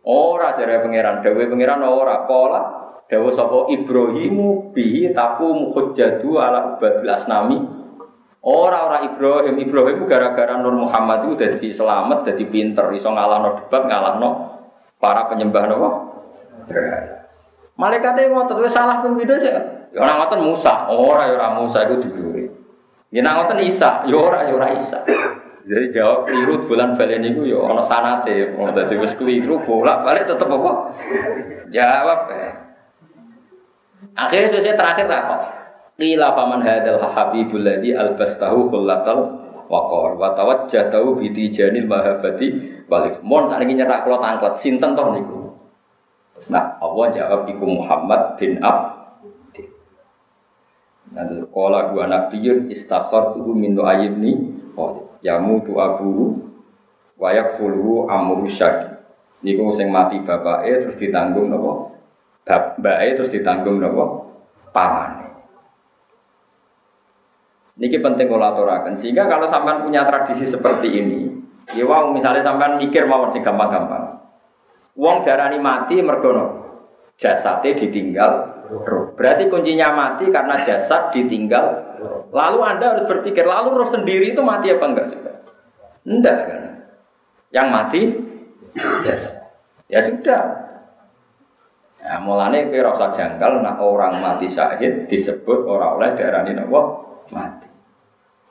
Ora 0.00 0.56
jare 0.56 0.80
pangeran, 0.80 1.20
dawe 1.20 1.44
pangeran 1.44 1.84
ora 1.84 2.24
pola. 2.24 2.88
Dawe 3.04 3.30
sapa 3.36 3.68
Ibrahimu 3.68 4.72
bihi 4.72 5.12
taku 5.12 5.68
hujjatu 5.76 6.40
ala 6.40 6.76
ubadil 6.76 7.10
asnami. 7.12 7.58
Ora 8.40 8.88
ora 8.88 9.04
Ibrahim, 9.04 9.60
Ibrahim 9.60 10.08
gara-gara 10.08 10.56
Nur 10.56 10.72
Muhammad 10.72 11.28
itu 11.28 11.44
jadi 11.44 11.68
selamat, 11.68 12.24
jadi 12.24 12.48
pinter, 12.48 12.88
iso 12.96 13.12
ngalahno 13.12 13.60
debat, 13.60 13.84
ngalahno 13.84 14.56
para 14.96 15.28
penyembah 15.28 15.68
napa? 15.68 15.90
Malaikat 17.76 18.16
itu 18.16 18.32
ngotot 18.32 18.64
wis 18.64 18.72
salah 18.72 19.04
pun 19.04 19.20
video 19.20 19.36
aja. 19.36 19.84
Ya 19.92 20.00
ora 20.00 20.36
Musa, 20.40 20.88
ora 20.88 21.28
ya 21.28 21.36
ora 21.36 21.48
Musa 21.60 21.84
itu 21.84 22.08
diburi. 22.08 22.48
Ya 23.12 23.20
nang 23.20 23.44
ngoten 23.44 23.60
Isa, 23.60 24.08
ya 24.08 24.16
ora 24.16 24.48
ya 24.48 24.56
Isa. 24.72 25.04
Jadi 25.68 25.92
jawab 25.92 26.24
keliru 26.24 26.64
bulan 26.64 26.96
balen 26.96 27.20
itu 27.20 27.52
ya 27.52 27.60
ana 27.60 27.84
sanate, 27.84 28.56
mau 28.56 28.72
dadi 28.72 28.96
wis 28.96 29.12
keliru 29.12 29.60
bolak-balik 29.60 30.24
tetep 30.24 30.48
apa? 30.48 30.72
Jawab 31.68 32.20
ya. 32.32 32.50
Akhirnya 34.16 34.48
selesai 34.48 34.76
terakhir 34.76 35.04
tak 35.04 35.22
kok. 35.28 35.42
Qila 36.00 36.32
faman 36.32 36.64
hadzal 36.64 36.96
habibul 37.04 37.60
ladzi 37.60 37.92
albastahu 37.92 38.72
kullatal 38.72 39.36
waqar 39.68 40.16
wa 40.16 40.32
tawajjatahu 40.32 41.20
bi 41.20 41.28
tijanil 41.28 41.84
mahabbati 41.84 42.46
walif. 42.88 43.20
Mon 43.20 43.44
sakniki 43.44 43.76
nyerak 43.76 44.08
kula 44.08 44.16
tangklet 44.16 44.56
sinten 44.56 44.96
toh 44.96 45.12
niku. 45.12 45.40
Nah, 46.48 46.80
Allah 46.80 47.06
jawab 47.12 47.44
iku 47.52 47.68
Muhammad 47.68 48.40
bin 48.40 48.56
Abdi. 48.64 49.68
Nanti 51.12 51.36
sekolah 51.36 51.92
dua 51.92 52.08
nabiyun 52.08 52.72
istakhar 52.72 53.36
tuhu 53.36 53.52
min 53.52 53.76
ayibni 53.76 54.56
yamu 54.72 55.09
tu 55.20 55.72
abu 55.76 56.36
wayak 57.20 57.60
fulhu 57.60 58.08
amru 58.08 58.48
syaki. 58.48 58.96
Niku 59.40 59.72
sing 59.72 59.88
mati 59.88 60.20
bapake 60.20 60.84
terus 60.84 60.96
ditanggung 61.00 61.48
napa? 61.48 61.96
Bapake 62.44 63.16
terus 63.16 63.32
ditanggung 63.32 63.80
napa? 63.80 64.28
Pamane. 64.72 65.28
Niki 67.80 67.96
penting 67.96 68.28
kalau 68.28 68.52
aturakan. 68.52 68.92
Sehingga 68.92 69.24
kalau 69.24 69.48
sampean 69.48 69.80
punya 69.80 70.04
tradisi 70.04 70.44
seperti 70.44 71.00
ini, 71.00 71.32
ya 71.72 71.88
wow, 71.88 72.12
misalnya 72.12 72.44
sampean 72.44 72.76
mikir 72.76 73.08
mawon 73.08 73.32
sing 73.32 73.40
gampang-gampang. 73.40 74.20
Wong 75.00 75.24
darani 75.24 75.56
mati 75.56 75.96
mergono 76.04 76.60
jasadnya 77.16 77.76
ditinggal 77.76 78.60
Berarti 79.18 79.50
kuncinya 79.50 79.90
mati 79.90 80.30
karena 80.30 80.62
jasad 80.62 81.10
ditinggal 81.10 81.89
Lalu 82.30 82.58
Anda 82.62 82.86
harus 82.94 83.04
berpikir, 83.10 83.42
lalu 83.42 83.82
roh 83.82 83.90
sendiri 83.90 84.30
itu 84.30 84.42
mati 84.42 84.70
apa 84.70 84.84
enggak 84.86 85.06
juga? 85.10 85.32
Enggak 86.06 86.38
kan? 86.46 86.62
Yang 87.50 87.68
mati 87.74 88.00
jasad. 89.02 89.42
Ya 89.90 89.98
sudah. 89.98 90.42
Nah, 92.00 92.18
mulanya 92.22 92.70
kira 92.70 92.90
rasa 92.94 93.12
janggal, 93.12 93.60
nah 93.60 93.76
orang 93.82 94.22
mati 94.22 94.46
syahid 94.46 95.10
disebut 95.10 95.66
orang 95.66 95.98
oleh 95.98 96.10
daerah 96.14 96.46
ini 96.46 96.62
mati. 97.34 97.68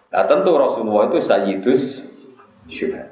Nah 0.09 0.23
tentu 0.25 0.51
Rasulullah 0.57 1.09
itu 1.09 1.19
sayyidus 1.21 1.81
syuhad. 2.69 3.09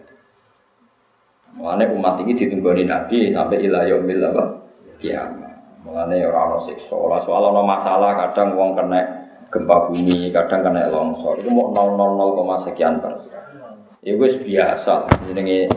Mengenai 1.57 1.89
umat 1.89 2.21
ini 2.21 2.37
ditunggoni 2.37 2.85
Nabi 2.85 3.33
sampai 3.33 3.65
ilah 3.65 3.83
yaumil 3.89 4.21
apa? 4.29 4.45
Kiamat. 5.01 5.81
Mengenai 5.81 6.21
orang 6.25 6.53
ono 6.53 6.57
siksa. 6.61 6.93
Soal 6.95 7.43
ono 7.49 7.65
masalah 7.65 8.13
kadang 8.13 8.53
wong 8.53 8.77
kena 8.77 9.26
gempa 9.47 9.87
bumi, 9.87 10.29
kadang 10.31 10.61
kena 10.63 10.91
longsor. 10.91 11.39
Itu 11.39 11.49
mau 11.51 11.71
000, 11.71 12.35
sekian 12.67 12.99
persen. 12.99 13.39
Ya 14.03 14.13
wis 14.15 14.39
biasa. 14.39 15.07
Jenenge 15.27 15.67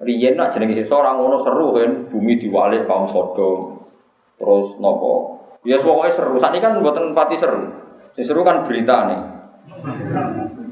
riyen 0.00 0.36
nak 0.38 0.52
jenenge 0.52 0.80
seorang 0.84 1.20
ngono 1.20 1.36
seru 1.40 1.76
kan, 1.76 2.08
bumi 2.08 2.40
diwalik 2.40 2.84
kaum 2.88 3.08
Sodom. 3.08 3.80
Terus 4.36 4.76
nopo? 4.80 5.40
Ya 5.64 5.80
pokoknya 5.80 6.12
seru. 6.12 6.36
Saat 6.38 6.54
ini 6.54 6.62
kan 6.62 6.78
buatan 6.78 7.16
pati 7.16 7.34
seru. 7.34 7.72
Sing 8.12 8.24
seru 8.24 8.44
kan 8.46 8.64
berita 8.64 9.08
nih. 9.10 9.20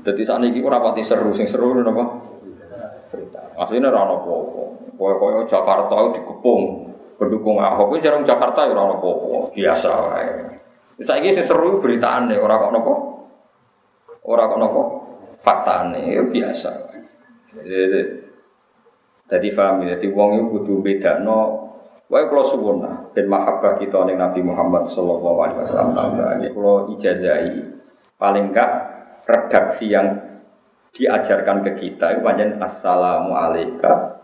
Jadi 0.04 0.22
saat 0.22 0.44
ini 0.44 0.60
ora 0.60 0.80
pati 0.80 1.00
seru, 1.00 1.32
sing 1.32 1.48
seru 1.48 1.74
apa? 1.76 2.04
Berita. 3.10 3.40
Aslinya 3.56 3.90
ora 3.90 4.06
ono 4.06 4.14
apa-apa. 4.20 4.62
Koyo-koyo 4.94 5.40
Jakarta 5.42 5.94
itu 5.98 6.22
dikepung 6.22 6.62
pendukung 7.18 7.58
Ahok 7.58 7.98
itu 7.98 8.06
jarang 8.06 8.22
Jakarta 8.22 8.68
ya 8.68 8.74
ora 8.76 8.94
apa-apa, 8.94 9.50
biasa 9.50 9.88
wae. 9.90 10.30
Saiki 11.02 11.34
sing 11.34 11.42
seru 11.42 11.82
beritane 11.82 12.38
ora 12.38 12.60
kok 12.60 12.70
napa? 12.70 12.94
Ora 14.28 14.46
kok 14.46 14.60
napa? 14.60 14.82
Faktane 15.42 16.14
ya 16.14 16.22
biasa. 16.22 16.70
Jadi 19.24 19.48
paham 19.56 19.82
ya, 19.82 19.96
jadi 19.96 20.06
wong 20.12 20.52
itu 20.52 20.78
beda 20.84 21.24
no. 21.24 21.64
Wae 22.12 22.28
kalau 22.28 22.44
suwun 22.44 22.84
lah, 22.84 23.00
dan 23.16 23.26
mahabbah 23.32 23.80
kita 23.80 24.04
ning 24.04 24.20
Nabi 24.20 24.44
Muhammad 24.44 24.84
Sallallahu 24.92 25.38
Alaihi 25.40 25.58
Wasallam. 25.64 26.12
Kalau 26.52 26.92
ijazahi, 26.92 27.64
paling 28.20 28.52
enggak 28.52 28.70
redaksi 29.24 29.88
yang 29.88 30.12
diajarkan 30.94 31.66
ke 31.66 31.70
kita 31.74 32.14
itu 32.14 32.20
panjang 32.22 32.54
assalamu 32.62 33.34
alaika 33.34 34.20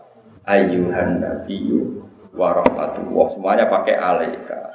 ayyuhan 0.47 1.19
nabiyyu 1.19 1.99
warahmatullah 2.31 3.27
semuanya 3.27 3.67
pakai 3.67 3.99
alaika 3.99 4.71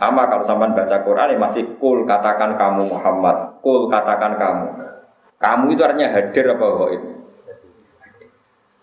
sama 0.00 0.24
kalau 0.32 0.40
sampai 0.40 0.72
baca 0.72 0.96
Quran 1.04 1.36
masih 1.36 1.76
kul 1.76 2.08
katakan 2.08 2.56
kamu 2.56 2.88
Muhammad. 2.88 3.60
Kul 3.60 3.92
katakan 3.92 4.40
kamu. 4.40 4.66
Kamu 5.36 5.64
itu 5.76 5.80
artinya 5.84 6.08
hadir 6.08 6.56
apa 6.56 6.66
itu 6.96 7.20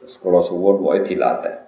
terus 0.07 0.23
kalau 0.23 0.39
suwun 0.39 0.79
wae 0.87 1.03
dilatih. 1.03 1.67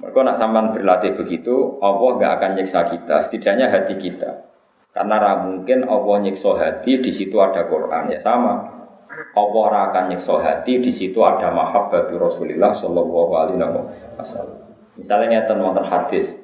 Mereka 0.00 0.24
nak 0.24 0.40
sampai 0.40 0.72
berlatih 0.72 1.12
begitu 1.12 1.76
Allah 1.84 2.16
nggak 2.16 2.32
akan 2.40 2.50
nyiksa 2.56 2.88
kita 2.88 3.20
setidaknya 3.20 3.68
hati 3.68 4.00
kita. 4.00 4.48
Karena 4.96 5.36
mungkin 5.36 5.84
Allah 5.84 6.24
nyiksa 6.24 6.56
hati 6.56 7.04
di 7.04 7.12
situ 7.12 7.36
ada 7.36 7.68
Quran. 7.68 8.08
Ya 8.08 8.16
sama. 8.16 8.64
Allah 9.36 9.92
akan 9.92 10.04
nyiksa 10.08 10.40
hati 10.40 10.80
di 10.80 10.88
situ 10.88 11.20
ada 11.20 11.52
mahabbatu 11.52 12.16
Rasulullah 12.16 12.72
sallallahu 12.72 13.32
alaihi 13.36 13.60
wasallam. 14.16 14.64
Misalnya 14.96 15.44
ngeten 15.44 15.60
wonten 15.60 15.84
hadis 15.84 16.40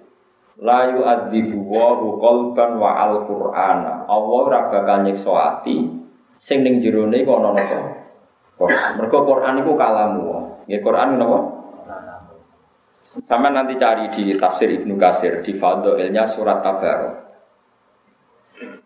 La 0.63 0.87
yu'adzibu 0.87 1.67
wa 1.67 1.99
qalban 1.99 2.71
wa 2.79 2.91
al-Qur'ana. 3.11 4.07
Allah 4.07 4.39
ora 4.47 4.61
bakal 4.71 5.03
nyiksa 5.03 5.33
ati 5.35 5.91
sing 6.39 6.63
ning 6.63 6.79
jerone 6.79 7.19
iku 7.19 7.43
ana 7.43 7.51
napa? 7.59 7.79
Quran. 8.55 8.91
Mergo 9.03 9.19
Quran 9.27 9.55
iku 9.67 9.73
kalamu. 9.75 10.25
Nggih 10.71 10.81
Quran 10.85 11.19
napa? 11.19 11.39
Sama 13.05 13.53
nanti 13.53 13.77
cari 13.77 14.09
di 14.09 14.33
tafsir 14.33 14.71
Ibnu 14.71 14.95
Kasir 14.97 15.45
di 15.45 15.53
Fadhailnya 15.53 16.25
surat 16.25 16.65
Tabarok. 16.65 17.15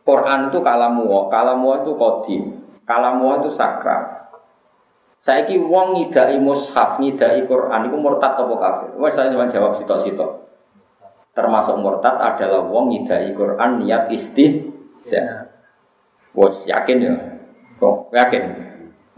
Quran 0.03 0.49
itu 0.49 0.59
kalamu, 0.65 1.29
kalamu 1.29 1.85
itu 1.85 1.93
kodim. 1.95 2.43
Kalamu 2.89 3.45
itu 3.45 3.53
sakral. 3.53 4.33
Saiki 5.21 5.61
wong 5.61 5.99
ngidai 5.99 6.41
mushaf, 6.41 6.97
ngidai 6.97 7.45
Quran 7.45 7.93
iku 7.93 7.97
murtad 8.01 8.41
apa 8.41 8.55
kafir? 8.57 8.91
Wes 8.97 9.13
saya 9.13 9.29
cuma 9.29 9.45
jawab 9.45 9.77
sitok-sitok. 9.77 10.48
Termasuk 11.39 11.79
murtad 11.79 12.19
adalah 12.19 12.67
wong 12.67 12.91
ngidai 12.91 13.31
Quran 13.31 13.79
niat 13.79 14.11
istihza. 14.11 15.55
Wes 16.35 16.67
yakin 16.67 16.99
ya? 16.99 17.15
Kok 17.79 18.11
yakin? 18.11 18.43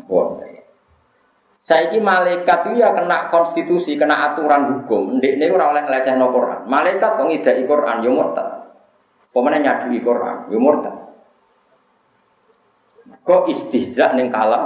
Wong. 0.05 0.37
Saiki 1.61 1.97
malaikat 1.97 2.73
itu 2.73 2.81
ya 2.81 2.93
kena 2.93 3.33
konstitusi, 3.33 3.97
kena 3.97 4.33
aturan 4.33 4.69
hukum. 4.69 5.17
Ndek 5.17 5.41
ini 5.41 5.49
ora 5.49 5.73
oleh 5.73 5.89
no 6.21 6.29
Quran. 6.29 6.69
Malaikat 6.69 7.17
kok 7.17 7.25
ngidai 7.25 7.65
Quran 7.65 8.05
ya 8.05 8.11
murtad. 8.13 8.49
Pemene 9.33 9.65
nyadui 9.65 10.05
Quran 10.05 10.53
ya 10.53 10.59
murtad. 10.61 10.97
Kok 13.25 13.49
istihza 13.49 14.13
ning 14.13 14.29
kala 14.29 14.61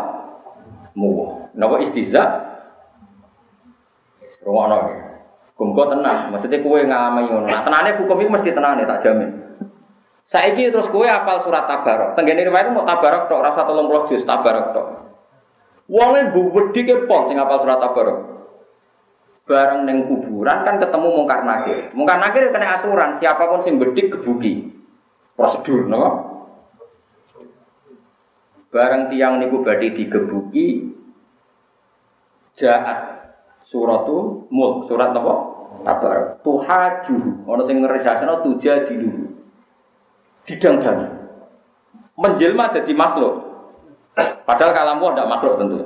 mu. 0.98 1.38
Napa 1.54 1.78
istiza? 1.78 2.50
Rumono 4.42 4.90
ya. 4.90 5.13
Hukum 5.54 5.70
kok 5.78 5.94
tenang, 5.94 6.34
maksudnya 6.34 6.58
kue 6.66 6.82
ngalami 6.82 7.30
ngono. 7.30 7.46
Nah, 7.46 7.62
tenane 7.62 7.94
hukum 7.94 8.18
itu 8.18 8.30
mesti 8.30 8.50
tenane 8.50 8.82
tak 8.90 9.06
jamin. 9.06 9.30
Saiki 10.26 10.66
terus 10.74 10.90
kue 10.90 11.06
apal 11.06 11.38
surat 11.38 11.70
tabarok. 11.70 12.18
Tenggene 12.18 12.42
riwayat 12.42 12.74
mau 12.74 12.82
tabarok 12.82 13.30
tok, 13.30 13.38
rasa 13.38 13.62
tolong 13.62 13.86
puluh 13.86 14.04
juz 14.10 14.26
tabarok 14.26 14.74
tok. 14.74 14.86
Wonge 15.86 16.34
wedi 16.34 16.80
ke 16.82 17.06
pol 17.06 17.30
sing 17.30 17.38
apal 17.38 17.62
surat 17.62 17.78
tabarok. 17.78 18.18
Bareng 19.46 19.86
neng 19.86 20.10
kuburan 20.10 20.66
kan 20.66 20.80
ketemu 20.80 21.08
mungkar 21.22 21.46
nakir. 21.46 21.92
Mungkar 21.94 22.18
nakir 22.18 22.50
kena 22.50 22.80
aturan, 22.80 23.14
siapa 23.14 23.46
pun 23.46 23.62
sing 23.62 23.78
bedik 23.78 24.10
kebuki. 24.10 24.74
Prosedur, 25.38 25.86
no? 25.86 26.34
bareng 28.74 29.06
tiang 29.06 29.38
niku 29.38 29.62
badhe 29.62 29.94
digebuki 29.94 30.90
jaat 32.50 33.23
suratu 33.64 34.44
mulk 34.52 34.84
surat 34.84 35.10
apa 35.16 35.34
tabar 35.88 36.36
tuhaju 36.44 37.16
ana 37.48 37.62
sing 37.64 37.80
ngresasana 37.80 38.44
tuja 38.44 38.84
dilu 38.84 39.32
didang-dang 40.44 41.08
menjelma 42.20 42.68
jadi 42.68 42.92
makhluk 42.92 43.40
padahal 44.44 44.76
kalamu 44.76 45.04
ada 45.16 45.24
makhluk 45.24 45.56
tentu 45.56 45.80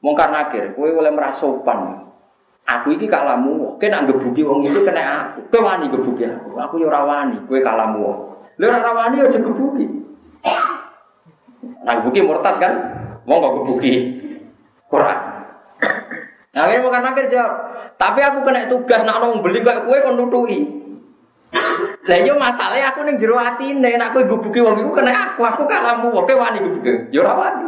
mungkar 0.00 0.32
nakir 0.32 0.72
kowe 0.72 0.88
oleh 0.88 1.12
merasa 1.12 1.44
sopan 1.44 2.08
Aku 2.70 2.94
iki 2.94 3.10
kalamu, 3.10 3.74
kowe 3.82 3.88
nak 3.90 4.06
gebuki 4.06 4.46
wong 4.46 4.62
itu 4.62 4.86
kena 4.86 5.34
aku. 5.34 5.42
Kowe 5.50 5.66
wani 5.66 5.90
aku. 5.90 6.54
Aku 6.54 6.78
yo 6.78 6.86
ora 6.86 7.02
wani, 7.02 7.42
kowe 7.50 7.58
kalamu. 7.58 8.30
Lha 8.62 8.66
ora 8.70 8.94
wani 8.94 9.26
gebuki. 9.26 9.90
Nah 11.82 11.92
gebuki 11.98 12.22
murtad 12.22 12.62
kan? 12.62 12.72
Wong 13.26 13.38
kok 13.42 13.54
gebuki 13.58 13.92
Quran. 14.86 15.29
Nah, 16.50 16.66
ini 16.66 16.82
bukan 16.82 17.06
akhir 17.06 17.30
jawab. 17.30 17.52
Tapi 17.94 18.20
aku 18.26 18.42
kena 18.42 18.66
tugas 18.66 19.06
nak 19.06 19.22
nong 19.22 19.38
beli 19.38 19.62
kok 19.62 19.86
kue 19.86 20.02
kon 20.02 20.18
nutui. 20.18 20.66
Lah 22.06 22.18
yo 22.26 22.34
masalahnya 22.38 22.90
aku 22.90 23.06
ning 23.06 23.18
jero 23.18 23.38
atine 23.38 23.94
nek 23.94 24.10
kowe 24.10 24.22
gebuki 24.26 24.58
wong 24.58 24.82
iku 24.82 24.90
kena 24.90 25.30
aku, 25.30 25.46
aku 25.46 25.62
kalamu, 25.66 26.10
kowe 26.10 26.34
wani 26.34 26.58
gebuki. 26.58 27.14
Yo 27.14 27.22
ora 27.22 27.38
wani. 27.38 27.66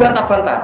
Bantah-bantah. 0.00 0.60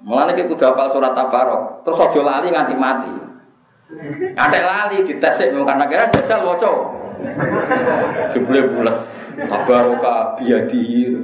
Mulane 0.00 0.32
ki 0.32 0.48
kudu 0.48 0.64
hafal 0.64 0.88
surat 0.88 1.12
Tabarok. 1.12 1.84
Terus 1.84 2.00
aja 2.00 2.20
lali 2.24 2.48
nganti 2.48 2.74
mati. 2.80 3.12
Ada 4.32 4.60
lali 4.64 5.04
dites 5.04 5.34
sik 5.36 5.52
karena 5.52 5.84
kira 5.84 6.08
jajal 6.08 6.40
waca. 6.48 6.70
Jebule 8.32 8.64
bulat. 8.64 8.96
Tabaroka 9.38 10.34
biadi. 10.38 11.14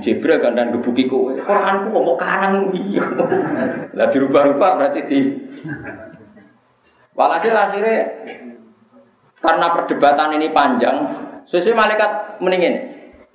Jibril 0.00 0.38
kandan 0.38 0.74
gebuki 0.74 1.10
kowe. 1.10 1.34
Quranku 1.34 1.88
mau 1.90 2.14
karang 2.14 2.70
iya. 2.72 3.04
Lah 3.96 4.06
dirubah-rubah 4.08 4.70
berarti 4.78 5.00
di 5.08 5.20
Walhasil 7.16 7.52
akhirnya 7.52 8.06
karena 9.40 9.66
perdebatan 9.72 10.40
ini 10.40 10.52
panjang, 10.56 11.04
sesuai 11.44 11.76
malaikat 11.76 12.40
mendingin. 12.40 12.74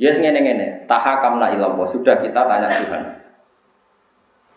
Yes 0.01 0.17
ngene 0.17 0.41
ngene, 0.41 0.67
tahakamna 0.89 1.53
ilallah. 1.53 1.85
Sudah 1.85 2.17
kita 2.17 2.47
tanya 2.49 2.71
Tuhan. 2.71 3.03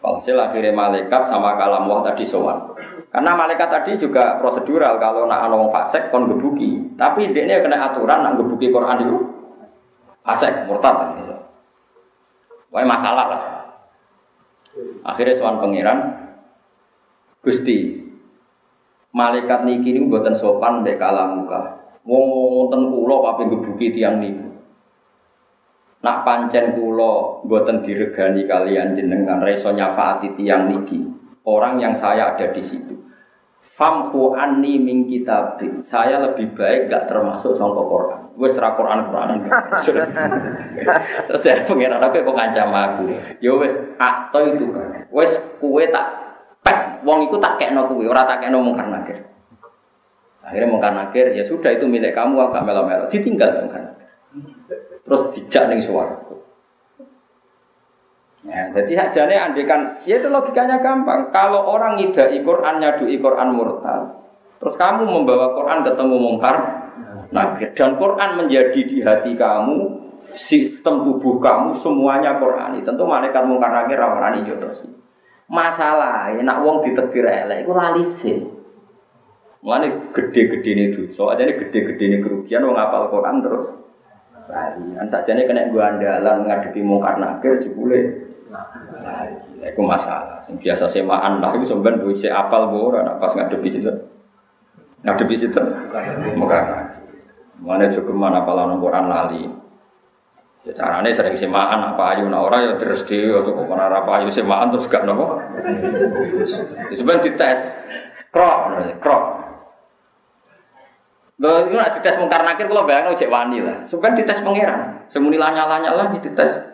Walhasil 0.00 0.38
akhirnya 0.38 0.72
malaikat 0.72 1.26
sama 1.26 1.58
kalam 1.58 1.90
wah 1.90 2.00
tadi 2.00 2.22
sowan. 2.24 2.77
Karena 3.06 3.38
malaikat 3.38 3.70
tadi 3.70 3.94
juga 3.94 4.42
prosedural 4.42 4.98
kalau 4.98 5.30
nak 5.30 5.46
ana 5.46 5.70
fasek 5.70 6.10
kon 6.10 6.26
gebuki. 6.26 6.98
Tapi 6.98 7.30
dia 7.30 7.62
kena 7.62 7.94
aturan 7.94 8.26
nak 8.26 8.34
gebuki 8.42 8.74
Quran 8.74 9.06
itu 9.06 9.18
fasek 10.26 10.66
murtad 10.66 10.94
kan 10.98 11.08
gitu. 11.22 11.34
Wah 12.74 12.84
masalah 12.84 13.26
lah. 13.30 13.42
Akhirnya 15.06 15.34
sowan 15.34 15.58
pangeran 15.58 15.98
Gusti 17.40 18.04
malaikat 19.14 19.64
niki 19.64 19.94
ini 19.94 20.04
buatan 20.04 20.36
sopan 20.36 20.84
dek 20.84 21.00
kalam 21.00 21.42
muka. 21.42 21.80
Wong 22.04 22.24
wonten 22.28 22.92
kula 22.92 23.16
pape 23.24 23.48
gebuki 23.48 23.94
tiang 23.94 24.20
niku. 24.20 24.48
Nak 26.04 26.22
pancen 26.22 26.76
kula 26.76 27.42
mboten 27.42 27.82
diregani 27.82 28.46
kalian 28.46 28.94
jenengan 28.94 29.42
reso 29.42 29.72
nyafaati 29.72 30.36
tiyang 30.36 30.70
niki. 30.70 31.17
Orang 31.48 31.80
yang 31.80 31.96
saya 31.96 32.36
ada 32.36 32.52
di 32.52 32.60
situ. 32.60 32.92
Famhu 33.64 34.36
anni 34.36 34.76
min 34.76 35.08
kitab. 35.08 35.56
Saya 35.80 36.20
lebih 36.20 36.52
baik 36.52 36.92
gak 36.92 37.08
termasuk 37.08 37.56
sangka 37.56 37.80
Quran. 37.80 38.20
Wes 38.36 38.54
ra 38.60 38.76
Quran 38.76 39.08
Quranan. 39.08 39.40
Terus 41.26 41.40
saya 41.40 41.64
pengen 41.64 41.96
aku 41.96 42.20
kok 42.20 42.36
ngancam 42.36 42.68
aku. 42.68 43.02
Ya 43.40 43.52
wes 43.56 43.74
akto 43.96 44.44
itu 44.44 44.68
kan. 44.76 45.08
Wes 45.08 45.40
kue 45.56 45.88
tak 45.88 46.06
pek 46.60 47.02
wong 47.02 47.26
iku 47.26 47.40
tak 47.40 47.56
kekno 47.56 47.88
kuwe, 47.90 48.06
ora 48.06 48.22
tak 48.28 48.44
kekno 48.44 48.62
mungkar 48.62 48.86
nakir. 48.86 49.26
Akhirnya 50.44 50.68
mungkar 50.70 50.92
nakir, 50.94 51.34
ya 51.34 51.42
sudah 51.42 51.74
itu 51.74 51.84
milik 51.90 52.14
kamu 52.14 52.38
agak 52.38 52.62
melo-melo. 52.62 53.10
Ditinggal 53.10 53.66
mungkar 53.66 53.82
nakir 53.90 53.98
terus 55.08 55.32
dijak 55.32 55.72
ning 55.72 55.80
swarga. 55.80 56.37
Ya, 58.46 58.70
jadi 58.70 58.92
sajane 58.94 59.34
andekan, 59.34 59.98
ya 60.06 60.22
itu 60.22 60.30
logikanya 60.30 60.78
gampang. 60.78 61.34
Kalau 61.34 61.74
orang 61.74 61.98
ngidai 61.98 62.38
Quran 62.46 62.78
nyadu 62.78 63.10
Quran 63.10 63.48
murtad, 63.50 64.14
terus 64.62 64.78
kamu 64.78 65.10
membawa 65.10 65.58
Quran 65.58 65.82
ketemu 65.82 66.16
mungkar, 66.22 66.56
nah 67.34 67.58
dan 67.58 67.98
Quran 67.98 68.30
menjadi 68.38 68.80
di 68.86 69.02
hati 69.02 69.34
kamu, 69.34 69.90
sistem 70.22 71.02
tubuh 71.02 71.42
kamu 71.42 71.74
semuanya 71.74 72.38
Quran. 72.38 72.78
Tentu 72.86 73.02
malaikat 73.02 73.42
mungkar 73.42 73.74
nakir 73.74 73.98
rawan 73.98 74.38
jodoh 74.46 74.70
sih. 74.70 74.94
Masalah, 75.50 76.30
nak 76.38 76.62
wong 76.62 76.86
ditetir 76.86 77.26
elek, 77.26 77.66
itu 77.66 77.72
lali 77.74 78.04
sih. 78.06 78.38
Mulane 79.66 80.14
gede-gede 80.14 80.70
ini 80.78 80.84
tuh, 80.94 81.10
soalnya 81.10 81.50
gede-gede 81.58 82.04
ini 82.06 82.22
kerugian, 82.22 82.62
wong 82.62 82.78
apal 82.78 83.10
Quran 83.10 83.42
terus 83.42 83.74
lari. 84.46 84.94
Kan 84.94 85.10
sajane 85.10 85.42
kena 85.42 85.66
gua 85.74 85.90
andalan 85.90 86.46
ngadepi 86.46 86.80
mungkar 86.86 87.18
nakir 87.18 87.58
jebule 87.58 88.27
lari. 88.50 89.34
Iku 89.72 89.80
masalah. 89.84 90.40
Sing 90.42 90.56
biasa 90.58 90.88
semaan 90.88 91.40
lah 91.40 91.54
iku 91.54 91.64
sampean 91.64 92.00
duwe 92.00 92.14
sik 92.16 92.32
apal 92.32 92.68
apa 92.68 92.76
ora 92.76 93.02
pas 93.20 93.32
ngadepi 93.32 93.68
situ. 93.68 93.92
Ngadepi 95.04 95.34
situ 95.36 95.60
nakir. 95.60 96.66
Mana 97.58 97.90
cukup 97.90 98.14
mana 98.14 98.42
apalan 98.42 98.78
Quran 98.78 99.06
lali. 99.10 99.44
Ya 100.66 100.72
carane 100.74 101.14
sering 101.14 101.38
semaan 101.38 101.80
apa 101.80 102.18
ayu 102.18 102.28
nah 102.28 102.44
ora 102.44 102.60
ya 102.60 102.74
terus 102.76 103.06
dhewe 103.06 103.40
atau 103.40 103.54
kok 103.54 103.70
ora 103.70 103.88
apa 103.88 104.10
ayu 104.20 104.28
semaan 104.28 104.68
terus 104.74 104.90
gak 104.90 105.06
nopo. 105.06 105.40
Ya 106.90 106.94
sebenarnya 106.94 107.24
dites. 107.24 107.60
Krok, 108.28 108.76
krok. 109.00 109.22
Lho, 111.38 111.70
itu 111.70 111.74
nak 111.78 111.94
dites 111.94 112.18
mungkar 112.18 112.42
nakir 112.42 112.66
kalau 112.66 112.82
bayang 112.82 113.14
cek 113.14 113.30
wani 113.30 113.62
lah. 113.62 113.80
Sebenarnya 113.86 114.20
dites 114.20 114.42
pangeran. 114.42 115.06
Semuni 115.06 115.38
lanya 115.38 115.70
lanya 115.70 115.94
lah 115.94 116.10
dites. 116.10 116.67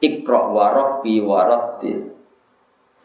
Ikro 0.00 0.56
warok 0.56 1.04
bi 1.04 1.20
waroti. 1.20 1.92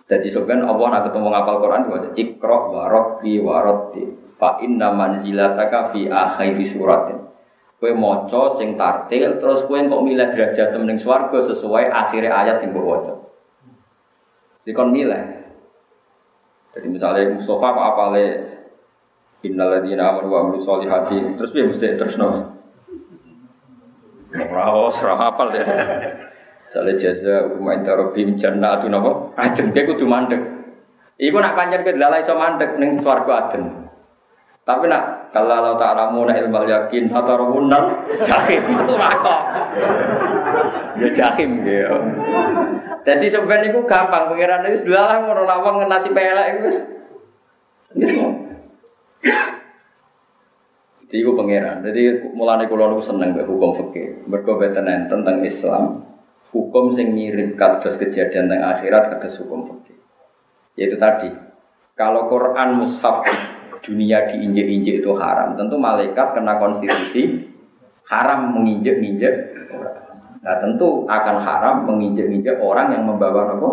Jadi 0.06 0.28
sebenarnya 0.30 0.70
Allah 0.70 0.88
nak 0.96 1.04
ketemu 1.12 1.28
ngapal 1.34 1.56
Quran 1.60 1.82
aja. 1.92 2.10
Ikro 2.16 2.58
warok 2.72 3.08
bi 3.20 3.40
waroti. 3.40 4.04
Fa 4.36 4.60
inna 4.64 4.92
manzilataka 4.96 5.92
fi 5.92 6.08
akhiri 6.08 6.64
suratin. 6.64 7.20
Kue 7.76 7.92
moco 7.92 8.56
sing 8.56 8.80
tartil 8.80 9.36
terus 9.38 9.68
kue 9.68 9.84
kok 9.84 10.04
milih 10.04 10.32
derajat 10.32 10.72
temening 10.72 10.96
swarga 10.96 11.38
sesuai 11.44 11.92
akhirnya 11.92 12.32
ayat 12.32 12.56
sing 12.64 12.72
mbok 12.72 12.86
waca. 12.88 13.14
Sikon 14.64 14.96
milih. 14.96 15.44
Jadi 16.76 16.88
misalnya 16.88 17.36
Mustafa 17.36 17.68
kok 17.76 17.88
apale 17.96 18.56
Innal 19.46 19.78
ladzina 19.78 20.10
amanu 20.10 20.34
wa 20.34 20.40
amilus 20.42 20.66
solihati. 20.66 21.38
Terus 21.38 21.54
piye 21.54 21.70
mesti 21.70 21.94
terus 21.94 22.18
no. 22.18 22.58
Ora 24.34 24.64
ora 24.74 25.14
hafal 25.22 25.48
deh. 25.54 25.66
Sale 26.76 27.00
jaza 27.00 27.48
umma 27.56 27.72
inta 27.72 27.96
rabbim 27.96 28.36
jannatu 28.36 28.92
napa? 28.92 29.32
Aden 29.40 29.72
kowe 29.72 29.96
kudu 29.96 30.04
mandek. 30.12 30.44
Iku 31.16 31.40
nak 31.40 31.56
pancen 31.56 31.88
kowe 31.88 31.96
lalai 31.96 32.20
iso 32.20 32.36
mandek 32.36 32.76
ning 32.76 33.00
swarga 33.00 33.48
aden. 33.48 33.88
Tapi 34.68 34.92
nak 34.92 35.32
kalau 35.32 35.56
Allah 35.56 35.80
ta'alamu 35.80 36.28
na 36.28 36.36
ilmal 36.36 36.68
yakin 36.68 37.08
atau 37.08 37.40
rawunan 37.40 37.96
jahim 38.28 38.60
itu 38.76 38.92
kok. 38.92 39.42
Ya 41.00 41.08
jahim 41.16 41.64
gitu. 41.64 41.96
Jadi 43.08 43.26
sebenarnya 43.32 43.72
itu 43.72 43.80
gampang 43.88 44.36
pengiran 44.36 44.68
itu 44.68 44.84
sudah 44.84 45.08
lah 45.08 45.18
ngono 45.24 45.48
lawang 45.48 45.80
nasi 45.88 46.12
pelek 46.12 46.60
itu. 46.60 46.70
Ini 47.96 48.04
semua. 48.04 48.32
Jadi 51.08 51.16
itu 51.24 51.32
pangeran. 51.32 51.88
Jadi 51.88 52.02
mulane 52.36 52.68
kula 52.68 52.92
niku 52.92 53.00
seneng 53.00 53.32
hukum 53.32 53.72
fikih. 53.72 54.28
Mergo 54.28 54.60
beten 54.60 55.08
tentang 55.08 55.40
Islam, 55.40 56.15
hukum 56.56 56.88
sing 56.88 57.12
mirip 57.12 57.60
kados 57.60 58.00
kejadian 58.00 58.48
tentang 58.48 58.64
akhirat 58.72 59.12
kados 59.12 59.44
hukum 59.44 59.68
fikih. 59.68 60.00
Yaitu 60.80 60.96
tadi, 60.96 61.28
kalau 62.00 62.32
Quran 62.32 62.80
mushaf 62.80 63.28
dunia 63.84 64.24
diinjek-injek 64.32 65.04
itu 65.04 65.12
haram, 65.20 65.60
tentu 65.60 65.76
malaikat 65.76 66.32
kena 66.32 66.56
konstitusi 66.56 67.52
haram 68.08 68.56
menginjek-injek 68.56 69.56
Nah 70.46 70.62
tentu 70.62 71.10
akan 71.10 71.42
haram 71.42 71.76
menginjek-injek 71.90 72.62
orang 72.62 72.94
yang 72.94 73.10
membawa 73.10 73.58
apa? 73.58 73.70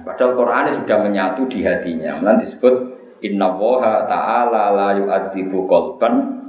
Padahal 0.00 0.32
Quran 0.32 0.72
sudah 0.72 0.98
menyatu 1.04 1.44
di 1.44 1.60
hatinya. 1.60 2.16
Nanti 2.24 2.48
disebut 2.48 2.74
Inna 3.22 3.52
woha 3.54 4.08
ta'ala 4.08 4.72
la 4.72 4.88
yu'adzibu 4.96 5.68
kolban 5.68 6.40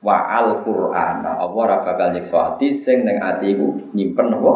wa 0.00 0.16
al 0.28 0.64
Qur'an. 0.64 1.24
Allah 1.24 1.48
ora 1.52 1.76
bakal 1.84 2.16
nyiksa 2.16 2.56
ati 2.56 2.72
sing 2.72 3.04
ning 3.04 3.20
atiku 3.20 3.76
nyimpen 3.92 4.32
apa? 4.32 4.52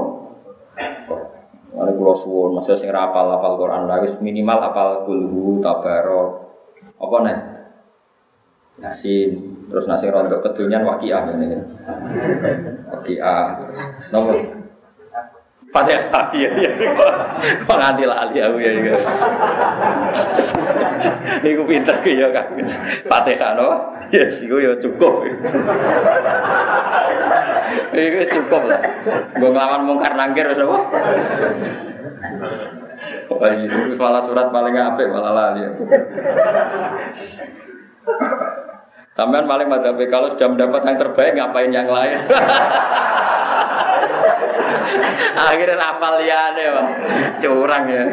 Mari 1.74 1.90
kula 1.98 2.14
suwun, 2.14 2.54
masa 2.54 2.78
sing 2.78 2.88
ora 2.88 3.10
apal-apal 3.10 3.58
Quran 3.58 3.90
wis 4.00 4.16
minimal 4.22 4.58
apal 4.62 5.04
kulhu 5.04 5.60
tabaro. 5.60 6.52
Apa 6.96 7.16
nih? 7.26 7.38
Yasin. 8.82 9.30
Terus 9.70 9.86
nasi 9.86 10.06
rondo 10.10 10.38
kedunian 10.42 10.84
wakiah 10.86 11.24
ini. 11.34 11.56
Wakiah. 12.90 13.58
Nomor 14.12 14.63
Fatihah 15.74 16.30
iya 16.30 16.50
iya. 16.54 16.70
Kok 17.66 17.74
nganti 17.74 18.06
lali 18.06 18.38
aku 18.38 18.62
ya 18.62 18.70
iki. 18.78 18.94
Niku 21.42 21.62
pinter 21.66 21.98
ki 21.98 22.14
ya 22.14 22.30
Kang. 22.30 22.54
Fatihah 23.10 23.58
no. 23.58 23.98
Ya 24.14 24.30
siku 24.30 24.62
ya 24.62 24.78
cukup. 24.78 25.26
Iku 27.90 28.20
cukup 28.38 28.62
lah. 28.70 28.82
Gue 29.34 29.50
ngelawan 29.50 29.82
mungkar 29.82 30.14
nangkir 30.14 30.46
apa? 30.54 30.78
Wah, 33.34 33.50
itu 33.50 33.98
salah 33.98 34.22
surat 34.22 34.54
paling 34.54 34.78
apik 34.78 35.10
malah 35.10 35.32
lali. 35.34 35.74
Sampean 39.18 39.50
paling 39.50 39.66
madhab 39.66 39.98
kalau 40.06 40.30
sudah 40.30 40.48
mendapat 40.54 40.80
yang 40.86 40.98
terbaik 41.02 41.32
ngapain 41.34 41.70
yang 41.74 41.90
lain? 41.90 42.18
Akhirnya 45.34 45.76
rapal 45.76 46.14
liane, 46.22 46.64
Pak. 46.70 46.86
Curang 47.42 47.84
ya. 47.90 48.04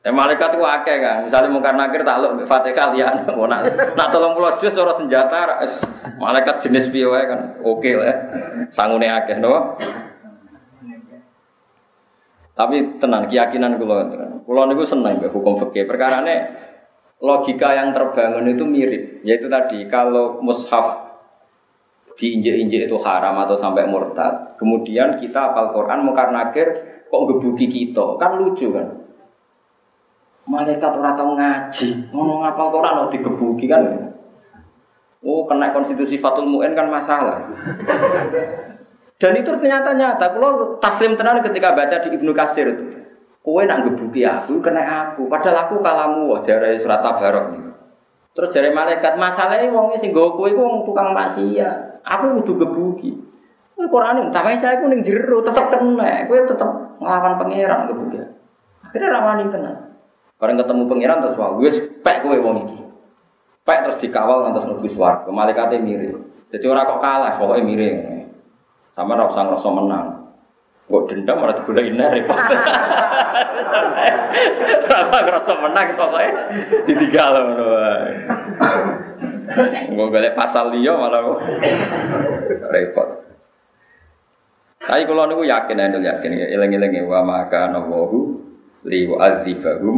Ya 0.00 0.10
malaikat 0.16 0.56
itu 0.56 0.64
akeh 0.64 0.96
kan. 1.04 1.28
Misalnya 1.28 1.52
mungkar 1.52 1.76
nakir 1.76 2.00
takluk 2.00 2.48
Fatihah 2.48 2.88
lian 2.96 3.20
mau 3.36 3.44
nak 3.44 3.68
pulau 4.32 4.56
jus 4.56 4.72
cara 4.72 4.96
senjata 4.96 5.60
malaikat 6.16 6.56
jenis 6.64 6.88
piye 6.88 7.04
kan. 7.04 7.60
Oke 7.60 8.00
lah. 8.00 8.16
Sangune 8.72 9.12
akeh 9.12 9.36
no. 9.36 9.76
Tapi 12.56 12.96
tenang 12.96 13.28
keyakinan 13.28 13.76
kula 13.76 14.08
kula 14.48 14.72
niku 14.72 14.88
seneng 14.88 15.20
mbek 15.20 15.36
hukum 15.36 15.60
fikih. 15.60 15.84
Perkarane 15.84 16.48
logika 17.20 17.76
yang 17.76 17.92
terbangun 17.92 18.48
itu 18.48 18.64
mirip, 18.64 19.20
yaitu 19.20 19.52
tadi 19.52 19.84
kalau 19.92 20.40
mushaf 20.40 21.09
diinjek-injek 22.20 22.84
itu 22.84 22.96
haram 23.00 23.40
atau 23.40 23.56
sampai 23.56 23.88
murtad. 23.88 24.60
Kemudian 24.60 25.16
kita 25.16 25.56
apal 25.56 25.72
Quran 25.72 26.04
mungkar 26.04 26.28
nakir 26.28 26.68
kok 27.08 27.22
gebuki 27.32 27.66
kita, 27.66 28.20
kan 28.20 28.36
lucu 28.36 28.68
kan? 28.68 29.00
Malaikat 30.44 30.92
orang 30.92 31.16
tahu 31.16 31.30
ngaji, 31.38 31.88
ngomong 32.12 32.44
ngapal 32.44 32.68
Quran 32.68 32.92
mau 33.00 33.08
digebuki 33.08 33.64
kan? 33.64 34.12
Oh, 35.20 35.44
kena 35.44 35.72
konstitusi 35.72 36.16
Fatul 36.16 36.48
Mu'in 36.48 36.72
kan 36.72 36.88
masalah. 36.88 37.44
Dan 39.20 39.36
itu 39.36 39.52
ternyata 39.52 39.92
nyata. 39.92 40.32
Kalau 40.32 40.80
taslim 40.80 41.12
tenan 41.12 41.44
ketika 41.44 41.76
baca 41.76 42.00
di 42.00 42.08
Ibnu 42.08 42.32
Kasir 42.32 42.72
itu, 42.72 42.84
kowe 43.44 43.60
nak 43.68 43.84
gebuki 43.84 44.24
aku, 44.24 44.64
kena 44.64 45.12
aku. 45.12 45.28
Padahal 45.28 45.68
aku 45.68 45.84
kalamu, 45.84 46.32
wah 46.32 46.40
jari 46.40 46.80
surat 46.80 47.04
tabarok. 47.04 47.52
Terus 48.32 48.48
jari 48.48 48.72
malaikat, 48.72 49.20
masalahnya 49.20 49.68
wongnya 49.68 50.00
sing 50.00 50.16
gue 50.16 50.24
kowe 50.24 50.48
wong 50.48 50.88
tukang 50.88 51.12
maksiat. 51.12 51.89
Aku 52.04 52.40
butuh 52.40 52.56
gebuki. 52.56 53.12
Quran 53.80 54.28
tapi 54.28 54.60
saya 54.60 54.76
aku 54.76 54.92
ning 54.92 55.00
jero 55.00 55.40
tetap 55.40 55.72
kena, 55.72 56.28
kowe 56.28 56.36
tetap 56.44 57.00
ngelawan 57.00 57.40
pangeran 57.40 57.88
gebuki. 57.88 58.20
Akhirnya 58.84 59.08
rawani 59.16 59.48
tenan. 59.48 59.76
Bareng 60.36 60.56
ketemu 60.60 60.82
pangeran 60.84 61.18
terus 61.24 61.36
wah, 61.40 61.56
gue 61.56 61.70
pek 62.04 62.20
kowe 62.20 62.36
wong 62.36 62.68
iki. 62.68 62.80
Pek 63.64 63.78
terus 63.88 63.96
dikawal 64.00 64.44
ngantos 64.44 64.68
mlebu 64.68 64.88
swarga. 64.88 65.28
Malaikate 65.32 65.80
mirip. 65.80 66.16
Jadi 66.50 66.64
orang 66.66 66.88
kok 66.88 67.00
kalah, 67.00 67.32
pokoknya 67.40 67.62
mirip. 67.64 67.96
Sama 68.92 69.14
ora 69.16 69.30
usah 69.30 69.46
ngrasa 69.48 69.70
menang. 69.70 70.06
Kok 70.90 71.06
dendam 71.06 71.38
malah 71.38 71.54
digoleki 71.54 71.94
repot. 71.94 72.34
Ora 74.90 75.18
ngrasa 75.22 75.52
menang 75.62 75.86
pokoknya 75.94 76.32
ditinggal 76.84 77.30
ngono 77.46 77.68
Nggak 79.90 80.06
golek 80.10 80.34
pasal 80.38 80.70
liya 80.70 80.94
malah 80.94 81.20
kok 81.22 81.40
repot. 82.70 83.08
Tapi 84.80 85.04
kalau 85.04 85.28
niku 85.28 85.44
yakin, 85.44 85.76
anda 85.76 86.00
yakin, 86.00 86.30
eling-eling 86.56 87.04
wa 87.04 87.20
maka 87.20 87.68
nawahu 87.68 88.40
li 88.88 89.04
wa'adzibahum 89.04 89.96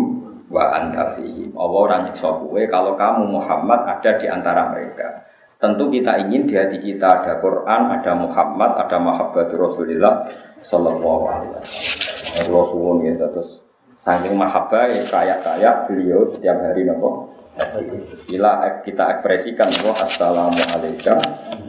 wa 0.51 0.75
anta 0.75 1.15
fihim. 1.15 1.55
Allah 1.55 1.81
orang 1.87 2.01
nyiksa 2.11 2.29
kalau 2.67 2.93
kamu 2.99 3.23
Muhammad 3.31 3.81
ada 3.87 4.11
di 4.19 4.27
antara 4.27 4.75
mereka. 4.75 5.23
Tentu 5.63 5.87
kita 5.95 6.19
ingin 6.19 6.51
di 6.51 6.59
hati 6.59 6.83
kita 6.83 7.23
ada 7.23 7.39
Quran, 7.39 7.81
ada 7.95 8.13
Muhammad, 8.19 8.75
ada 8.83 8.99
mahabbatur 8.99 9.71
Rasulullah 9.71 10.27
sallallahu 10.67 11.25
alaihi 11.31 11.55
wasallam. 11.55 12.03
Allah 12.33 12.65
suwun 12.67 12.97
ya 13.07 13.15
terus 13.15 13.63
saking 14.01 14.35
mahabbah 14.35 14.91
kaya-kaya 15.07 15.87
beliau 15.87 16.27
setiap 16.27 16.59
hari 16.59 16.83
nopo 16.83 17.31
Bila 17.53 18.81
kita 18.81 19.05
ekspresikan 19.19 19.69
bahwa 19.69 19.93
Assalamualaikum 20.01 21.19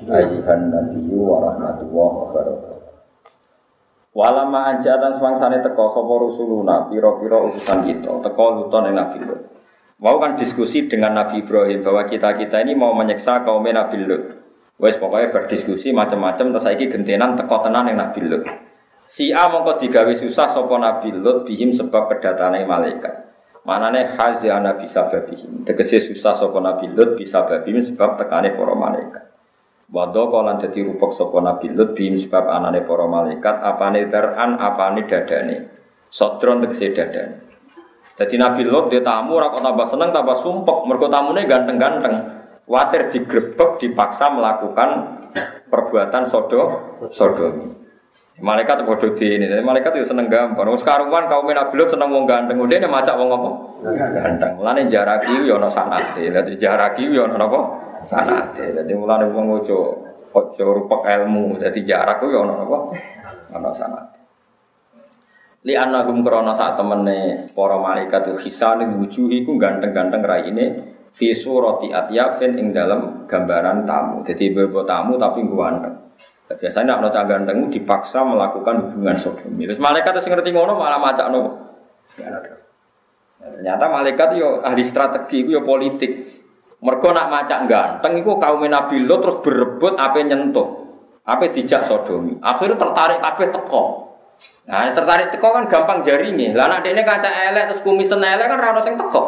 ayuhan 0.08 0.72
nabiyyu 0.72 1.20
wa 1.20 1.52
rahmatullahi 1.52 2.14
wa 2.24 2.28
barakatuh. 2.32 2.92
Walama 4.16 4.72
anjatan 4.72 5.20
semangsane 5.20 5.60
teko 5.60 5.92
sapa 5.92 6.14
rusuluna 6.24 6.88
pira-pira 6.88 7.36
utusan 7.50 7.84
kita, 7.84 8.16
teko 8.24 8.46
luton 8.64 8.94
ing 8.94 8.96
Nabi 8.96 9.20
Lut. 9.28 9.42
Mau 10.00 10.22
kan 10.24 10.40
diskusi 10.40 10.88
dengan 10.88 11.20
Nabi 11.20 11.44
Ibrahim 11.44 11.84
bahwa 11.84 12.08
kita-kita 12.08 12.64
ini 12.64 12.80
mau 12.80 12.96
menyiksa 12.96 13.44
kaum 13.44 13.66
Nabi 13.66 14.08
Lut. 14.08 14.24
Wes 14.80 14.96
pokoknya 14.96 15.36
berdiskusi 15.36 15.92
macam-macam 15.92 16.56
terus 16.56 16.64
saiki 16.64 16.88
gentenan 16.88 17.36
teko 17.36 17.60
tenan 17.60 17.92
ing 17.92 18.00
Nabi 18.00 18.24
Lut. 18.24 18.48
Si 19.04 19.36
A 19.36 19.52
mongko 19.52 19.84
digawe 19.84 20.14
susah 20.16 20.48
sapa 20.48 20.76
Nabi 20.80 21.12
Lut 21.12 21.44
bihim 21.44 21.76
sebab 21.76 22.08
kedatane 22.08 22.64
malaikat. 22.64 23.33
Manane 23.64 24.04
hazana 24.20 24.76
bisa 24.76 25.08
babihim. 25.08 25.64
Tegese 25.64 25.96
susah 26.04 26.36
sapa 26.36 26.60
Nabi 26.60 26.92
Lut 26.92 27.16
bisa 27.16 27.48
babihim 27.48 27.80
sebab 27.80 28.20
tekane 28.20 28.52
para 28.60 28.76
malaikat. 28.76 29.24
Wado 29.88 30.28
kolan 30.28 30.60
dadi 30.60 30.84
rupek 30.84 31.16
sapa 31.16 31.40
Nabi 31.40 31.72
Lut 31.72 31.96
bim 31.96 32.20
sebab 32.20 32.44
anane 32.52 32.84
para 32.84 33.08
malaikat 33.08 33.56
apane 33.64 34.12
teran 34.12 34.60
apane 34.60 35.08
dadane. 35.08 35.58
Sodron 36.12 36.60
tegese 36.68 36.92
dadane. 36.92 37.40
Jadi 38.20 38.36
Nabi 38.36 38.68
Lut 38.68 38.92
dia 38.92 39.00
tamu 39.00 39.40
ora 39.40 39.48
tambah 39.50 39.88
seneng 39.88 40.12
tambah 40.12 40.38
sumpek 40.38 40.84
mergo 40.84 41.08
tamune 41.08 41.48
ganteng-ganteng. 41.48 42.16
Watir 42.68 43.12
digrebek 43.16 43.80
dipaksa 43.80 44.32
melakukan 44.32 44.90
perbuatan 45.72 46.24
sodo 46.28 46.62
sodomi. 47.12 47.83
Malaikat 48.42 48.82
bodoh 48.82 49.14
di 49.14 49.38
ini, 49.38 49.46
jadi 49.46 49.62
malaikat 49.62 49.94
itu 49.94 50.10
seneng 50.10 50.26
gampang. 50.26 50.66
Wong 50.66 50.82
karuan 50.82 51.30
kaum 51.30 51.46
Nabi 51.46 51.74
Lut 51.78 51.94
seneng 51.94 52.10
wong 52.10 52.26
ganteng, 52.26 52.58
udah 52.58 52.78
ini 52.82 52.90
macak 52.90 53.14
wong 53.14 53.30
apa? 53.30 53.50
Ganteng. 53.94 54.58
Mulane 54.58 54.90
jaraki 54.90 55.46
yo 55.46 55.62
ana 55.62 55.70
sanate, 55.70 56.34
dadi 56.34 56.58
jaraki 56.58 57.14
yo 57.14 57.30
ana 57.30 57.38
apa? 57.38 57.84
sanate. 58.06 58.76
Jadi 58.76 58.92
mulane 58.94 59.32
wong 59.32 59.64
ojo 59.64 59.80
ojo 60.36 60.64
rupek 60.64 61.02
ilmu. 61.08 61.58
Jadi 61.58 61.88
jarak 61.88 62.22
ya 62.28 62.44
ono 62.44 62.54
apa? 62.68 62.78
Ono 63.58 63.70
sanate. 63.72 64.20
Li 65.64 65.80
anagum 65.80 66.20
krana 66.20 66.52
sak 66.52 66.76
temene 66.76 67.48
para 67.56 67.80
malaikat 67.80 68.36
hisane 68.44 68.84
wujuhi 69.00 69.48
ku 69.48 69.56
ganteng-ganteng 69.56 70.20
raine 70.20 70.66
fi 71.16 71.32
surati 71.32 71.88
atyafin 71.96 72.60
ing 72.60 72.76
dalam 72.76 73.24
gambaran 73.24 73.88
tamu. 73.88 74.20
Jadi 74.28 74.52
bebo 74.52 74.84
tamu 74.84 75.16
tapi 75.16 75.40
ganteng. 75.48 76.03
Biasanya 76.52 77.00
nak 77.00 77.10
nota 77.10 77.24
ganteng 77.24 77.72
dipaksa 77.72 78.22
melakukan 78.22 78.88
hubungan 78.88 79.16
sodomi. 79.16 79.64
Terus 79.64 79.80
malaikat 79.80 80.20
sing 80.20 80.36
ngerti 80.36 80.52
ngono 80.52 80.76
malah 80.76 81.00
macak 81.00 81.32
nopo. 81.32 81.50
Ternyata 83.44 83.86
malaikat 83.92 84.40
yo 84.40 84.60
ahli 84.62 84.84
strategi, 84.84 85.44
yo 85.48 85.64
politik. 85.64 86.44
Mergo 86.84 87.16
nak 87.16 87.32
macak 87.32 87.64
ganteng 87.64 88.20
iku 88.20 88.36
kaum 88.36 88.60
Nabi 88.68 89.08
Lot 89.08 89.24
terus 89.24 89.38
berebut 89.40 89.96
apa 89.96 90.20
nyentuh. 90.20 90.84
Apa 91.24 91.48
dijak 91.48 91.88
sodomi. 91.88 92.36
Akhirnya 92.44 92.76
tertarik 92.76 93.24
kabeh 93.24 93.48
teko. 93.48 93.84
Nah, 94.68 94.84
tertarik 94.92 95.32
teko 95.32 95.56
kan 95.56 95.72
gampang 95.72 96.04
jaringnya. 96.04 96.52
Lah 96.52 96.68
nak 96.68 96.84
dene 96.84 97.08
kaca 97.08 97.32
elek 97.52 97.72
terus 97.72 97.82
kumisen 97.88 98.20
elek 98.20 98.52
kan 98.52 98.60
ra 98.60 98.76
ono 98.76 98.84
sing 98.84 99.00
teko. 99.00 99.24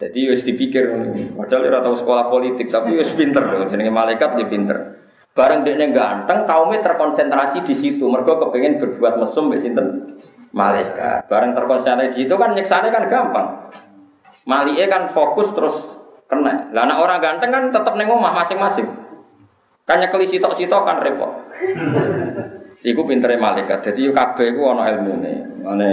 Jadi 0.00 0.32
wis 0.32 0.40
dipikir 0.48 0.88
padahal 1.36 1.68
ora 1.68 1.84
tahu 1.84 1.92
sekolah 1.92 2.32
politik 2.32 2.72
tapi 2.72 2.96
wis 2.96 3.12
pinter 3.12 3.44
jenenge 3.68 3.92
malaikat 3.92 4.32
dia 4.40 4.48
pinter. 4.48 4.99
Bareng 5.30 5.62
dekne 5.62 5.94
ganteng 5.94 6.42
kaumnya 6.44 6.82
terkonsentrasi 6.82 7.62
di 7.62 7.74
situ. 7.74 8.06
Mergo 8.10 8.36
kepengen 8.36 8.82
berbuat 8.82 9.18
mesum 9.22 9.46
mbek 9.48 9.62
sinten? 9.62 10.10
Malaikat. 10.50 11.30
Bareng 11.30 11.54
terkonsentrasi 11.54 12.18
di 12.18 12.26
situ 12.26 12.34
kan 12.34 12.52
nyeksane 12.52 12.90
kan 12.90 13.06
gampang. 13.06 13.70
Malike 14.44 14.90
kan 14.90 15.12
fokus 15.14 15.54
terus 15.54 16.00
Kena. 16.30 16.70
Lah 16.70 16.86
anak 16.86 17.02
orang 17.02 17.18
ganteng 17.18 17.50
kan 17.50 17.64
tetap 17.74 17.98
neng 17.98 18.06
omah 18.06 18.30
masing-masing. 18.30 18.86
Kan 19.82 19.98
nyekeli 19.98 20.30
sitok-sitok 20.30 20.86
kan 20.86 21.02
repot. 21.02 21.50
Iku 22.90 23.02
pintere 23.02 23.34
malaikat. 23.34 23.90
Jadi 23.90 24.06
yo 24.06 24.14
kabeh 24.14 24.54
iku 24.54 24.70
ana 24.70 24.94
ilmune. 24.94 25.58
Ngene 25.66 25.90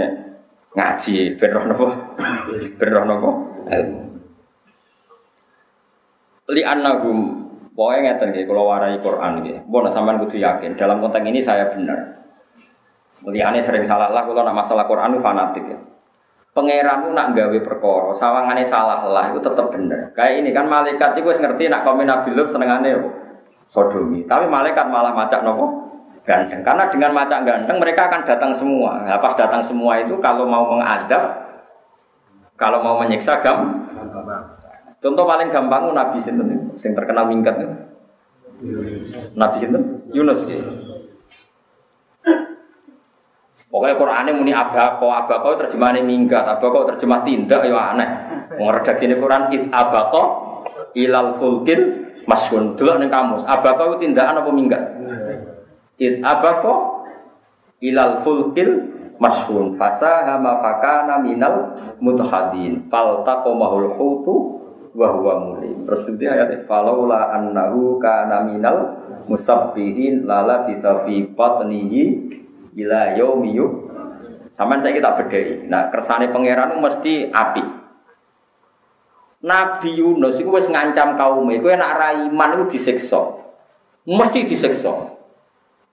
ngaji 0.78 1.34
ben 1.34 1.50
roh 1.50 1.64
napa? 1.66 1.88
Ben 2.78 2.90
roh 2.94 3.04
napa? 3.04 3.30
Ilmu. 3.66 4.00
Li 6.54 6.62
annahum 6.62 7.47
Pokoknya 7.78 8.18
ngeten 8.18 8.34
nggih 8.34 8.44
kula 8.50 8.62
warai 8.66 8.98
Quran 8.98 9.38
nggih. 9.38 9.70
Mbon 9.70 9.86
sampean 9.86 10.18
kudu 10.18 10.42
yakin 10.42 10.74
dalam 10.74 10.98
konteks 10.98 11.22
ini 11.22 11.38
saya 11.38 11.70
benar. 11.70 12.26
Muliane 13.22 13.62
sering 13.62 13.86
salah 13.86 14.10
lah 14.10 14.26
kula 14.26 14.42
nak 14.42 14.66
masalah 14.66 14.82
Quran 14.90 15.22
fanatik 15.22 15.62
ya. 15.62 15.78
pangeran 16.58 17.14
nak 17.14 17.38
gawe 17.38 17.58
perkara, 17.62 18.10
sawangane 18.10 18.66
salah 18.66 19.06
lah 19.06 19.30
itu 19.30 19.38
tetap 19.38 19.70
bener. 19.70 20.10
Kayak 20.10 20.42
ini 20.42 20.50
kan 20.50 20.66
malaikat 20.66 21.14
itu 21.14 21.30
ngerti 21.30 21.70
nak 21.70 21.86
komen 21.86 22.02
Nabi 22.02 22.34
Lut 22.34 22.50
senengane 22.50 22.98
apa? 22.98 23.10
Sodomi. 23.70 24.26
Tapi 24.26 24.50
malaikat 24.50 24.90
malah 24.90 25.14
macak 25.14 25.46
nopo? 25.46 25.86
Ganteng. 26.26 26.66
Karena 26.66 26.90
dengan 26.90 27.14
macak 27.14 27.46
ganteng 27.46 27.78
mereka 27.78 28.10
akan 28.10 28.26
datang 28.26 28.50
semua. 28.50 29.06
Nah, 29.06 29.22
pas 29.22 29.38
datang 29.38 29.62
semua 29.62 30.02
itu 30.02 30.18
kalau 30.18 30.50
mau 30.50 30.66
mengadab, 30.66 31.46
kalau 32.58 32.82
mau 32.82 32.98
menyiksa 32.98 33.38
gam, 33.38 33.86
Contoh 34.98 35.24
paling 35.24 35.54
gampang 35.54 35.94
Nabi 35.94 36.18
sinten 36.18 36.74
sing 36.74 36.90
terkenal 36.94 37.30
minggat. 37.30 37.54
Nabi 39.38 39.56
sinten? 39.62 40.02
Yunus 40.10 40.42
ya. 40.50 40.58
Pokoknya 43.68 44.00
Qurannya 44.00 44.32
muni 44.32 44.50
abako, 44.56 45.12
abako 45.12 45.60
terjemahannya 45.60 46.00
minggat, 46.00 46.40
abako 46.40 46.88
terjemah 46.88 47.20
tindak 47.20 47.68
ya 47.68 47.92
aneh. 47.92 48.08
Wong 48.56 48.72
redaksi 48.72 49.04
ini 49.04 49.20
Quran 49.20 49.52
if 49.52 49.68
abako 49.68 50.22
ilal 50.96 51.36
fulkin 51.36 52.10
masyun. 52.24 52.74
Dulu 52.80 52.96
nih 52.96 53.12
kamus, 53.12 53.44
abako 53.44 53.92
itu 53.92 54.08
tindakan 54.08 54.40
apa 54.40 54.50
minggat? 54.50 54.82
If 56.00 56.16
abako 56.24 57.04
ilal 57.84 58.24
fulkin 58.24 58.68
masyun. 59.20 59.76
Fasa 59.76 60.24
hama 60.24 60.64
fakana 60.64 61.20
minal 61.20 61.76
mutahadin. 62.00 62.88
Faltaqomahul 62.88 63.94
hutu 64.00 64.57
wa 64.94 65.08
huwa 65.16 65.34
mulim. 65.44 65.84
Terus 65.84 66.08
itu 66.12 66.24
ayat 66.28 66.64
falaula 66.64 67.32
annahu 67.34 68.00
kana 68.00 68.44
minal 68.44 69.00
musabbihin 69.28 70.24
lala 70.24 70.64
bisa 70.68 71.04
fi 71.04 71.24
batnihi 71.28 72.02
ila 72.78 73.16
yaumi 73.18 73.58
Saman 74.58 74.82
saya 74.82 74.98
kita 74.98 75.14
bedai. 75.14 75.70
Nah, 75.70 75.86
kersane 75.86 76.34
pangeran 76.34 76.82
mesti 76.82 77.30
api. 77.30 77.62
Nabi 79.38 80.02
Yunus 80.02 80.34
itu 80.42 80.50
wis 80.50 80.66
ngancam 80.66 81.14
kaum 81.14 81.46
itu 81.54 81.70
enak 81.70 81.94
raiman 81.94 82.58
itu 82.58 82.74
disiksa. 82.74 83.38
Mesti 84.02 84.50
disiksa. 84.50 85.14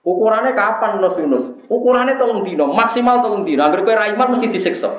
Ukurannya 0.02 0.50
kapan 0.50 0.98
Yunus 0.98 1.14
Yunus? 1.14 1.44
Ukurannya 1.70 2.18
tolong 2.18 2.42
dino, 2.42 2.66
maksimal 2.74 3.22
tolong 3.22 3.46
dino. 3.46 3.62
Agar 3.62 3.86
kue 3.86 3.94
raiman 3.94 4.34
mesti 4.34 4.50
disiksa. 4.50 4.90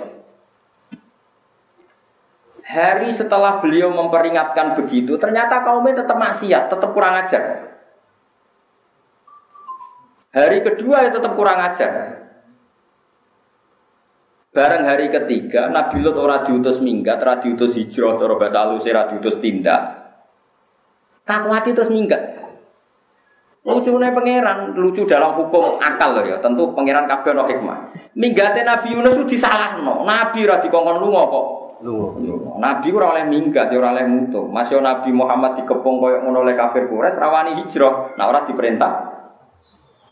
Hari 2.68 3.15
setelah 3.15 3.63
beliau 3.63 3.95
memperingatkan 3.95 4.76
begitu, 4.76 5.15
ternyata 5.15 5.63
kaumnya 5.63 6.03
tetap 6.03 6.20
maksiat, 6.20 6.68
tetap 6.68 6.91
kurang 6.91 7.15
ajar. 7.15 7.63
Hari 10.36 10.59
kedua 10.59 11.07
ya 11.07 11.09
tetap 11.15 11.32
kurang 11.39 11.63
ajar. 11.63 12.20
Bareng 14.51 14.84
hari 14.84 15.07
ketiga, 15.07 15.72
Nabi 15.72 16.03
Lot 16.03 16.20
ora 16.20 16.43
diutus 16.43 16.84
minggat, 16.84 17.24
ora 17.24 17.39
diutus 17.39 17.78
hijrah, 17.80 18.20
cara 18.20 18.36
bahasa 18.36 18.68
halus 18.68 18.84
ora 18.84 19.07
diutus 19.07 19.39
tindak. 19.39 19.82
Kakuati 21.24 21.72
terus 21.72 21.88
minggat. 21.88 22.20
Lucunya 23.68 24.15
pangeran, 24.15 24.80
lucu 24.80 25.03
dalam 25.03 25.36
hukum 25.36 25.76
akal 25.80 26.20
loh 26.20 26.24
ya. 26.24 26.39
Tentu 26.39 26.72
pangeran 26.72 27.03
kabeh 27.03 27.36
no 27.36 27.43
hikmah. 27.43 27.91
Minggatnya 28.15 28.63
Nabi 28.63 28.95
Yunus 28.95 29.20
itu 29.20 29.36
disalah 29.36 29.76
no. 29.84 30.07
Nabi 30.07 30.47
ora 30.47 30.63
dikongkon 30.63 31.03
lunga 31.03 31.24
kok. 31.28 31.47
Nabi 32.57 32.88
ora 32.89 33.13
oleh 33.13 33.23
minggat, 33.30 33.69
ya 33.69 33.78
ora 33.78 33.93
oleh 33.93 34.09
mutu. 34.09 34.49
Masih 34.49 34.82
Nabi 34.82 35.13
Muhammad 35.13 35.61
dikepung 35.61 36.01
koyo 36.01 36.25
ngono 36.25 36.41
oleh 36.41 36.57
kafir 36.57 36.89
Quraisy 36.89 37.21
rawani 37.21 37.53
hijrah. 37.61 38.17
Nah 38.17 38.25
ora 38.25 38.45
diperintah 38.49 38.91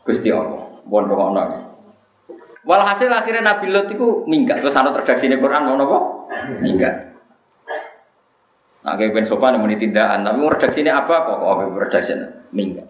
Gusti 0.05 0.30
Allah. 0.30 0.86
Bon 0.86 1.09
ngono. 1.09 1.66
Walhasil 2.66 3.09
akhirnya 3.09 3.45
Nabi 3.45 3.74
Lot 3.74 3.89
itu 3.89 4.26
minggat. 4.30 4.61
Terus 4.61 4.78
ana 4.78 4.93
redaksi 4.93 5.26
ini 5.26 5.38
Quran 5.38 5.70
ngono 5.70 5.84
apa? 5.86 5.99
Minggat. 6.61 6.95
Nah, 8.86 8.93
kayak 8.93 9.18
ben 9.18 9.26
sopan 9.26 9.57
muni 9.57 9.82
tindakan, 9.82 10.22
tapi 10.22 10.38
mau 10.38 10.53
redaksi 10.53 10.86
ini 10.86 10.93
apa 10.93 11.26
kok? 11.26 11.41
Kok 11.41 11.74
redaksi 11.89 12.13
minggat. 12.53 12.86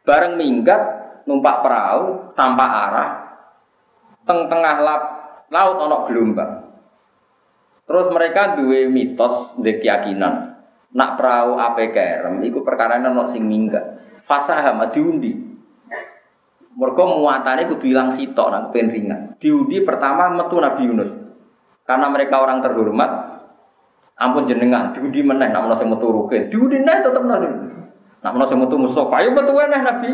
Bareng 0.00 0.40
minggat 0.40 0.80
numpak 1.28 1.60
perahu 1.60 2.32
tanpa 2.32 2.64
arah 2.88 3.08
teng 4.24 4.48
tengah 4.48 4.80
lap, 4.80 5.02
laut 5.52 5.76
ono 5.76 6.08
gelombang. 6.08 6.73
Terus 7.84 8.06
mereka 8.08 8.56
duwe 8.56 8.88
mitos, 8.88 9.56
duwe 9.60 9.80
keyakinan. 9.80 10.56
Nak 10.94 11.10
perahu 11.18 11.58
ape 11.58 11.90
kerem, 11.90 12.40
iku 12.46 12.62
perkara 12.62 12.96
ono 13.02 13.26
sing 13.26 13.44
minggat. 13.44 13.98
Fasaham 14.24 14.80
diundi. 14.94 15.34
Mergo 16.74 17.22
muatannya 17.22 17.70
kudu 17.70 17.86
hilang 17.86 18.10
sitok 18.10 18.50
nang 18.50 18.64
pen 18.74 18.90
ringan. 18.90 19.38
Diundi 19.38 19.82
pertama 19.86 20.26
metu 20.32 20.58
Nabi 20.58 20.82
Yunus. 20.86 21.12
Karena 21.84 22.08
mereka 22.10 22.40
orang 22.40 22.64
terhormat, 22.64 23.10
ampun 24.16 24.48
jenengan 24.48 24.90
diundi 24.94 25.20
meneh 25.20 25.52
nak 25.52 25.68
menawa 25.68 25.76
sing 25.78 25.90
metu 25.92 26.08
ruke. 26.08 26.48
Diundi 26.48 26.80
neh 26.80 26.98
tetep 27.04 27.22
nabi. 27.22 27.46
Nak 28.24 28.32
menawa 28.32 28.48
sing 28.48 28.58
metu 28.58 28.74
Mustafa, 28.80 29.14
ayo 29.20 29.30
metu 29.36 29.52
neh 29.52 29.80
Nabi 29.84 30.10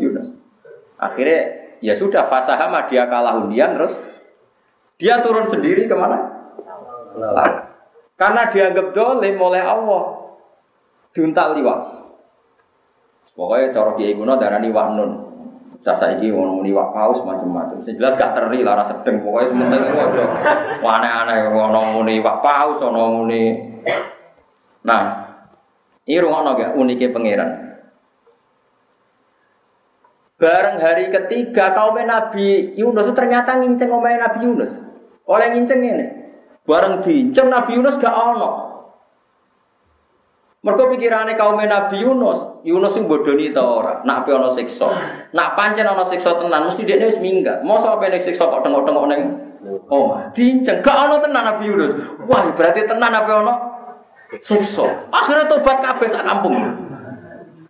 Yunus. 0.00 0.34
Akhirnya 0.98 1.40
ya 1.82 1.94
sudah 1.94 2.26
fasahama 2.26 2.86
dia 2.90 3.06
kalah 3.06 3.38
undian 3.38 3.74
terus 3.78 4.02
dia 5.02 5.18
turun 5.18 5.50
sendiri 5.50 5.90
ke 5.90 5.94
mana? 5.98 6.14
Laut. 7.18 7.74
Karena 8.14 8.46
dianggap 8.46 8.94
dolim 8.94 9.34
oleh 9.34 9.58
Allah. 9.58 10.02
Diuntal 11.10 11.58
liwat. 11.58 11.80
Pokoknya 13.34 13.74
cara 13.74 13.98
kiai 13.98 14.14
kuno 14.14 14.38
darani 14.38 14.70
nun. 14.70 15.10
Sasa 15.82 16.14
iki 16.14 16.30
ngono 16.30 16.62
muni 16.62 16.70
wak 16.70 16.94
paus 16.94 17.18
macam-macam. 17.26 17.82
Sing 17.82 17.98
jelas 17.98 18.14
gak 18.14 18.38
terli 18.38 18.62
lara 18.62 18.86
sedeng 18.86 19.18
pokoknya 19.26 19.50
sementing 19.50 19.82
ojo. 19.90 20.24
Aneh-aneh 20.86 21.50
ngono 21.50 21.98
muni 21.98 22.22
wak 22.22 22.38
paus 22.38 22.78
ono 22.78 23.18
muni. 23.18 23.58
Nah, 24.86 25.02
ini 26.06 26.22
gak 26.22 26.78
uniknya 26.78 27.10
pangeran. 27.10 27.50
Bareng 30.38 30.78
hari 30.78 31.10
ketiga 31.10 31.74
kaum 31.74 31.98
Nabi 31.98 32.78
Yunus 32.78 33.10
ternyata 33.14 33.58
nginceng 33.58 33.90
omahe 33.90 34.22
Nabi 34.22 34.38
Yunus. 34.46 34.91
Oleh 35.26 35.46
nginceng 35.54 35.80
ini. 35.82 36.06
Bareng 36.62 37.02
diinceng 37.02 37.50
Nabi 37.50 37.74
Yunus 37.74 37.98
gak 37.98 38.14
ono. 38.14 38.70
Mereka 40.62 40.94
pikirannya 40.94 41.34
kaum 41.34 41.58
Nabi 41.58 42.06
Yunus, 42.06 42.62
Yunus 42.62 42.94
yang 42.94 43.10
bodoni 43.10 43.50
ta 43.50 43.66
ora, 43.66 43.98
nak 44.06 44.22
ape 44.22 44.30
ono 44.30 44.46
siksa. 44.46 44.86
Nak 45.34 45.58
pancen 45.58 45.82
ono 45.90 46.06
siksa 46.06 46.38
tenan 46.38 46.70
mesti 46.70 46.86
dia 46.86 47.02
wis 47.02 47.18
minggat. 47.18 47.66
Mosok 47.66 47.98
apa 47.98 48.14
nek 48.14 48.22
siksa 48.22 48.46
kok 48.46 48.62
tengok-tengok 48.62 49.10
ning 49.10 49.20
omah. 49.90 50.30
Diinceng 50.30 50.78
gak 50.78 51.10
ono 51.10 51.18
tenan 51.18 51.50
Nabi 51.50 51.66
Yunus. 51.66 51.90
Wah, 52.30 52.46
berarti 52.54 52.86
tenan 52.86 53.10
apa 53.10 53.42
ono 53.42 53.54
siksa. 54.38 54.86
Akhirnya 55.10 55.50
tobat 55.50 55.82
kabeh 55.82 56.06
sak 56.06 56.22
kampung. 56.22 56.54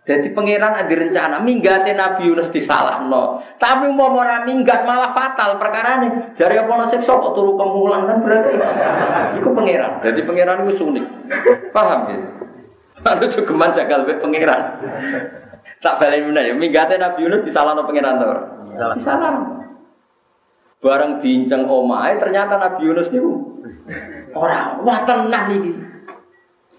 Jadi 0.03 0.35
pangeran 0.35 0.75
ada 0.75 0.91
rencana 0.91 1.39
minggatnya 1.39 1.95
Nabi 1.95 2.27
Yunus 2.27 2.51
disalah 2.51 3.07
no. 3.07 3.39
Tapi 3.55 3.87
mau 3.87 4.11
orang 4.11 4.43
minggat 4.43 4.83
malah 4.83 5.15
fatal 5.15 5.55
perkara 5.55 6.03
ini. 6.03 6.35
Jari 6.35 6.59
apa 6.59 6.75
nasi 6.75 6.99
kok 6.99 7.31
turu 7.31 7.55
kemulan 7.55 8.03
kan 8.03 8.19
berarti. 8.19 8.51
Itu 9.39 9.55
pangeran. 9.55 10.03
Jadi 10.03 10.19
pangeran 10.27 10.67
itu 10.67 10.75
sunik. 10.75 11.07
Paham 11.71 12.11
ya? 12.11 12.19
Lalu 13.03 13.31
juga 13.31 13.71
jagal 13.79 14.03
be 14.03 14.19
pangeran. 14.19 14.61
Tak 15.79 15.95
balik 16.03 16.27
mana 16.27 16.51
ya. 16.51 16.51
Minggatnya 16.51 16.99
Nabi 16.99 17.23
Yunus 17.23 17.47
disalah 17.47 17.71
no 17.71 17.87
pangeran 17.87 18.19
tuh. 18.19 18.43
Disalah. 18.99 19.39
Barang 20.83 21.23
diinceng 21.23 21.63
omai 21.63 22.19
ternyata 22.19 22.59
Nabi 22.59 22.91
Yunus 22.91 23.07
nih 23.07 23.23
orang 24.35 24.83
wah 24.83 24.99
tenang 25.07 25.47
nih. 25.47 25.92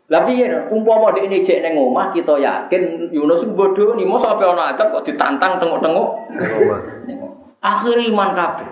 Tapi 0.04 0.36
ya, 0.36 0.68
umpama 0.68 1.16
di 1.16 1.24
ini 1.24 1.40
cek 1.40 1.64
neng 1.64 1.80
omah 1.80 2.12
kita 2.12 2.36
yakin 2.36 3.08
Yunus 3.08 3.48
bodoh 3.56 3.96
nih, 3.96 4.04
mau 4.04 4.20
sampai 4.20 4.44
orang 4.44 4.76
adab 4.76 4.92
kok 5.00 5.08
ditantang 5.08 5.56
tengok-tengok. 5.56 6.08
Akhir 7.64 7.96
iman 8.12 8.30
kabeh. 8.36 8.68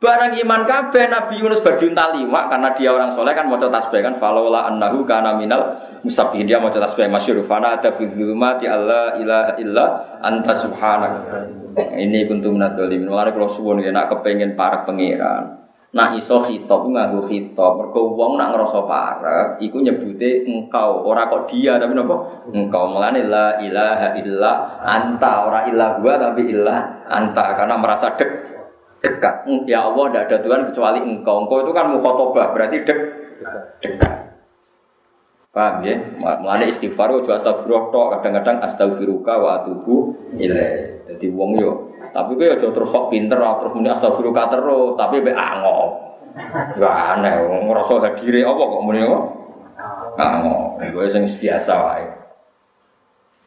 Barang 0.00 0.32
iman 0.32 0.64
kabeh 0.64 1.12
Nabi 1.12 1.44
Yunus 1.44 1.60
berjunta 1.60 2.08
lima 2.16 2.48
karena 2.48 2.72
dia 2.72 2.88
orang 2.88 3.12
soleh 3.12 3.36
kan 3.36 3.44
mau 3.44 3.60
tasbih 3.60 4.00
kan 4.00 4.16
falola 4.16 4.64
annahu 4.64 5.04
kana 5.04 5.36
minal 5.36 5.76
musabbihin 6.00 6.48
dia 6.48 6.56
mau 6.56 6.72
tasbih 6.72 7.04
masyhur 7.04 7.44
fana 7.44 7.76
ada 7.76 7.92
fi 7.92 8.08
dzulumati 8.08 8.64
alla 8.64 9.20
ilaha 9.20 9.60
illa 9.60 9.84
anta 10.24 10.56
subhanak. 10.56 11.12
Ini 11.76 12.24
kuntum 12.32 12.56
minadzalim. 12.56 13.12
Mulane 13.12 13.36
kalau 13.36 13.52
suwun 13.52 13.84
nak 13.92 14.08
kepengen 14.08 14.56
para 14.56 14.88
pangeran. 14.88 15.59
Nak 15.90 16.14
iso 16.14 16.38
khitab 16.38 16.86
nganggo 16.86 17.18
khitab. 17.18 17.74
Mergo 17.74 18.14
wong 18.14 18.38
nak 18.38 18.54
ngrasa 18.54 18.86
parek 18.86 19.58
iku 19.58 19.82
nyebute 19.82 20.46
engkau, 20.46 21.02
ora 21.02 21.26
kok 21.26 21.50
dia 21.50 21.82
tapi 21.82 21.98
napa? 21.98 22.46
Engkau. 22.54 22.94
Mulane 22.94 23.26
la 23.26 23.58
ilaha 23.58 24.14
illa 24.14 24.78
anta, 24.86 25.50
ora 25.50 25.66
ilah 25.66 25.98
gua 25.98 26.14
tapi 26.14 26.46
illa 26.46 27.02
anta 27.10 27.58
karena 27.58 27.74
merasa 27.74 28.14
dek 28.14 28.30
dekat. 29.02 29.50
Ya 29.66 29.82
Allah, 29.82 30.14
tidak 30.14 30.24
ada 30.30 30.36
Tuhan 30.46 30.62
kecuali 30.70 30.98
engkau. 31.02 31.42
Engkau 31.42 31.66
itu 31.66 31.72
kan 31.74 31.90
mukhotobah, 31.90 32.54
berarti 32.54 32.86
dek 32.86 32.98
dekat. 33.82 34.29
Paham 35.50 35.82
ya? 35.82 35.98
Mulane 36.18 36.70
istighfar 36.70 37.10
ojo 37.10 37.34
astagfirullah 37.34 37.90
tok, 37.90 38.06
kadang-kadang 38.18 38.62
astaghfiruka 38.62 39.34
wa 39.34 39.50
atubu 39.62 40.14
ilaih. 40.38 41.02
Dadi 41.10 41.26
wong 41.26 41.58
yo 41.58 41.72
tapi 42.10 42.34
kowe 42.34 42.42
aja 42.42 42.66
terus 42.70 42.90
sok 42.90 43.10
pinter 43.10 43.38
terus 43.38 43.70
muni 43.74 43.90
astagfirullah 43.90 44.46
terus, 44.50 44.94
tapi 44.98 45.22
be 45.22 45.34
angop. 45.34 46.18
Ya 46.78 47.18
aneh, 47.18 47.42
ngrasa 47.66 47.98
hadire 47.98 48.46
apa 48.46 48.62
kok 48.62 48.82
muni 48.82 49.02
kok? 49.02 49.24
Angop. 50.18 50.78
Kowe 50.90 51.06
sing 51.10 51.26
biasa 51.26 51.72
wae. 51.86 52.06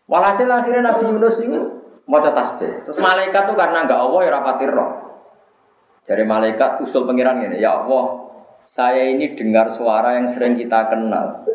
Walhasil 0.07 0.47
akhirnya 0.51 0.91
Nabi 0.91 1.07
Yunus 1.07 1.39
ini 1.39 1.59
mau 2.03 2.19
tasbih. 2.19 2.83
Terus 2.83 2.99
malaikat 2.99 3.47
tuh 3.47 3.55
karena 3.55 3.87
enggak 3.87 3.99
Allah 4.03 4.19
ya 4.27 4.31
rapatir 4.35 4.71
roh. 4.71 4.91
Jadi 6.03 6.23
malaikat 6.27 6.83
usul 6.83 7.07
pengiran 7.07 7.39
ini, 7.47 7.63
ya 7.63 7.79
Allah, 7.79 8.27
saya 8.59 9.07
ini 9.07 9.39
dengar 9.39 9.71
suara 9.71 10.19
yang 10.19 10.27
sering 10.27 10.59
kita 10.59 10.91
kenal. 10.91 11.47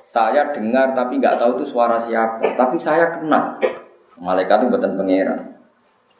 Saya 0.00 0.52
dengar 0.52 0.96
tapi 0.96 1.18
nggak 1.20 1.36
tahu 1.40 1.60
itu 1.60 1.76
suara 1.76 2.00
siapa. 2.00 2.56
Tapi 2.56 2.76
saya 2.76 3.12
kenal. 3.12 3.60
Malaikat 4.16 4.64
itu 4.64 4.72
buatan 4.72 4.96
pangeran. 4.96 5.40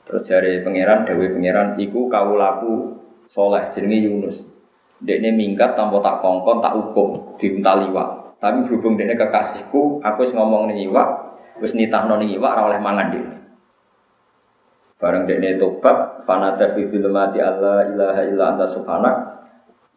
Terus 0.07 0.23
dari 0.23 0.63
pangeran, 0.63 1.03
dewi 1.03 1.35
pangeran, 1.35 1.75
iku 1.81 2.07
kau 2.07 2.39
laku 2.39 2.95
soleh 3.27 3.67
jenenge 3.75 4.07
Yunus. 4.07 4.37
Dekne 5.03 5.35
minggat 5.35 5.75
tanpa 5.75 6.01
tak 6.01 6.23
kongkon 6.23 6.63
tak 6.63 6.73
hukum 6.79 7.37
diuntal 7.37 7.85
iwak. 7.91 8.09
Tapi 8.39 8.69
berhubung 8.69 8.95
dekne 8.95 9.19
kekasihku, 9.19 9.99
aku 10.05 10.19
wis 10.23 10.33
ngomong 10.37 10.71
ning 10.71 10.87
iwak, 10.87 11.37
wis 11.59 11.75
nitahno 11.75 12.21
ning 12.21 12.31
iwak 12.37 12.55
oleh 12.55 12.79
mangan 12.79 13.11
dekne. 13.11 13.37
Bareng 14.97 15.27
dekne 15.27 15.59
tobat, 15.61 16.25
fanata 16.25 16.71
fi 16.71 16.87
zulumati 16.87 17.43
Allah 17.43 17.91
ilaha 17.91 18.23
illa 18.25 18.45
anta 18.55 18.65
subhanak. 18.65 19.17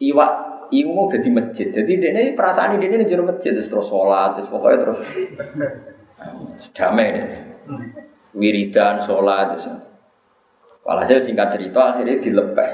Iwak 0.02 0.32
iku 0.70 0.90
mau 0.94 1.06
jadi 1.10 1.28
masjid. 1.30 1.68
Jadi 1.70 1.98
ini 1.98 2.32
perasaan 2.38 2.78
ini 2.78 2.86
ini 2.86 3.04
jadi 3.06 3.22
masjid 3.22 3.52
terus 3.54 3.68
terus 3.68 3.90
sholat, 3.90 4.38
terus 4.38 4.48
pokoknya 4.48 4.78
terus 4.82 5.00
damai. 6.72 7.08
Wiridan 8.34 9.02
sholat 9.02 9.58
terus. 9.58 9.66
Walhasil 10.86 11.20
singkat 11.20 11.54
cerita 11.54 11.94
akhirnya 11.94 12.22
dilepeh. 12.22 12.70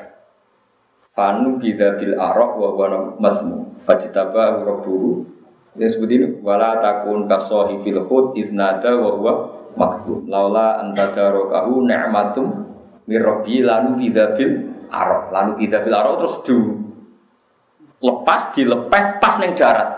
Fanu 1.16 1.56
bida 1.56 1.96
bil 1.96 2.12
arok 2.12 2.52
wa 2.60 2.68
wana 2.76 2.98
mazmu 3.16 3.72
fajtaba 3.80 4.60
rabbuhu 4.60 5.24
ya 5.76 5.88
sebut 5.88 6.08
ini 6.12 6.26
wala 6.44 6.76
takun 6.80 7.24
kasohi 7.24 7.80
fil 7.80 8.04
hud 8.04 8.36
idnada 8.36 8.96
wa 8.96 9.10
huwa 9.16 9.32
makzum 9.76 10.28
laula 10.28 10.80
antadarokahu 10.84 11.88
ni'matum 11.88 12.68
mirrobi 13.08 13.64
lalu 13.64 14.08
bida 14.08 14.36
bil 14.36 14.76
arok 14.92 15.32
lalu 15.32 15.52
bida 15.64 15.84
bil 15.84 15.96
arok 15.96 16.14
terus 16.20 16.36
du 16.44 16.58
lepas 18.00 18.52
dilepeh 18.52 19.04
pas 19.22 19.34
neng 19.40 19.52
darat. 19.56 19.88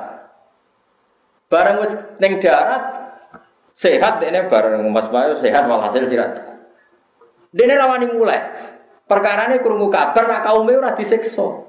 Barang 1.49 1.81
wis 1.81 1.97
neng 2.21 2.39
darat 2.39 2.83
sehat 3.73 4.21
ini 4.21 4.51
bareng 4.51 4.85
Mas 4.91 5.09
Bayu 5.09 5.39
sehat 5.41 5.65
walhasil 5.65 6.05
sirat. 6.11 6.35
Dene 7.55 7.75
rawani 7.79 8.07
mulai. 8.13 8.41
Perkara 9.09 9.49
ini 9.49 9.65
kurungu 9.65 9.89
kabar 9.89 10.29
nak 10.29 10.45
kaum 10.45 10.69
ora 10.69 10.93
disiksa. 10.93 11.65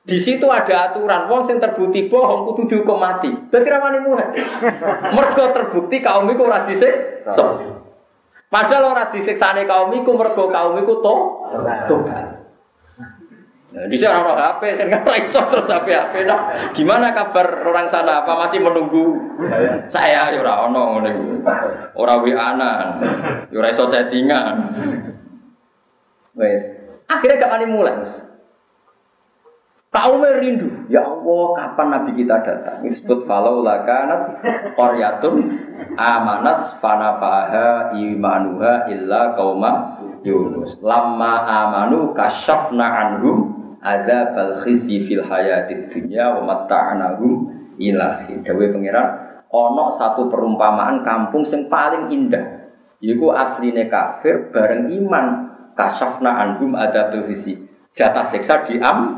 Di 0.00 0.16
situ 0.16 0.48
ada 0.48 0.88
aturan, 0.88 1.28
wong 1.28 1.44
sing 1.44 1.60
terbukti 1.60 2.08
bohong 2.08 2.48
kudu 2.48 2.64
dihukum 2.64 2.96
mati. 2.96 3.28
Berarti 3.28 3.68
rawani 3.68 3.98
mulai. 4.00 4.28
Mergo 5.16 5.44
terbukti 5.52 6.00
kaum 6.00 6.24
iku 6.32 6.48
ora 6.48 6.64
disiksa. 6.64 7.60
Padahal 8.50 8.96
ora 8.96 9.04
disiksane 9.12 9.62
kaum 9.68 9.94
iku 9.94 10.10
mergo 10.18 10.50
kaum 10.50 10.74
iku 10.82 10.98
to 10.98 11.14
tobat. 11.86 12.39
Nah, 13.70 13.86
di 13.86 13.94
sana 13.94 14.26
orang 14.26 14.38
HP, 14.38 14.62
kan 14.82 14.86
nggak 14.90 15.30
terus 15.30 15.70
HP 15.70 15.94
HP. 15.94 16.14
Nah, 16.26 16.50
gimana 16.74 17.14
kabar 17.14 17.62
orang 17.62 17.86
sana? 17.86 18.26
Apa 18.26 18.34
masih 18.42 18.58
menunggu 18.58 19.14
saya? 19.86 20.34
Ya 20.34 20.42
orang 20.42 20.74
ono, 20.74 20.82
orang 21.94 22.18
wianan, 22.26 22.98
ya 23.46 23.56
orang 23.62 23.70
iso 23.70 23.86
chattingan. 23.86 24.54
Wes, 26.34 26.66
akhirnya 27.06 27.46
gak 27.46 27.62
mulai. 27.70 27.94
Kaum 29.90 30.22
rindu, 30.22 30.86
ya 30.86 31.02
Allah, 31.02 31.46
kapan 31.58 31.86
Nabi 31.90 32.22
kita 32.22 32.38
datang? 32.46 32.78
Disebut 32.86 33.26
falau 33.26 33.66
lakanat 33.66 34.38
koryatun 34.78 35.50
amanas 35.98 36.78
fanafaha 36.78 37.90
imanuha 37.98 38.86
illa 38.86 39.34
kauma 39.34 39.98
Yunus. 40.22 40.78
Lama 40.78 41.42
amanu 41.42 42.14
kasyafna 42.14 42.86
anhum 42.86 43.49
ada 43.80 44.36
bal 44.36 44.60
khizi 44.60 45.08
fil 45.08 45.24
hayatid 45.24 45.88
dunya 45.88 46.28
wa 46.36 46.44
mata'anahum 46.44 47.48
ilahi. 47.80 48.44
Dawe 48.44 48.64
pangeran 48.70 49.08
ono 49.50 49.88
satu 49.88 50.28
perumpamaan 50.28 51.00
kampung 51.00 51.42
sing 51.42 51.66
paling 51.66 52.12
indah. 52.12 52.70
Yiku 53.00 53.32
asline 53.32 53.88
kafir 53.88 54.52
bareng 54.52 54.92
iman 54.92 55.26
kasafna 55.72 56.44
anhum 56.44 56.76
ada 56.76 57.08
bal 57.08 57.24
khizi. 57.24 57.56
Jatah 57.96 58.28
siksa 58.28 58.62
diam 58.68 59.16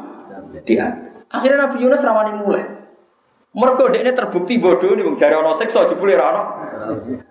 diam. 0.63 0.91
Akhirnya 1.29 1.67
Nabi 1.67 1.83
Yunus 1.83 2.05
rawani 2.05 2.33
mulai. 2.39 2.65
Mergo 3.53 3.85
ini 3.93 4.17
terbukti 4.17 4.57
bodoh 4.57 4.97
nih, 4.97 5.05
jare 5.21 5.37
ana 5.37 5.53
siksa 5.53 5.85
jebule 5.85 6.17
ana. 6.17 6.41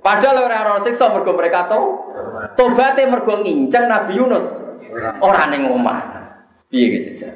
Padahal 0.06 0.46
ora 0.46 0.58
ana 0.62 0.78
siksa 0.78 1.10
mergo 1.10 1.34
mereka 1.34 1.66
tahu 1.66 1.98
tobaté 2.54 3.10
mergo 3.10 3.42
nginceng 3.42 3.90
Nabi 3.90 4.22
Yunus. 4.22 4.46
Ora 5.18 5.50
ning 5.50 5.66
omah. 5.66 6.11
Piye 6.72 6.88
gitu 6.96 7.12
jajan? 7.12 7.36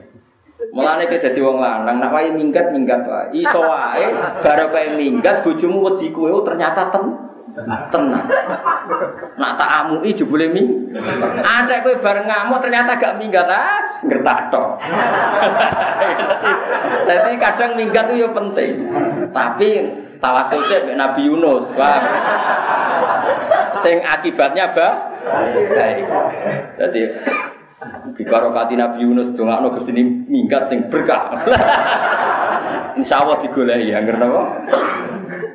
Mulane 0.72 1.12
kowe 1.12 1.20
dadi 1.20 1.40
wong 1.44 1.60
lanang, 1.60 2.00
nak 2.00 2.12
wae 2.16 2.32
minggat 2.32 2.72
minggat 2.72 3.04
wae. 3.04 3.36
Iso 3.36 3.60
wae 3.60 4.16
baru 4.40 4.72
kowe 4.72 4.86
minggat 4.96 5.44
bojomu 5.44 5.84
wedi 5.92 6.16
kowe 6.16 6.32
oh, 6.32 6.44
ternyata 6.48 6.88
ten 6.88 7.04
tenang. 7.92 8.28
Nak 9.36 9.52
tak 9.60 9.70
amui 9.84 10.16
jebule 10.16 10.48
ming. 10.52 10.96
Ada 11.44 11.84
kowe 11.84 12.00
bareng 12.00 12.28
ngamuk 12.28 12.64
ternyata 12.64 12.96
gak 12.96 13.20
minggat 13.20 13.48
ah, 13.52 13.84
ngertak 14.08 14.40
tok. 14.52 14.70
Jadi 17.08 17.32
kadang 17.36 17.72
minggat 17.76 18.06
itu 18.12 18.24
ya 18.24 18.30
penting. 18.32 18.74
Tapi 19.36 19.68
tawasul 20.24 20.64
cek 20.68 20.96
Nabi 20.96 21.28
Yunus, 21.28 21.76
Wah. 21.76 22.00
Sing 23.84 24.00
akibatnya 24.00 24.72
apa? 24.72 24.88
Baik. 25.76 26.06
Jadi 26.80 27.02
Bibarokati 28.16 28.80
Nabi 28.80 29.04
Yunus 29.04 29.36
dongakno 29.36 29.76
Gusti 29.76 29.92
minggat 30.32 30.72
sing 30.72 30.88
berkah. 30.88 31.36
Insya 33.00 33.28
Allah 33.28 33.36
digoleki 33.44 33.92
ya 33.92 34.00
ngerti 34.00 34.24
apa? 34.24 34.44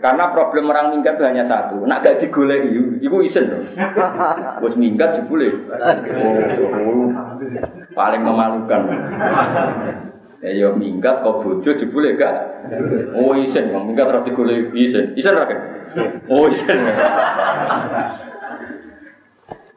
Karena 0.04 0.28
problem 0.28 0.68
orang 0.68 0.92
minggat 0.92 1.16
itu 1.16 1.24
hanya 1.24 1.40
satu. 1.40 1.88
Nak 1.88 2.04
gak 2.04 2.20
digoleki 2.20 3.00
iku 3.00 3.24
isen 3.24 3.48
lho. 3.48 3.60
Wis 4.60 4.76
minggat 4.76 5.16
jebule. 5.16 5.64
Oh, 6.20 7.08
paling 7.96 8.20
memalukan. 8.20 8.80
Ya 10.44 10.52
yo 10.56 10.76
minggat 10.76 11.24
kok 11.24 11.40
bojo 11.40 11.70
jebule 11.72 12.20
gak. 12.20 12.68
Oh 13.16 13.32
isen, 13.32 13.72
minggat 13.72 14.12
terus 14.12 14.24
digoleki 14.28 14.76
isen. 14.76 15.04
Isen 15.16 15.32
ra 15.32 15.48
Oh 16.28 16.44
isen. 16.52 16.84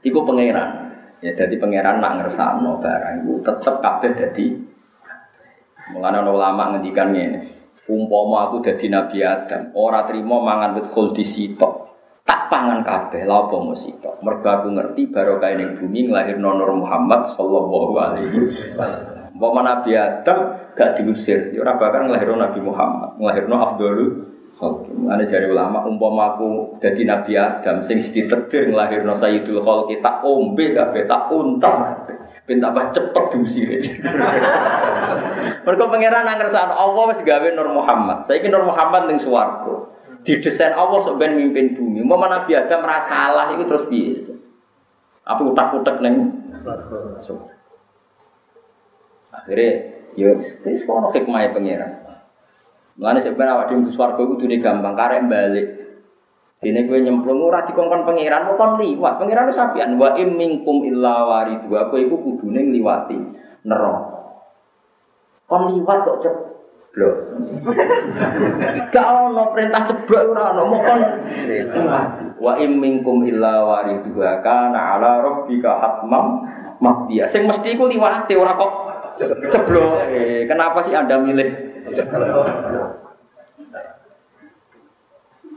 Iku 0.04 0.20
pangeran. 0.28 0.83
Ya 1.24 1.32
jadi 1.32 1.56
pangeran 1.56 2.04
nak 2.04 2.20
ngersakno 2.20 2.84
barang 2.84 3.24
itu 3.24 3.40
tetep 3.40 3.76
jadi 4.12 4.46
Mengenai 5.84 6.24
ulama 6.24 6.72
ngendikan 6.72 7.12
ini, 7.12 7.44
umpama 7.92 8.48
aku 8.48 8.64
jadi 8.64 8.88
Nabi 8.88 9.20
Adam, 9.20 9.76
ora 9.76 10.08
terima 10.08 10.40
mangan 10.40 10.80
wit 10.80 10.88
di 11.12 11.28
sitok, 11.28 11.74
tak 12.24 12.48
pangan 12.48 12.80
kabeh, 12.80 13.28
lha 13.28 13.36
apa 13.44 13.60
sitok. 13.76 14.24
Mergo 14.24 14.48
aku 14.48 14.72
ngerti 14.72 15.12
barokah 15.12 15.52
ning 15.60 15.76
bumi 15.76 16.08
nglahirno 16.08 16.56
Nur 16.56 16.72
Muhammad 16.80 17.28
sallallahu 17.28 17.94
alaihi 18.00 18.40
wasallam. 18.80 19.28
Umpama 19.36 19.60
Nabi 19.76 19.92
Adam 20.00 20.72
gak 20.72 21.04
diusir, 21.04 21.52
ya 21.52 21.60
ora 21.60 21.76
bakal 21.76 22.08
Nabi 22.08 22.60
Muhammad, 22.64 23.20
nglahirno 23.20 23.56
Abdul 23.60 24.00
Khalqi. 24.54 24.94
Ada 25.10 25.24
jari 25.26 25.50
ulama 25.50 25.82
umpama 25.90 26.38
aku 26.38 26.78
jadi 26.78 27.02
Nabi 27.10 27.34
Adam 27.34 27.82
sing 27.82 27.98
ditetir 27.98 28.70
nglahirno 28.70 29.14
Sayyidul 29.18 29.60
Khalqi 29.60 29.98
tak 30.00 30.22
ombe 30.22 30.72
kabeh 30.72 31.04
tak 31.10 31.34
untal 31.34 31.76
kabeh. 31.82 32.18
Ben 32.44 32.60
tambah 32.60 32.92
cepet 32.92 33.24
diusir. 33.34 33.72
Mergo 35.66 35.88
pangeran 35.88 36.28
nang 36.28 36.36
kersane 36.36 36.76
Allah 36.76 37.04
wis 37.08 37.24
gawe 37.24 37.48
Nur 37.56 37.72
Muhammad. 37.72 38.28
Saiki 38.28 38.52
Nur 38.52 38.68
Muhammad 38.68 39.08
ning 39.08 39.16
swarga. 39.16 39.80
Didesain 40.28 40.76
Allah 40.76 41.00
sok 41.00 41.16
ben 41.16 41.40
mimpin 41.40 41.72
bumi. 41.72 42.04
Umpama 42.04 42.28
Nabi 42.28 42.52
Adam 42.52 42.84
merasa 42.84 43.08
salah 43.08 43.48
itu 43.56 43.64
terus 43.64 43.88
piye? 43.88 44.28
Apa 45.24 45.40
utak-utak 45.40 46.04
ning 46.04 46.36
swarga. 47.24 47.56
Akhirnya 49.32 49.72
ya 50.20 50.36
wis 50.36 50.84
kono 50.84 51.16
hikmah 51.16 51.48
pangeran. 51.56 52.03
Mulane 52.94 53.20
sebenarnya 53.20 53.54
awak 53.58 53.66
dhewe 53.74 53.90
swarga 53.90 54.22
iku 54.22 54.38
dune 54.38 54.62
gampang 54.62 54.94
karek 54.94 55.26
balik. 55.26 55.68
Dene 56.64 56.88
kowe 56.88 56.96
nyemplung 56.96 57.42
ora 57.44 57.66
dikongkon 57.66 58.06
pangeran 58.06 58.54
kon 58.56 58.78
liwat. 58.78 59.20
Pangeran 59.20 59.50
wis 59.50 59.58
sapian 59.58 59.98
wa 59.98 60.14
im 60.16 60.38
minkum 60.38 60.86
illa 60.86 61.26
waridu. 61.26 61.68
Kowe 61.68 62.00
iku 62.00 62.16
kudune 62.22 62.70
ngliwati 62.70 63.18
neraka. 63.66 64.18
Kon 65.50 65.74
liwat 65.74 66.00
kok 66.06 66.20
cep 66.22 66.36
Blok. 66.94 67.18
Gak 68.94 69.08
ono 69.10 69.50
perintah 69.50 69.82
ceblok 69.82 70.30
ora 70.30 70.54
ono, 70.54 70.78
mokon 70.78 71.00
wa 72.38 72.54
im 72.62 72.78
minkum 72.78 73.26
illa 73.26 73.66
waridha 73.66 74.46
kana 74.46 75.02
ala 75.02 75.26
rabbika 75.26 75.74
hatmam 75.74 76.46
maqdiya. 76.78 77.26
Sing 77.26 77.50
mesti 77.50 77.74
iku 77.74 77.90
liwate 77.90 78.38
ora 78.38 78.54
kok 78.54 78.72
ceblok. 79.50 80.06
Eh, 80.06 80.46
kenapa 80.46 80.86
sih 80.86 80.94
Anda 80.94 81.18
milih 81.18 81.73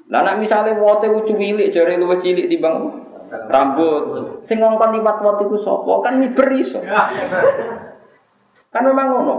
Lah 0.07 0.21
nek 0.23 0.39
misale 0.39 0.79
wote 0.79 1.11
lucu 1.11 1.35
cilik 1.35 1.71
jare 1.75 1.99
luwih 1.99 2.19
cilik 2.23 2.47
timbang 2.47 3.03
rambut. 3.51 4.39
Sing 4.39 4.63
ngongkon 4.63 4.95
liwat 4.95 5.19
wote 5.19 5.45
sapa? 5.59 5.93
Kan 6.07 6.23
miber 6.23 6.47
iso. 6.55 6.79
Kan 8.71 8.83
memang 8.87 9.07
ngono. 9.11 9.37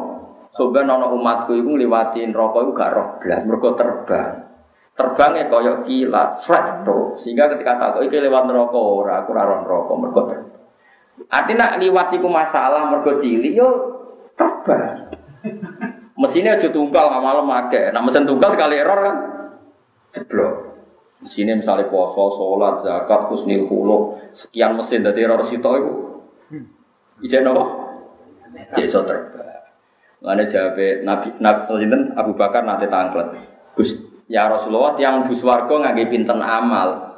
Soben 0.52 0.90
ana 0.90 1.08
umatku 1.12 1.54
iku 1.54 1.76
ngliwati 1.76 2.24
neraka 2.34 2.66
iku 2.66 2.72
gak 2.74 2.92
roh 2.96 3.08
blas 3.22 3.44
mergo 3.46 3.78
terbang. 3.78 4.48
Terbangnya 4.98 5.46
kaya 5.46 5.86
kilat, 5.86 6.42
flat 6.42 6.82
to. 6.82 7.14
Sehingga 7.14 7.54
ketika 7.54 7.78
tak 7.78 8.02
iki 8.02 8.18
lewat 8.18 8.50
neraka 8.50 8.80
ora, 8.80 9.22
aku 9.22 9.38
ora 9.38 9.44
roh 9.46 9.60
neraka 9.62 9.94
terbang. 10.34 10.58
Artinya 11.30 11.66
liwat 11.78 12.08
iku 12.18 12.28
masalah 12.28 12.90
mergo 12.90 13.22
cilik 13.22 13.54
yo 13.54 13.70
terbang. 14.34 15.14
Mesinnya 16.18 16.58
aja 16.58 16.68
tunggal 16.74 17.14
nggak 17.14 17.24
malam 17.24 17.48
akeh. 17.54 17.94
Nah 17.94 18.02
mesin 18.02 18.26
tunggal 18.26 18.50
sekali 18.58 18.82
error 18.82 19.00
kan 19.00 19.16
jeblok. 20.18 20.54
Mesinnya 21.22 21.58
misalnya 21.58 21.90
puasa, 21.90 22.30
sholat, 22.34 22.82
zakat, 22.82 23.30
kusnil 23.30 23.66
khuluq, 23.66 24.34
sekian 24.34 24.78
mesin 24.78 25.02
dari 25.02 25.26
error 25.26 25.42
situ 25.42 25.66
itu. 25.66 25.94
Ijen 27.26 27.46
apa? 27.46 27.64
Iso 28.78 29.02
terbang. 29.02 29.50
Lalu 30.22 30.50
jawab 30.50 30.78
Nabi, 31.06 31.28
Nabi 31.38 31.86
Abu 32.18 32.34
Bakar 32.34 32.66
nanti 32.66 32.90
tangklet. 32.90 33.38
Gus, 33.78 33.94
ya 34.26 34.50
Rasulullah 34.50 34.98
yang 34.98 35.30
bus 35.30 35.42
warga 35.46 35.70
nggak 35.70 36.10
pinten 36.10 36.42
amal. 36.42 37.17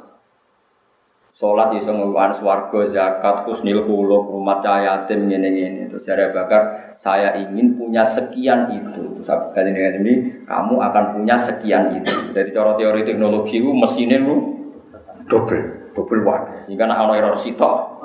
Sholat 1.40 1.72
iso 1.72 1.96
ngeluan 1.96 2.36
swarga, 2.36 2.84
zakat, 2.84 3.48
husnil 3.48 3.80
huluk, 3.88 4.28
rumah 4.28 4.60
cahaya 4.60 5.08
tim 5.08 5.24
ini 5.24 5.48
ini. 5.48 5.82
Terus 5.88 6.04
saya 6.04 6.28
Bakar, 6.28 6.92
saya 6.92 7.32
ingin 7.32 7.80
punya 7.80 8.04
sekian 8.04 8.68
itu. 8.68 9.16
Terus 9.16 9.32
kali 9.56 9.72
ini, 9.72 9.80
ini 10.04 10.12
kamu 10.44 10.76
akan 10.76 11.16
punya 11.16 11.40
sekian 11.40 11.96
itu. 11.96 12.12
Dari 12.36 12.52
cara 12.52 12.76
teori 12.76 13.08
teknologi 13.08 13.56
itu 13.56 13.72
mesinnya 13.72 14.20
lu 14.20 14.52
double, 15.32 15.96
double 15.96 16.20
watt. 16.28 16.60
Sehingga 16.60 16.84
nak 16.84 17.08
ono 17.08 17.16
error 17.16 17.40
sitok. 17.40 18.04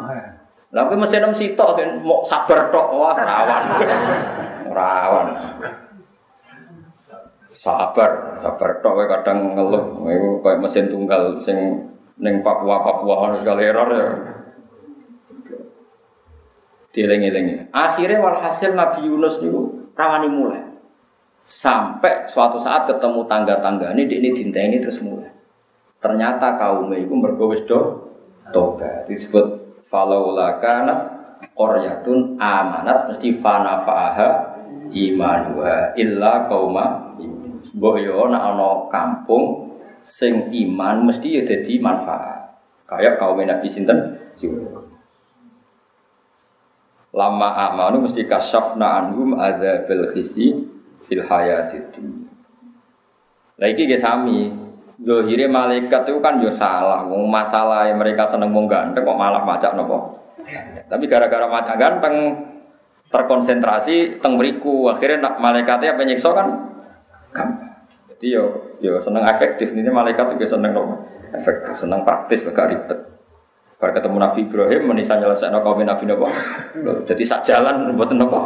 Lalu 0.71 0.95
mesin 0.95 1.19
enam 1.19 1.35
sitok 1.35 1.75
kan 1.75 1.89
mau 2.07 2.23
sabar 2.23 2.71
tok 2.71 2.87
wah 2.95 3.19
rawan. 3.19 3.63
rawan. 4.71 5.27
Sabar, 7.51 8.39
sabar 8.39 8.79
tok 8.79 9.11
kadang 9.11 9.59
ngeluh. 9.59 9.91
Kayak 10.39 10.59
mesin 10.63 10.87
tunggal 10.87 11.35
sing 11.43 11.91
neng 12.19 12.41
Papua 12.43 12.83
Papua 12.83 13.15
harus 13.27 13.39
sekali 13.43 13.63
error 13.67 13.89
ya. 13.91 14.07
Dieling-eling. 16.95 17.75
Akhirnya 17.75 18.23
walhasil 18.23 18.71
Nabi 18.71 19.03
Yunus 19.03 19.43
itu 19.43 19.91
rawani 19.99 20.31
mulai. 20.31 20.63
Sampai 21.43 22.25
suatu 22.25 22.55
saat 22.57 22.87
ketemu 22.87 23.27
tangga-tangga 23.27 23.91
ini, 23.93 24.07
ini 24.07 24.31
ini 24.31 24.77
terus 24.79 25.03
mulai. 25.03 25.29
Ternyata 25.99 26.55
kaum 26.55 26.87
itu 26.95 27.11
bergowes 27.19 27.67
do 27.67 28.09
toga. 28.55 29.03
Disebut 29.05 29.79
falaula 29.91 30.57
kanat 30.63 31.03
koryatun 31.51 32.39
amanat 32.39 33.11
mesti 33.11 33.35
fanafaha 33.43 34.55
imanwa 34.93 35.91
illa 35.99 36.47
kauma 36.47 37.05
Mbok 37.65 37.97
yo 37.97 38.29
ana 38.29 38.85
kampung 38.93 39.64
sing 40.05 40.53
iman 40.53 41.09
mesti 41.09 41.41
ya 41.41 41.43
jadi 41.43 41.81
manfaat. 41.81 42.61
Kayak 42.85 43.17
kaum 43.17 43.41
Nabi 43.41 43.65
sinten 43.65 44.21
Lama 47.15 47.49
amanu 47.71 48.05
mesti 48.05 48.27
kasyafna 48.29 49.01
anhum 49.01 49.33
adzabil 49.39 50.05
khizi 50.13 50.53
fil 51.09 51.25
hayatid 51.25 51.89
dunya. 51.89 52.29
Lah 53.57 53.67
iki 53.71 53.89
sami. 53.97 54.53
Malaikat 54.95 56.07
itu 56.07 56.19
kan 56.23 56.39
yo 56.39 56.51
salah. 56.53 57.03
Wong 57.03 57.27
masalah 57.27 57.89
mereka 57.95 58.29
seneng 58.29 58.55
wong 58.55 58.69
ganteng 58.69 59.03
kok 59.03 59.17
malah 59.17 59.43
macak 59.43 59.75
nopo. 59.75 60.21
Tapi 60.87 61.03
gara-gara 61.09 61.49
macak 61.49 61.75
ganteng 61.75 62.15
terkonsentrasi 63.09 64.19
teng 64.19 64.35
mriku 64.39 64.91
akhirnya 64.91 65.39
malaikatnya 65.39 65.95
apa 65.95 66.03
nyiksa 66.03 66.29
kan 66.35 66.47
gampang. 67.31 67.64
Jadi 68.25 68.41
yo 68.41 68.73
yo 68.81 68.97
seneng 68.97 69.21
efektif 69.29 69.69
ini 69.77 69.85
malaikat 69.85 70.33
juga 70.33 70.49
seneng 70.49 70.73
nopo 70.73 70.97
efektif, 71.29 71.77
seneng 71.77 72.01
praktis 72.01 72.41
gak 72.49 72.73
ribet. 72.73 72.97
Bar 73.77 73.93
ketemu 73.93 74.17
Nabi 74.17 74.49
Ibrahim 74.49 74.81
menisa 74.89 75.13
nyelesaikan 75.21 75.61
kaum 75.61 75.77
Nabi 75.85 76.09
nopo. 76.09 76.25
Jadi 77.05 77.21
sak 77.21 77.45
jalan 77.45 77.93
buat 77.93 78.09
nopo. 78.17 78.41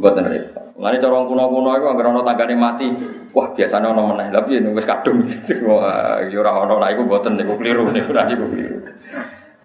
Buat 0.00 0.24
ribet. 0.24 0.72
Mulane 0.80 0.96
cara 1.04 1.20
kuno-kuno 1.20 1.76
iku 1.76 1.86
anggere 1.92 2.08
ana 2.16 2.24
tanggane 2.24 2.54
mati, 2.56 2.88
wah 3.36 3.52
biasanya 3.52 3.92
ana 3.92 4.02
meneh. 4.08 4.32
Tapi 4.32 4.56
ya 4.56 4.72
wis 4.72 4.88
kadung. 4.88 5.20
Wah, 5.68 6.24
yo 6.32 6.40
ora 6.40 6.64
ana 6.64 6.80
lha 6.80 6.88
iku 6.96 7.04
mboten 7.04 7.36
niku 7.36 7.60
keliru 7.60 7.92
niku 7.92 8.16
ora 8.16 8.24
niku 8.24 8.48
keliru. 8.48 8.88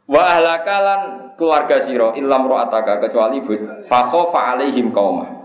Wa 0.03 0.35
ahlakalan 0.35 1.31
keluarga 1.39 1.79
sira 1.79 2.11
illam 2.19 2.43
ro'ataka 2.43 3.07
kecuali 3.07 3.39
but 3.39 3.87
fa 3.87 4.03
khofa 4.03 4.59
alaihim 4.59 4.91
qaumah. 4.91 5.42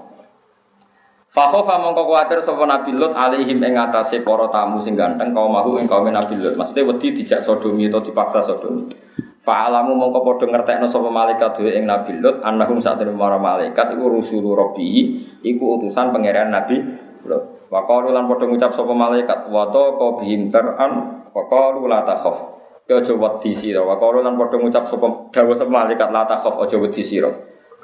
Fakhofa 1.29 1.76
mongko 1.76 2.09
kuwatir 2.09 2.41
sapa 2.41 2.64
Nabi 2.64 2.97
Lut 2.97 3.12
alaihim 3.12 3.61
ing 3.61 3.76
atase 3.76 4.24
para 4.24 4.49
tamu 4.49 4.81
sing 4.81 4.97
ganteng 4.97 5.37
kaum 5.37 5.53
mahu 5.53 5.76
ing 5.76 5.85
kaum 5.85 6.09
Nabi 6.09 6.41
Lut. 6.41 6.57
Maksudnya 6.57 6.89
wedi 6.89 7.12
dijak 7.12 7.45
sodomi 7.45 7.85
atau 7.85 8.01
dipaksa 8.01 8.41
sodomi. 8.41 8.89
Fa'alamu 9.45 9.93
mongko 9.93 10.24
padha 10.24 10.45
ngertekno 10.49 10.89
sapa 10.89 11.12
malaikat 11.12 11.61
dhewe 11.61 11.76
ing 11.76 11.85
Nabi 11.85 12.16
Lut 12.16 12.41
annahum 12.41 12.81
satene 12.81 13.12
para 13.12 13.37
malaikat 13.37 13.93
iku 13.93 14.09
rusulu 14.09 14.57
rabbihi 14.57 15.01
iku 15.45 15.76
utusan 15.76 16.16
pangeran 16.16 16.49
Nabi 16.49 16.81
Lut. 17.29 17.68
Wa 17.68 17.85
qalu 17.85 18.16
lan 18.16 18.24
padha 18.24 18.49
ngucap 18.49 18.72
sapa 18.72 18.93
malaikat 18.97 19.53
wa 19.53 19.68
ta 19.68 19.85
bihim 20.16 20.49
tar'an 20.49 20.93
wa 21.29 21.43
qalu 21.45 21.93
la 21.93 22.09
takhaf. 22.09 22.57
Aja 22.89 23.12
wedi 23.12 23.53
sira. 23.53 23.85
Wa 23.85 24.01
qalu 24.01 24.24
lan 24.24 24.41
padha 24.41 24.57
ngucap 24.57 24.89
sapa 24.89 25.29
dawuh 25.29 25.53
sapa 25.53 25.68
malaikat 25.68 26.09
la 26.09 26.24
takhaf 26.24 26.57
aja 26.57 26.81
wedi 26.81 27.05
sira. 27.05 27.29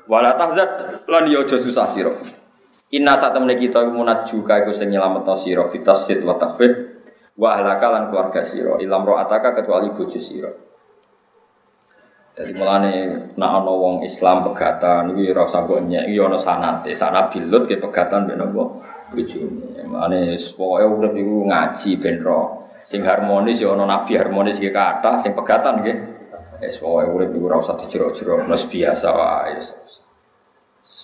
Wa 0.08 0.24
la 0.24 0.32
tahzan 0.32 1.04
lan 1.12 1.28
ya 1.28 1.44
aja 1.44 1.60
susah 1.60 1.84
sira. 1.84 2.12
Inna 2.92 3.16
saat 3.16 3.32
temen 3.32 3.56
kita 3.56 3.88
munat 3.88 4.28
juga 4.28 4.60
iku 4.60 4.68
sing 4.68 4.92
nyelametno 4.92 5.32
sira 5.32 5.64
bitasid 5.72 6.20
wa 6.20 6.36
takhfid 6.36 6.72
wa 7.40 7.56
ahlaka 7.56 7.86
lan 7.90 8.02
keluarga 8.12 8.44
sira 8.44 8.76
ilam 8.78 9.08
ataka 9.08 9.56
kecuali 9.56 9.88
bojo 9.90 10.20
sira. 10.20 10.52
Jadi 12.34 12.50
mulane 12.50 12.94
nak 13.38 13.50
ana 13.62 13.72
wong 13.72 14.02
Islam 14.02 14.42
pegatan 14.42 15.14
iki 15.14 15.30
ora 15.30 15.46
usah 15.46 15.62
kok 15.70 15.86
nyek 15.86 16.10
iki 16.10 16.18
ana 16.18 16.34
sanate, 16.34 16.90
sana 16.98 17.30
bilut 17.30 17.70
ke 17.70 17.78
pegatan 17.78 18.26
ben 18.26 18.42
apa 18.42 18.64
bojone. 19.14 19.86
Mulane 19.86 20.34
pokoke 20.34 20.84
urip 20.84 21.14
iku 21.14 21.46
ngaji 21.46 21.90
ben 22.02 22.18
ro. 22.26 22.42
Sing 22.82 23.06
harmonis 23.06 23.62
ya 23.62 23.70
ana 23.72 23.86
nabi 23.86 24.18
harmonis 24.18 24.58
iki 24.58 24.74
kata 24.74 25.14
sing 25.22 25.38
pegatan 25.38 25.78
nggih. 25.82 25.96
Wis 26.58 26.74
pokoke 26.82 27.06
urip 27.06 27.30
iku 27.38 27.46
ora 27.46 27.62
usah 27.62 27.78
dijero-jero, 27.78 28.50
wis 28.50 28.66
biasa 28.66 29.08
wae. 29.14 29.54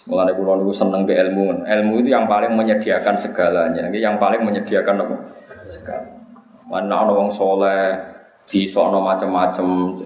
Mulane 0.09 0.33
kula 0.33 0.57
niku 0.57 0.73
seneng 0.73 1.05
be 1.05 1.13
ilmu. 1.13 1.69
Ilmu 1.69 1.95
itu 2.01 2.09
yang 2.09 2.25
paling 2.25 2.57
menyediakan 2.57 3.13
segalanya. 3.21 3.85
Yang 3.93 4.17
paling 4.17 4.41
menyediakan 4.47 5.05
apa? 5.05 5.17
Segala. 5.69 6.09
Mana 6.71 7.05
ana 7.05 7.13
wong 7.13 7.29
soleh 7.29 7.99
di 8.47 8.65
sono 8.65 9.03
macam-macam 9.03 9.99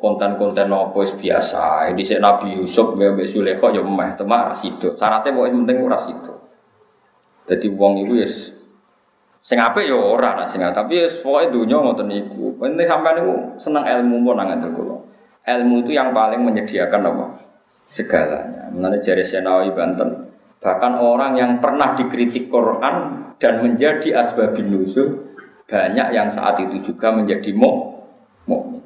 konten-konten 0.00 0.70
wis 0.98 1.12
biasa. 1.14 1.90
Di 1.94 2.02
sik 2.02 2.18
Nabi 2.18 2.58
Yusuf 2.58 2.94
mbek 2.98 3.28
Sulekho 3.28 3.70
ya 3.70 3.82
meh 3.84 4.10
temak 4.18 4.50
ra. 4.50 4.54
Syaratnya 4.56 5.30
pokoke 5.30 5.50
penting 5.52 5.76
ora 5.84 5.98
sido. 6.00 6.34
Dadi 7.46 7.68
wong 7.70 8.02
iku 8.06 8.14
wis 8.18 8.56
sing 9.42 9.58
apik 9.58 9.90
ya 9.90 9.98
ora 9.98 10.38
nah 10.38 10.46
sing 10.46 10.62
tapi 10.62 11.02
wis 11.02 11.18
pokoke 11.18 11.50
donya 11.50 11.76
ngoten 11.82 12.06
niku. 12.08 12.56
Penting 12.58 12.86
sampean 12.86 13.22
niku 13.22 13.34
seneng 13.58 13.84
ilmu 13.84 14.16
pun 14.22 14.34
nang 14.38 14.58
kula. 14.72 14.96
Ilmu 15.42 15.82
itu 15.82 15.90
yang 15.92 16.14
paling 16.14 16.38
menyediakan 16.38 17.02
apa? 17.02 17.51
Segalanya. 17.86 18.70
Mengenai 18.72 19.02
jari 19.02 19.24
Senawi 19.24 19.70
Banten. 19.74 20.32
Bahkan 20.62 20.92
orang 21.02 21.34
yang 21.34 21.58
pernah 21.58 21.98
dikritik 21.98 22.46
Quran 22.46 23.26
dan 23.42 23.54
menjadi 23.58 24.22
asbabin 24.22 24.70
nuzul 24.70 25.34
banyak 25.66 26.14
yang 26.14 26.28
saat 26.30 26.60
itu 26.62 26.92
juga 26.92 27.10
menjadi 27.10 27.50
mukmin. 27.50 28.84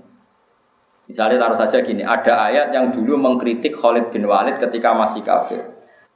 Misalnya 1.07 1.39
taruh 1.39 1.59
saja 1.59 1.79
gini, 1.87 2.03
ada 2.03 2.51
ayat 2.51 2.75
yang 2.75 2.91
dulu 2.91 3.15
mengkritik 3.15 3.75
Khalid 3.79 4.11
bin 4.11 4.27
Walid 4.27 4.59
ketika 4.59 4.91
masih 4.91 5.23
kafir. 5.23 5.63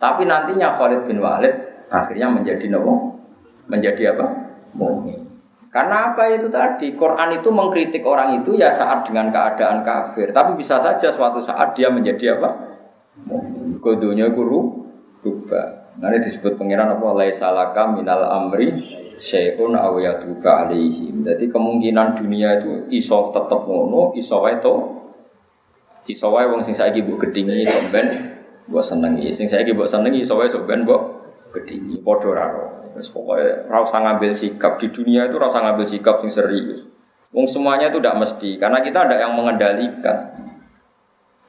Tapi 0.00 0.26
nantinya 0.26 0.74
Khalid 0.74 1.06
bin 1.06 1.22
Walid 1.22 1.54
akhirnya 1.90 2.26
menjadi 2.30 2.66
nopo, 2.70 3.18
menjadi 3.70 4.14
apa? 4.14 4.26
Mukmin. 4.74 5.30
Karena 5.70 6.10
apa 6.10 6.26
itu 6.34 6.50
tadi? 6.50 6.98
Quran 6.98 7.38
itu 7.38 7.46
mengkritik 7.54 8.02
orang 8.02 8.42
itu 8.42 8.58
ya 8.58 8.74
saat 8.74 9.06
dengan 9.06 9.30
keadaan 9.30 9.86
kafir. 9.86 10.34
Tapi 10.34 10.58
bisa 10.58 10.82
saja 10.82 11.14
suatu 11.14 11.38
saat 11.38 11.78
dia 11.78 11.86
menjadi 11.86 12.34
apa? 12.38 12.69
Kodonya 13.80 14.32
guru 14.32 14.88
rubah. 15.20 15.98
Nanti 16.00 16.30
disebut 16.30 16.56
pangeran 16.56 16.96
apa 16.96 17.06
laisa 17.12 17.52
laka 17.52 17.90
minal 17.92 18.24
amri 18.24 18.72
syai'un 19.20 19.76
aw 19.76 20.00
yatuba 20.00 20.66
alaihim. 20.66 21.22
Jadi 21.22 21.52
kemungkinan 21.52 22.16
dunia 22.16 22.62
itu 22.62 22.88
iso 22.88 23.28
tetep 23.30 23.60
ngono, 23.68 24.16
iso 24.16 24.40
to. 24.64 24.74
Iso 26.08 26.32
wae 26.32 26.48
wong 26.48 26.64
sing 26.64 26.74
saiki 26.74 27.04
mbok 27.04 27.28
gedhingi 27.28 27.68
iso 27.68 27.78
ben 27.92 28.08
mbok 28.66 28.82
senengi. 28.82 29.30
Sing 29.30 29.46
saiki 29.46 29.76
mbok 29.76 29.86
senengi 29.86 30.24
iso 30.24 30.34
wae 30.40 30.48
sok 30.48 30.64
ben 30.66 30.82
mbok 30.88 31.02
gedhingi. 31.54 32.00
Padha 32.02 32.30
ra 32.34 32.46
pokoke 32.90 33.70
ora 33.70 33.78
usah 33.80 34.00
ngambil 34.02 34.32
sikap 34.34 34.76
di 34.76 34.90
dunia 34.90 35.30
itu 35.30 35.38
ora 35.38 35.48
usah 35.48 35.62
ngambil 35.62 35.86
sikap 35.86 36.18
sing 36.24 36.32
serius. 36.32 36.82
Wong 37.30 37.46
semuanya 37.46 37.94
itu 37.94 38.02
tidak 38.02 38.18
mesti 38.26 38.58
karena 38.58 38.82
kita 38.82 39.06
ada 39.06 39.16
yang 39.22 39.38
mengendalikan. 39.38 40.49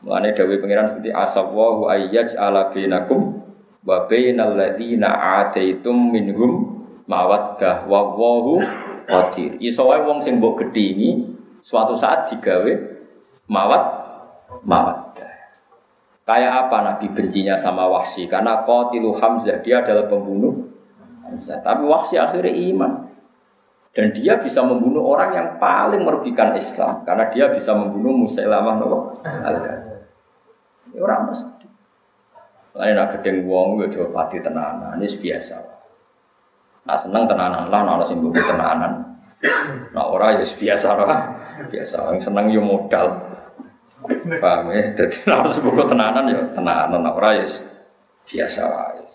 Mengenai 0.01 0.33
Dawi 0.33 0.57
Pengiran 0.57 0.89
seperti 0.89 1.13
asawwahu 1.13 1.85
ayyaj 1.85 2.33
ala 2.33 2.73
bainakum 2.73 3.37
wa 3.85 4.09
bainal 4.09 4.57
ladzina 4.57 5.13
ataitum 5.45 5.93
minhum 5.93 6.81
mawaddah 7.05 7.85
wa 7.85 8.09
wahu 8.17 8.65
qadir. 9.05 9.61
Iso 9.61 9.85
wae 9.85 10.01
wong 10.01 10.17
sing 10.25 10.41
mbok 10.41 10.65
gedhingi 10.65 11.37
suatu 11.61 11.93
saat 11.93 12.25
digawe 12.33 12.73
mawat 13.45 13.83
mawaddah. 14.65 15.31
Kayak 16.25 16.53
apa 16.65 16.77
Nabi 16.85 17.05
bencinya 17.11 17.53
sama 17.57 17.85
Wahsy? 17.91 18.25
Karena 18.25 18.63
qatilu 18.65 19.13
Hamzah 19.13 19.59
dia 19.61 19.85
adalah 19.85 20.09
pembunuh 20.09 20.69
Hamzah. 21.27 21.61
Tapi 21.61 21.83
Wahsy 21.85 22.17
akhirnya 22.17 22.53
iman. 22.73 23.11
Dan 23.91 24.15
dia 24.15 24.39
bisa 24.39 24.63
membunuh 24.63 25.03
orang 25.03 25.35
yang 25.35 25.49
paling 25.59 26.07
merugikan 26.07 26.55
Islam 26.55 27.03
karena 27.03 27.27
dia 27.27 27.51
bisa 27.51 27.75
membunuh 27.75 28.23
Musailamah 28.23 28.79
al-Kadzdzab. 29.19 29.90
Ya 30.91 30.99
orang 31.03 31.31
mesti. 31.31 31.67
Lain 32.71 32.95
nak 32.95 33.19
gedeng 33.19 33.43
wong 33.47 33.83
ya 33.83 33.87
coba 33.91 34.23
pati 34.23 34.39
tenanan, 34.39 34.95
ini 34.95 35.07
biasa. 35.07 35.59
Nah 36.87 36.95
seneng 36.95 37.27
tenanan 37.27 37.67
lah, 37.67 37.81
nah 37.83 37.99
sing 38.07 38.23
mbok 38.23 38.39
tenanan. 38.39 39.19
Nah 39.91 40.05
ora 40.07 40.39
ya 40.39 40.45
biasa 40.45 40.89
lah, 40.95 41.19
biasa. 41.67 42.15
Yang 42.15 42.31
seneng 42.31 42.47
yo 42.51 42.59
ya 42.59 42.61
modal. 42.63 43.07
Paham 44.41 44.71
ya? 44.73 44.81
Jadi 44.97 45.29
harus 45.29 45.59
buku 45.59 45.83
tenanan 45.83 46.25
ya 46.31 46.39
tenanan, 46.55 47.11
ora 47.11 47.37
ya 47.37 47.45
biasa 48.23 48.61
wae. 48.71 49.05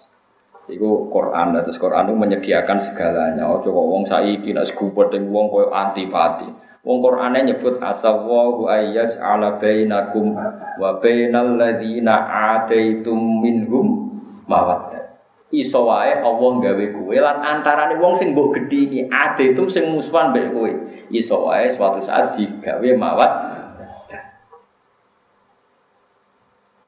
Iku 0.66 1.08
Quran, 1.14 1.54
terus 1.62 1.78
Quran 1.78 2.10
itu 2.10 2.14
menyediakan 2.18 2.78
segalanya. 2.82 3.46
Oh 3.46 3.62
coba 3.62 3.80
wong 3.86 4.02
saiki 4.02 4.50
nek 4.50 4.66
sekupet 4.66 5.14
wong 5.14 5.46
koyo 5.46 5.70
antipati. 5.70 6.50
Wong 6.86 7.02
Qur'ane 7.02 7.42
nyebut 7.42 7.82
asawwahu 7.82 8.70
ayyaj 8.70 9.18
ala 9.18 9.58
bainakum 9.58 10.38
wa 10.78 11.02
bainal 11.02 11.58
ladzina 11.58 12.14
ataitum 12.54 13.42
minhum 13.42 14.06
mawaddah. 14.46 15.02
Iso 15.50 15.90
wae 15.90 16.22
Allah 16.22 16.52
gawe 16.62 16.86
kowe 16.94 17.16
lan 17.18 17.42
antarane 17.42 17.98
wong 17.98 18.14
sing 18.14 18.38
mbok 18.38 18.54
gedhingi 18.54 19.10
ataitum 19.10 19.66
sing 19.66 19.90
musuhan 19.90 20.30
mbek 20.30 20.54
kowe. 20.54 20.70
Iso 21.10 21.50
wae 21.50 21.66
suatu 21.66 21.98
saat 22.06 22.38
digawe 22.38 22.88
mawat. 22.94 23.32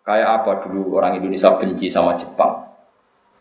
Kayak 0.07 0.31
apa 0.41 0.63
dulu 0.63 0.95
orang 0.95 1.19
Indonesia 1.19 1.59
benci 1.59 1.91
sama 1.91 2.15
Jepang? 2.15 2.71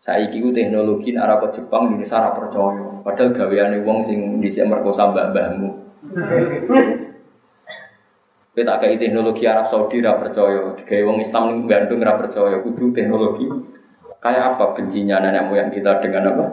Saiki 0.01 0.41
ku 0.41 0.49
teknologi 0.49 1.13
arah 1.13 1.37
ke 1.37 1.53
Jepang 1.53 1.93
Indonesia 1.93 2.17
ora 2.17 2.33
percaya. 2.33 2.85
Padahal 3.05 3.29
gaweane 3.29 3.77
wong 3.85 4.01
sing 4.01 4.41
dhisik 4.41 4.65
merkosa 4.65 5.09
mbah-mbahmu. 5.13 5.86
Kita 8.57 8.73
kayak 8.81 8.97
teknologi 8.97 9.45
Arab 9.45 9.69
Saudi 9.69 10.01
ra 10.01 10.17
percaya, 10.17 10.73
kayak 10.81 11.05
wong 11.05 11.21
Islam 11.21 11.43
ning 11.53 11.69
Bandung 11.69 12.01
ra 12.01 12.17
percaya, 12.17 12.57
kudu 12.65 12.89
teknologi. 12.89 13.45
Kayak 14.17 14.57
apa 14.57 14.73
bencinya 14.73 15.21
nenek 15.21 15.45
moyang 15.45 15.69
kita 15.69 16.01
dengan 16.01 16.33
apa? 16.33 16.45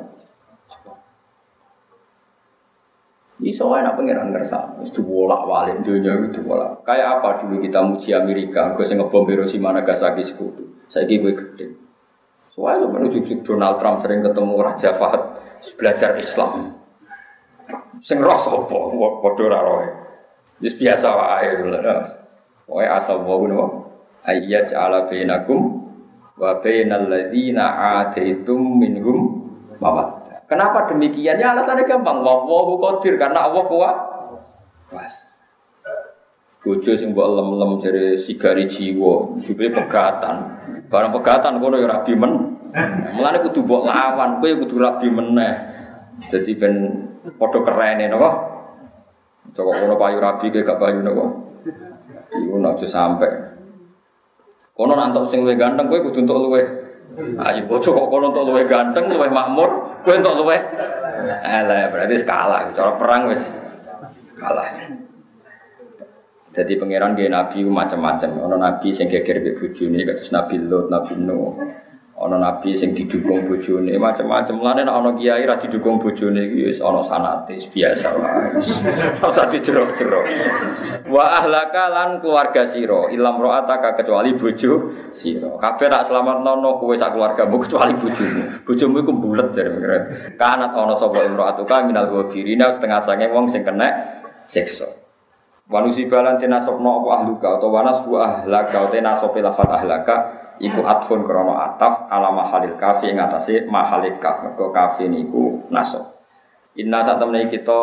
Iso 3.44 3.68
wae 3.68 3.84
nak 3.84 3.96
pangeran 3.96 4.32
ngersa, 4.32 4.78
wis 4.80 4.92
diwolak-walik 4.92 5.84
dunia 5.84 6.16
itu 6.16 6.40
diwolak. 6.40 6.84
Kayak 6.86 7.20
apa 7.20 7.44
dulu 7.44 7.60
kita 7.60 7.80
muji 7.82 8.12
Amerika, 8.12 8.72
gue 8.76 8.84
sing 8.84 9.00
ngebom 9.00 9.24
Hiroshima 9.28 9.72
Nagasaki 9.72 10.22
sekutu. 10.24 10.64
Saiki 10.88 11.20
gue 11.24 11.32
gede. 11.34 11.66
Soalnya 12.52 12.86
menuju 12.86 13.42
Donald 13.42 13.82
Trump 13.82 13.98
sering 14.00 14.22
ketemu 14.22 14.54
Raja 14.62 14.94
Fahad 14.94 15.22
belajar 15.74 16.14
Islam. 16.14 16.83
Sing 18.00 18.18
roh 18.18 18.38
sapa? 18.40 18.64
Padha 18.64 19.42
ora 19.44 19.60
roh. 19.62 19.78
Wis 20.62 20.74
biasa 20.78 21.08
wae 21.14 21.60
lho. 21.60 21.78
Pokoke 22.64 22.86
asal 22.88 23.22
wae 23.22 23.46
napa? 23.50 23.66
Ayyaj 24.24 24.72
ala 24.72 25.04
bainakum 25.04 25.84
wa 26.40 26.56
bainal 26.64 27.06
ladzina 27.06 28.00
ataitum 28.00 28.80
minhum 28.80 29.44
mawaddah. 29.78 30.48
Kenapa 30.48 30.88
demikian? 30.88 31.36
Ya 31.36 31.52
alasannya 31.52 31.84
gampang. 31.84 32.24
Wallahu 32.24 32.80
qadir 32.80 33.20
karena 33.20 33.44
Allah 33.46 33.64
kuat. 33.68 33.96
Pas. 34.88 35.14
Bojo 36.64 36.96
sing 36.96 37.12
mbok 37.12 37.28
lem-lem 37.28 37.76
jare 37.76 38.16
sigari 38.16 38.64
jiwa, 38.64 39.36
jupune 39.36 39.68
pegatan. 39.68 40.36
Barang 40.88 41.12
pegatan 41.12 41.60
kono 41.60 41.76
ya 41.76 41.84
rabi 41.84 42.16
men. 42.16 42.56
Mulane 43.12 43.44
kudu 43.44 43.68
mbok 43.68 43.84
lawan, 43.84 44.40
kowe 44.40 44.48
kudu 44.64 44.80
rabi 44.80 45.12
meneh. 45.12 45.54
Jadi 46.24 46.56
ben 46.56 46.74
padha 47.40 47.58
kerene 47.64 48.04
napa? 48.12 48.30
Coba 49.54 49.70
kono 49.76 49.94
payu 49.96 50.18
rabi 50.20 50.46
ke 50.52 50.60
gak 50.60 50.76
payu 50.80 51.00
napa? 51.00 51.24
Iku 52.34 52.56
aja 52.60 52.86
sampe. 52.88 53.28
Kono 54.74 54.92
nantok 54.98 55.30
sing 55.30 55.46
luwih 55.46 55.54
ganteng 55.54 55.86
kowe 55.86 56.02
kudu 56.02 56.26
entuk 56.26 56.38
luwih. 56.38 56.66
Ayo 57.38 57.62
bojo 57.70 57.94
kok 57.94 58.08
kono 58.10 58.34
entuk 58.34 58.44
luwih 58.50 58.66
ganteng, 58.66 59.06
luwih 59.06 59.30
makmur, 59.30 60.02
kowe 60.02 60.14
entuk 60.18 60.34
luwih. 60.34 60.58
Alah 61.46 61.88
berarti 61.94 62.20
kalah, 62.26 62.68
cara 62.74 62.98
perang 62.98 63.30
wis 63.30 63.48
kalah. 64.34 64.66
Jadi 66.54 66.78
pangeran 66.78 67.18
gaya 67.18 67.30
nabi 67.30 67.66
macam-macam. 67.66 68.30
Ono 68.46 68.56
nabi 68.58 68.94
sing 68.94 69.10
geger 69.10 69.42
mbek 69.42 69.58
bojone 69.58 70.06
kados 70.06 70.30
Nabi 70.30 70.62
Lot, 70.62 70.86
Nabi 70.86 71.18
Nuh. 71.18 71.58
Ono 72.14 72.38
nabi 72.38 72.70
sing 72.78 72.94
didukung 72.94 73.42
bojone 73.42 73.98
macam-macam. 73.98 74.62
Lane 74.62 74.86
nek 74.86 74.94
ono 75.02 75.10
kiai 75.18 75.42
ra 75.50 75.58
didukung 75.58 75.98
bojone 75.98 76.46
iki 76.46 76.70
wis 76.70 76.78
ana 76.78 77.02
sanate 77.02 77.58
biasa 77.58 78.08
wae. 78.14 78.54
Ora 79.26 79.44
dijerok-jerok. 79.50 80.24
Wa 81.10 81.42
ahlaka 81.42 81.90
lan 81.90 82.22
keluarga 82.22 82.62
sira 82.62 83.10
ilam 83.10 83.34
ro'ataka 83.42 83.98
kecuali 83.98 84.30
bojo 84.38 84.94
sira. 85.10 85.58
Kabeh 85.58 85.90
tak 85.90 86.06
nono 86.14 86.78
kowe 86.78 86.94
sak 86.94 87.18
keluargamu 87.18 87.58
kecuali 87.58 87.98
bojomu. 87.98 88.62
Bojomu 88.62 88.96
iku 89.02 89.12
bulet 89.18 89.50
jare 89.50 89.74
pengiran. 89.74 90.02
Kanat 90.38 90.70
ana 90.70 90.94
sapa 90.94 91.18
imro'atuka 91.18 91.82
minal 91.82 92.06
ghafirina 92.14 92.70
setengah 92.70 93.02
sange 93.02 93.26
wong 93.34 93.50
sing 93.50 93.66
kena 93.66 93.90
siksa. 94.46 94.86
Wanusi 95.66 96.06
balan 96.06 96.38
tenasopno 96.38 97.02
apa 97.02 97.08
ahluka 97.18 97.48
atau 97.58 97.74
wanas 97.74 97.98
bu 98.06 98.22
ahlaka 98.22 98.86
atau 98.86 98.92
tenasope 98.92 99.42
lafat 99.42 99.82
ahlaka 99.82 100.43
iku 100.60 100.86
atfun 100.86 101.26
krono 101.26 101.58
ataf 101.58 102.06
ala 102.10 102.30
mahalil 102.30 102.78
kafi 102.78 103.10
ing 103.10 103.18
atase 103.18 103.66
mahalil 103.66 104.18
kaf. 104.18 104.44
Mergo 104.44 104.70
kafi 104.70 105.08
niku 105.08 105.66
naso 105.70 106.14
inna 106.74 107.02
sak 107.06 107.22
temne 107.22 107.46
kita 107.46 107.80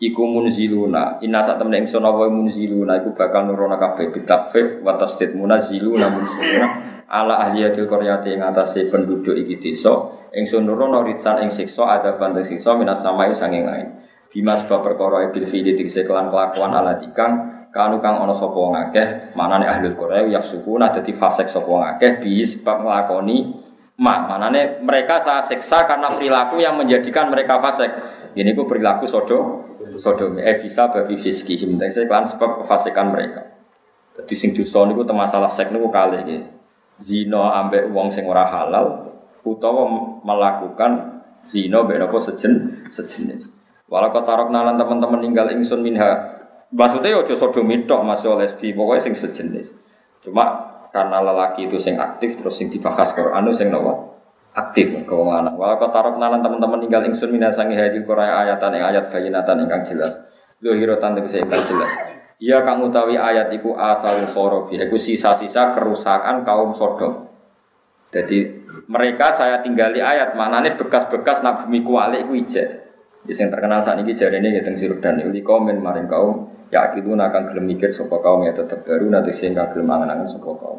iku 0.00 0.22
munziluna. 0.26 1.22
Inna 1.22 1.40
sak 1.44 1.62
temne 1.62 1.78
ingsun 1.82 2.02
apa 2.02 2.26
munziluna 2.26 3.00
iku 3.00 3.14
bakal 3.14 3.46
nurono 3.46 3.78
kabeh 3.78 4.10
bitafif 4.10 4.82
wa 4.82 4.98
tasdid 4.98 5.38
munziluna 5.38 6.06
munziluna 6.10 6.68
ala 7.10 7.42
ahliyatil 7.46 7.90
qaryati 7.90 8.34
ing 8.34 8.42
atase 8.42 8.90
penduduk 8.90 9.34
iki 9.34 9.58
desa. 9.58 9.94
Ingsun 10.30 10.62
nurono 10.66 11.02
ritsan 11.02 11.42
ing 11.42 11.50
siksa 11.50 11.90
ada 11.90 12.14
bandeng 12.14 12.46
siksa 12.46 12.78
minas 12.78 13.02
samai 13.02 13.34
sanging 13.34 13.66
lain 13.66 14.00
bimas 14.30 14.62
bab 14.70 14.86
perkara 14.86 15.26
bil 15.34 15.46
fi'li 15.46 15.74
dikse 15.74 16.06
kelakuan 16.06 16.70
ala 16.70 16.96
dikang 17.02 17.59
kanu 17.70 18.02
kang 18.02 18.18
ana 18.18 18.34
sapa 18.34 18.54
wong 18.54 18.74
akeh 18.74 19.34
manane 19.38 19.66
ahli 19.66 19.94
Korea 19.94 20.26
yafsukuna 20.26 20.90
dadi 20.90 21.14
fasik 21.14 21.46
sapa 21.46 21.66
wong 21.70 21.84
akeh 21.96 22.18
bi 22.18 22.42
sebab 22.42 22.82
nglakoni 22.82 23.36
ma 24.02 24.26
manane 24.26 24.82
mereka 24.82 25.22
saya 25.22 25.42
siksa 25.46 25.86
karena 25.86 26.10
perilaku 26.10 26.58
yang 26.58 26.74
menjadikan 26.74 27.30
mereka 27.30 27.62
fasik. 27.62 27.90
Ini 28.34 28.54
ku 28.54 28.66
perilaku 28.66 29.06
sodo 29.06 29.38
sodo. 29.98 30.38
Eh 30.38 30.58
bisa 30.62 30.90
babi 30.90 31.18
fiski. 31.18 31.58
Saya 31.58 32.06
kan 32.06 32.26
sebab 32.26 32.62
kefasikan 32.62 33.10
mereka. 33.10 33.42
Jadi 34.18 34.34
sing 34.36 34.50
dosa 34.52 34.86
niku 34.86 35.02
masalah 35.10 35.48
seks 35.48 35.70
niku 35.72 35.88
kali 35.88 36.20
iki 36.26 36.38
zina 37.00 37.56
ambek 37.64 37.88
wong 37.90 38.12
sing 38.12 38.28
ora 38.28 38.44
halal 38.44 39.16
utawa 39.40 39.88
melakukan 40.20 41.22
zina 41.46 41.80
mbek 41.82 42.02
apa 42.04 42.16
sejen 42.20 42.84
sejenis. 42.92 43.48
Walau 43.90 44.14
kotarok 44.14 44.54
nalan 44.54 44.78
teman-teman 44.78 45.18
tinggal 45.24 45.50
ingsun 45.50 45.82
minha 45.82 46.39
Maksudnya 46.70 47.18
ojo 47.18 47.34
sodomi 47.34 47.82
tok 47.82 48.06
masih 48.06 48.38
lesbi, 48.38 48.70
pokoknya 48.70 49.02
sing 49.10 49.14
sejenis. 49.18 49.74
Cuma 50.22 50.70
karena 50.94 51.18
lelaki 51.22 51.66
itu 51.66 51.78
sing 51.82 51.98
aktif 51.98 52.38
terus 52.38 52.58
sing 52.58 52.70
dibahas 52.70 53.10
ke 53.14 53.22
anu 53.30 53.50
sing 53.54 53.70
nawa 53.70 54.10
aktif 54.54 54.90
wong 55.06 55.30
lanang. 55.30 55.54
Walau 55.54 55.78
kau 55.78 55.90
taruh 55.90 56.18
nanan 56.18 56.42
teman-teman 56.42 56.82
tinggal 56.82 57.02
ingsun 57.06 57.30
minasangi 57.30 57.74
haji 57.78 58.02
korea 58.02 58.46
ayatan 58.46 58.70
yang 58.74 58.84
ayat 58.90 59.04
bayinatan 59.10 59.66
ingkang 59.66 59.82
jelas. 59.86 60.12
Zuhirotan 60.58 61.18
tegese 61.18 61.42
ingkang 61.42 61.62
jelas. 61.62 61.90
Iya 62.40 62.64
kang 62.64 62.80
utawi 62.80 63.20
ayat 63.20 63.52
iku 63.52 63.76
asalul 63.76 64.26
khorobi, 64.32 64.80
iku 64.80 64.96
sisa-sisa 64.96 65.76
kerusakan 65.76 66.42
kaum 66.42 66.72
Sodom. 66.72 67.28
Jadi 68.10 68.66
mereka 68.90 69.30
saya 69.30 69.62
tinggali 69.62 70.02
ayat 70.02 70.34
maknanya 70.34 70.74
bekas-bekas 70.74 71.46
nak 71.46 71.66
bumi 71.66 71.84
kuali 71.86 72.26
iku 72.26 72.32
ijek. 72.34 72.68
Ya 73.28 73.34
sing 73.36 73.52
terkenal 73.52 73.84
saat 73.84 74.00
ini 74.00 74.16
jari 74.16 74.40
ini 74.40 74.56
ngitung 74.56 74.80
sirudan 74.80 75.20
ini 75.20 75.44
komen 75.44 75.78
maring 75.78 76.08
kaum 76.08 76.48
ya 76.70 76.94
itu 76.94 77.10
akan 77.10 77.42
gelem 77.50 77.66
mikir 77.74 77.90
sapa 77.90 78.22
kaum 78.22 78.46
ya 78.46 78.54
tetep 78.54 78.86
baru 78.86 79.10
nanti 79.10 79.34
sing 79.34 79.52
gelem 79.54 79.90
angan-angan 79.90 80.26
sapa 80.30 80.50
kaum. 80.54 80.78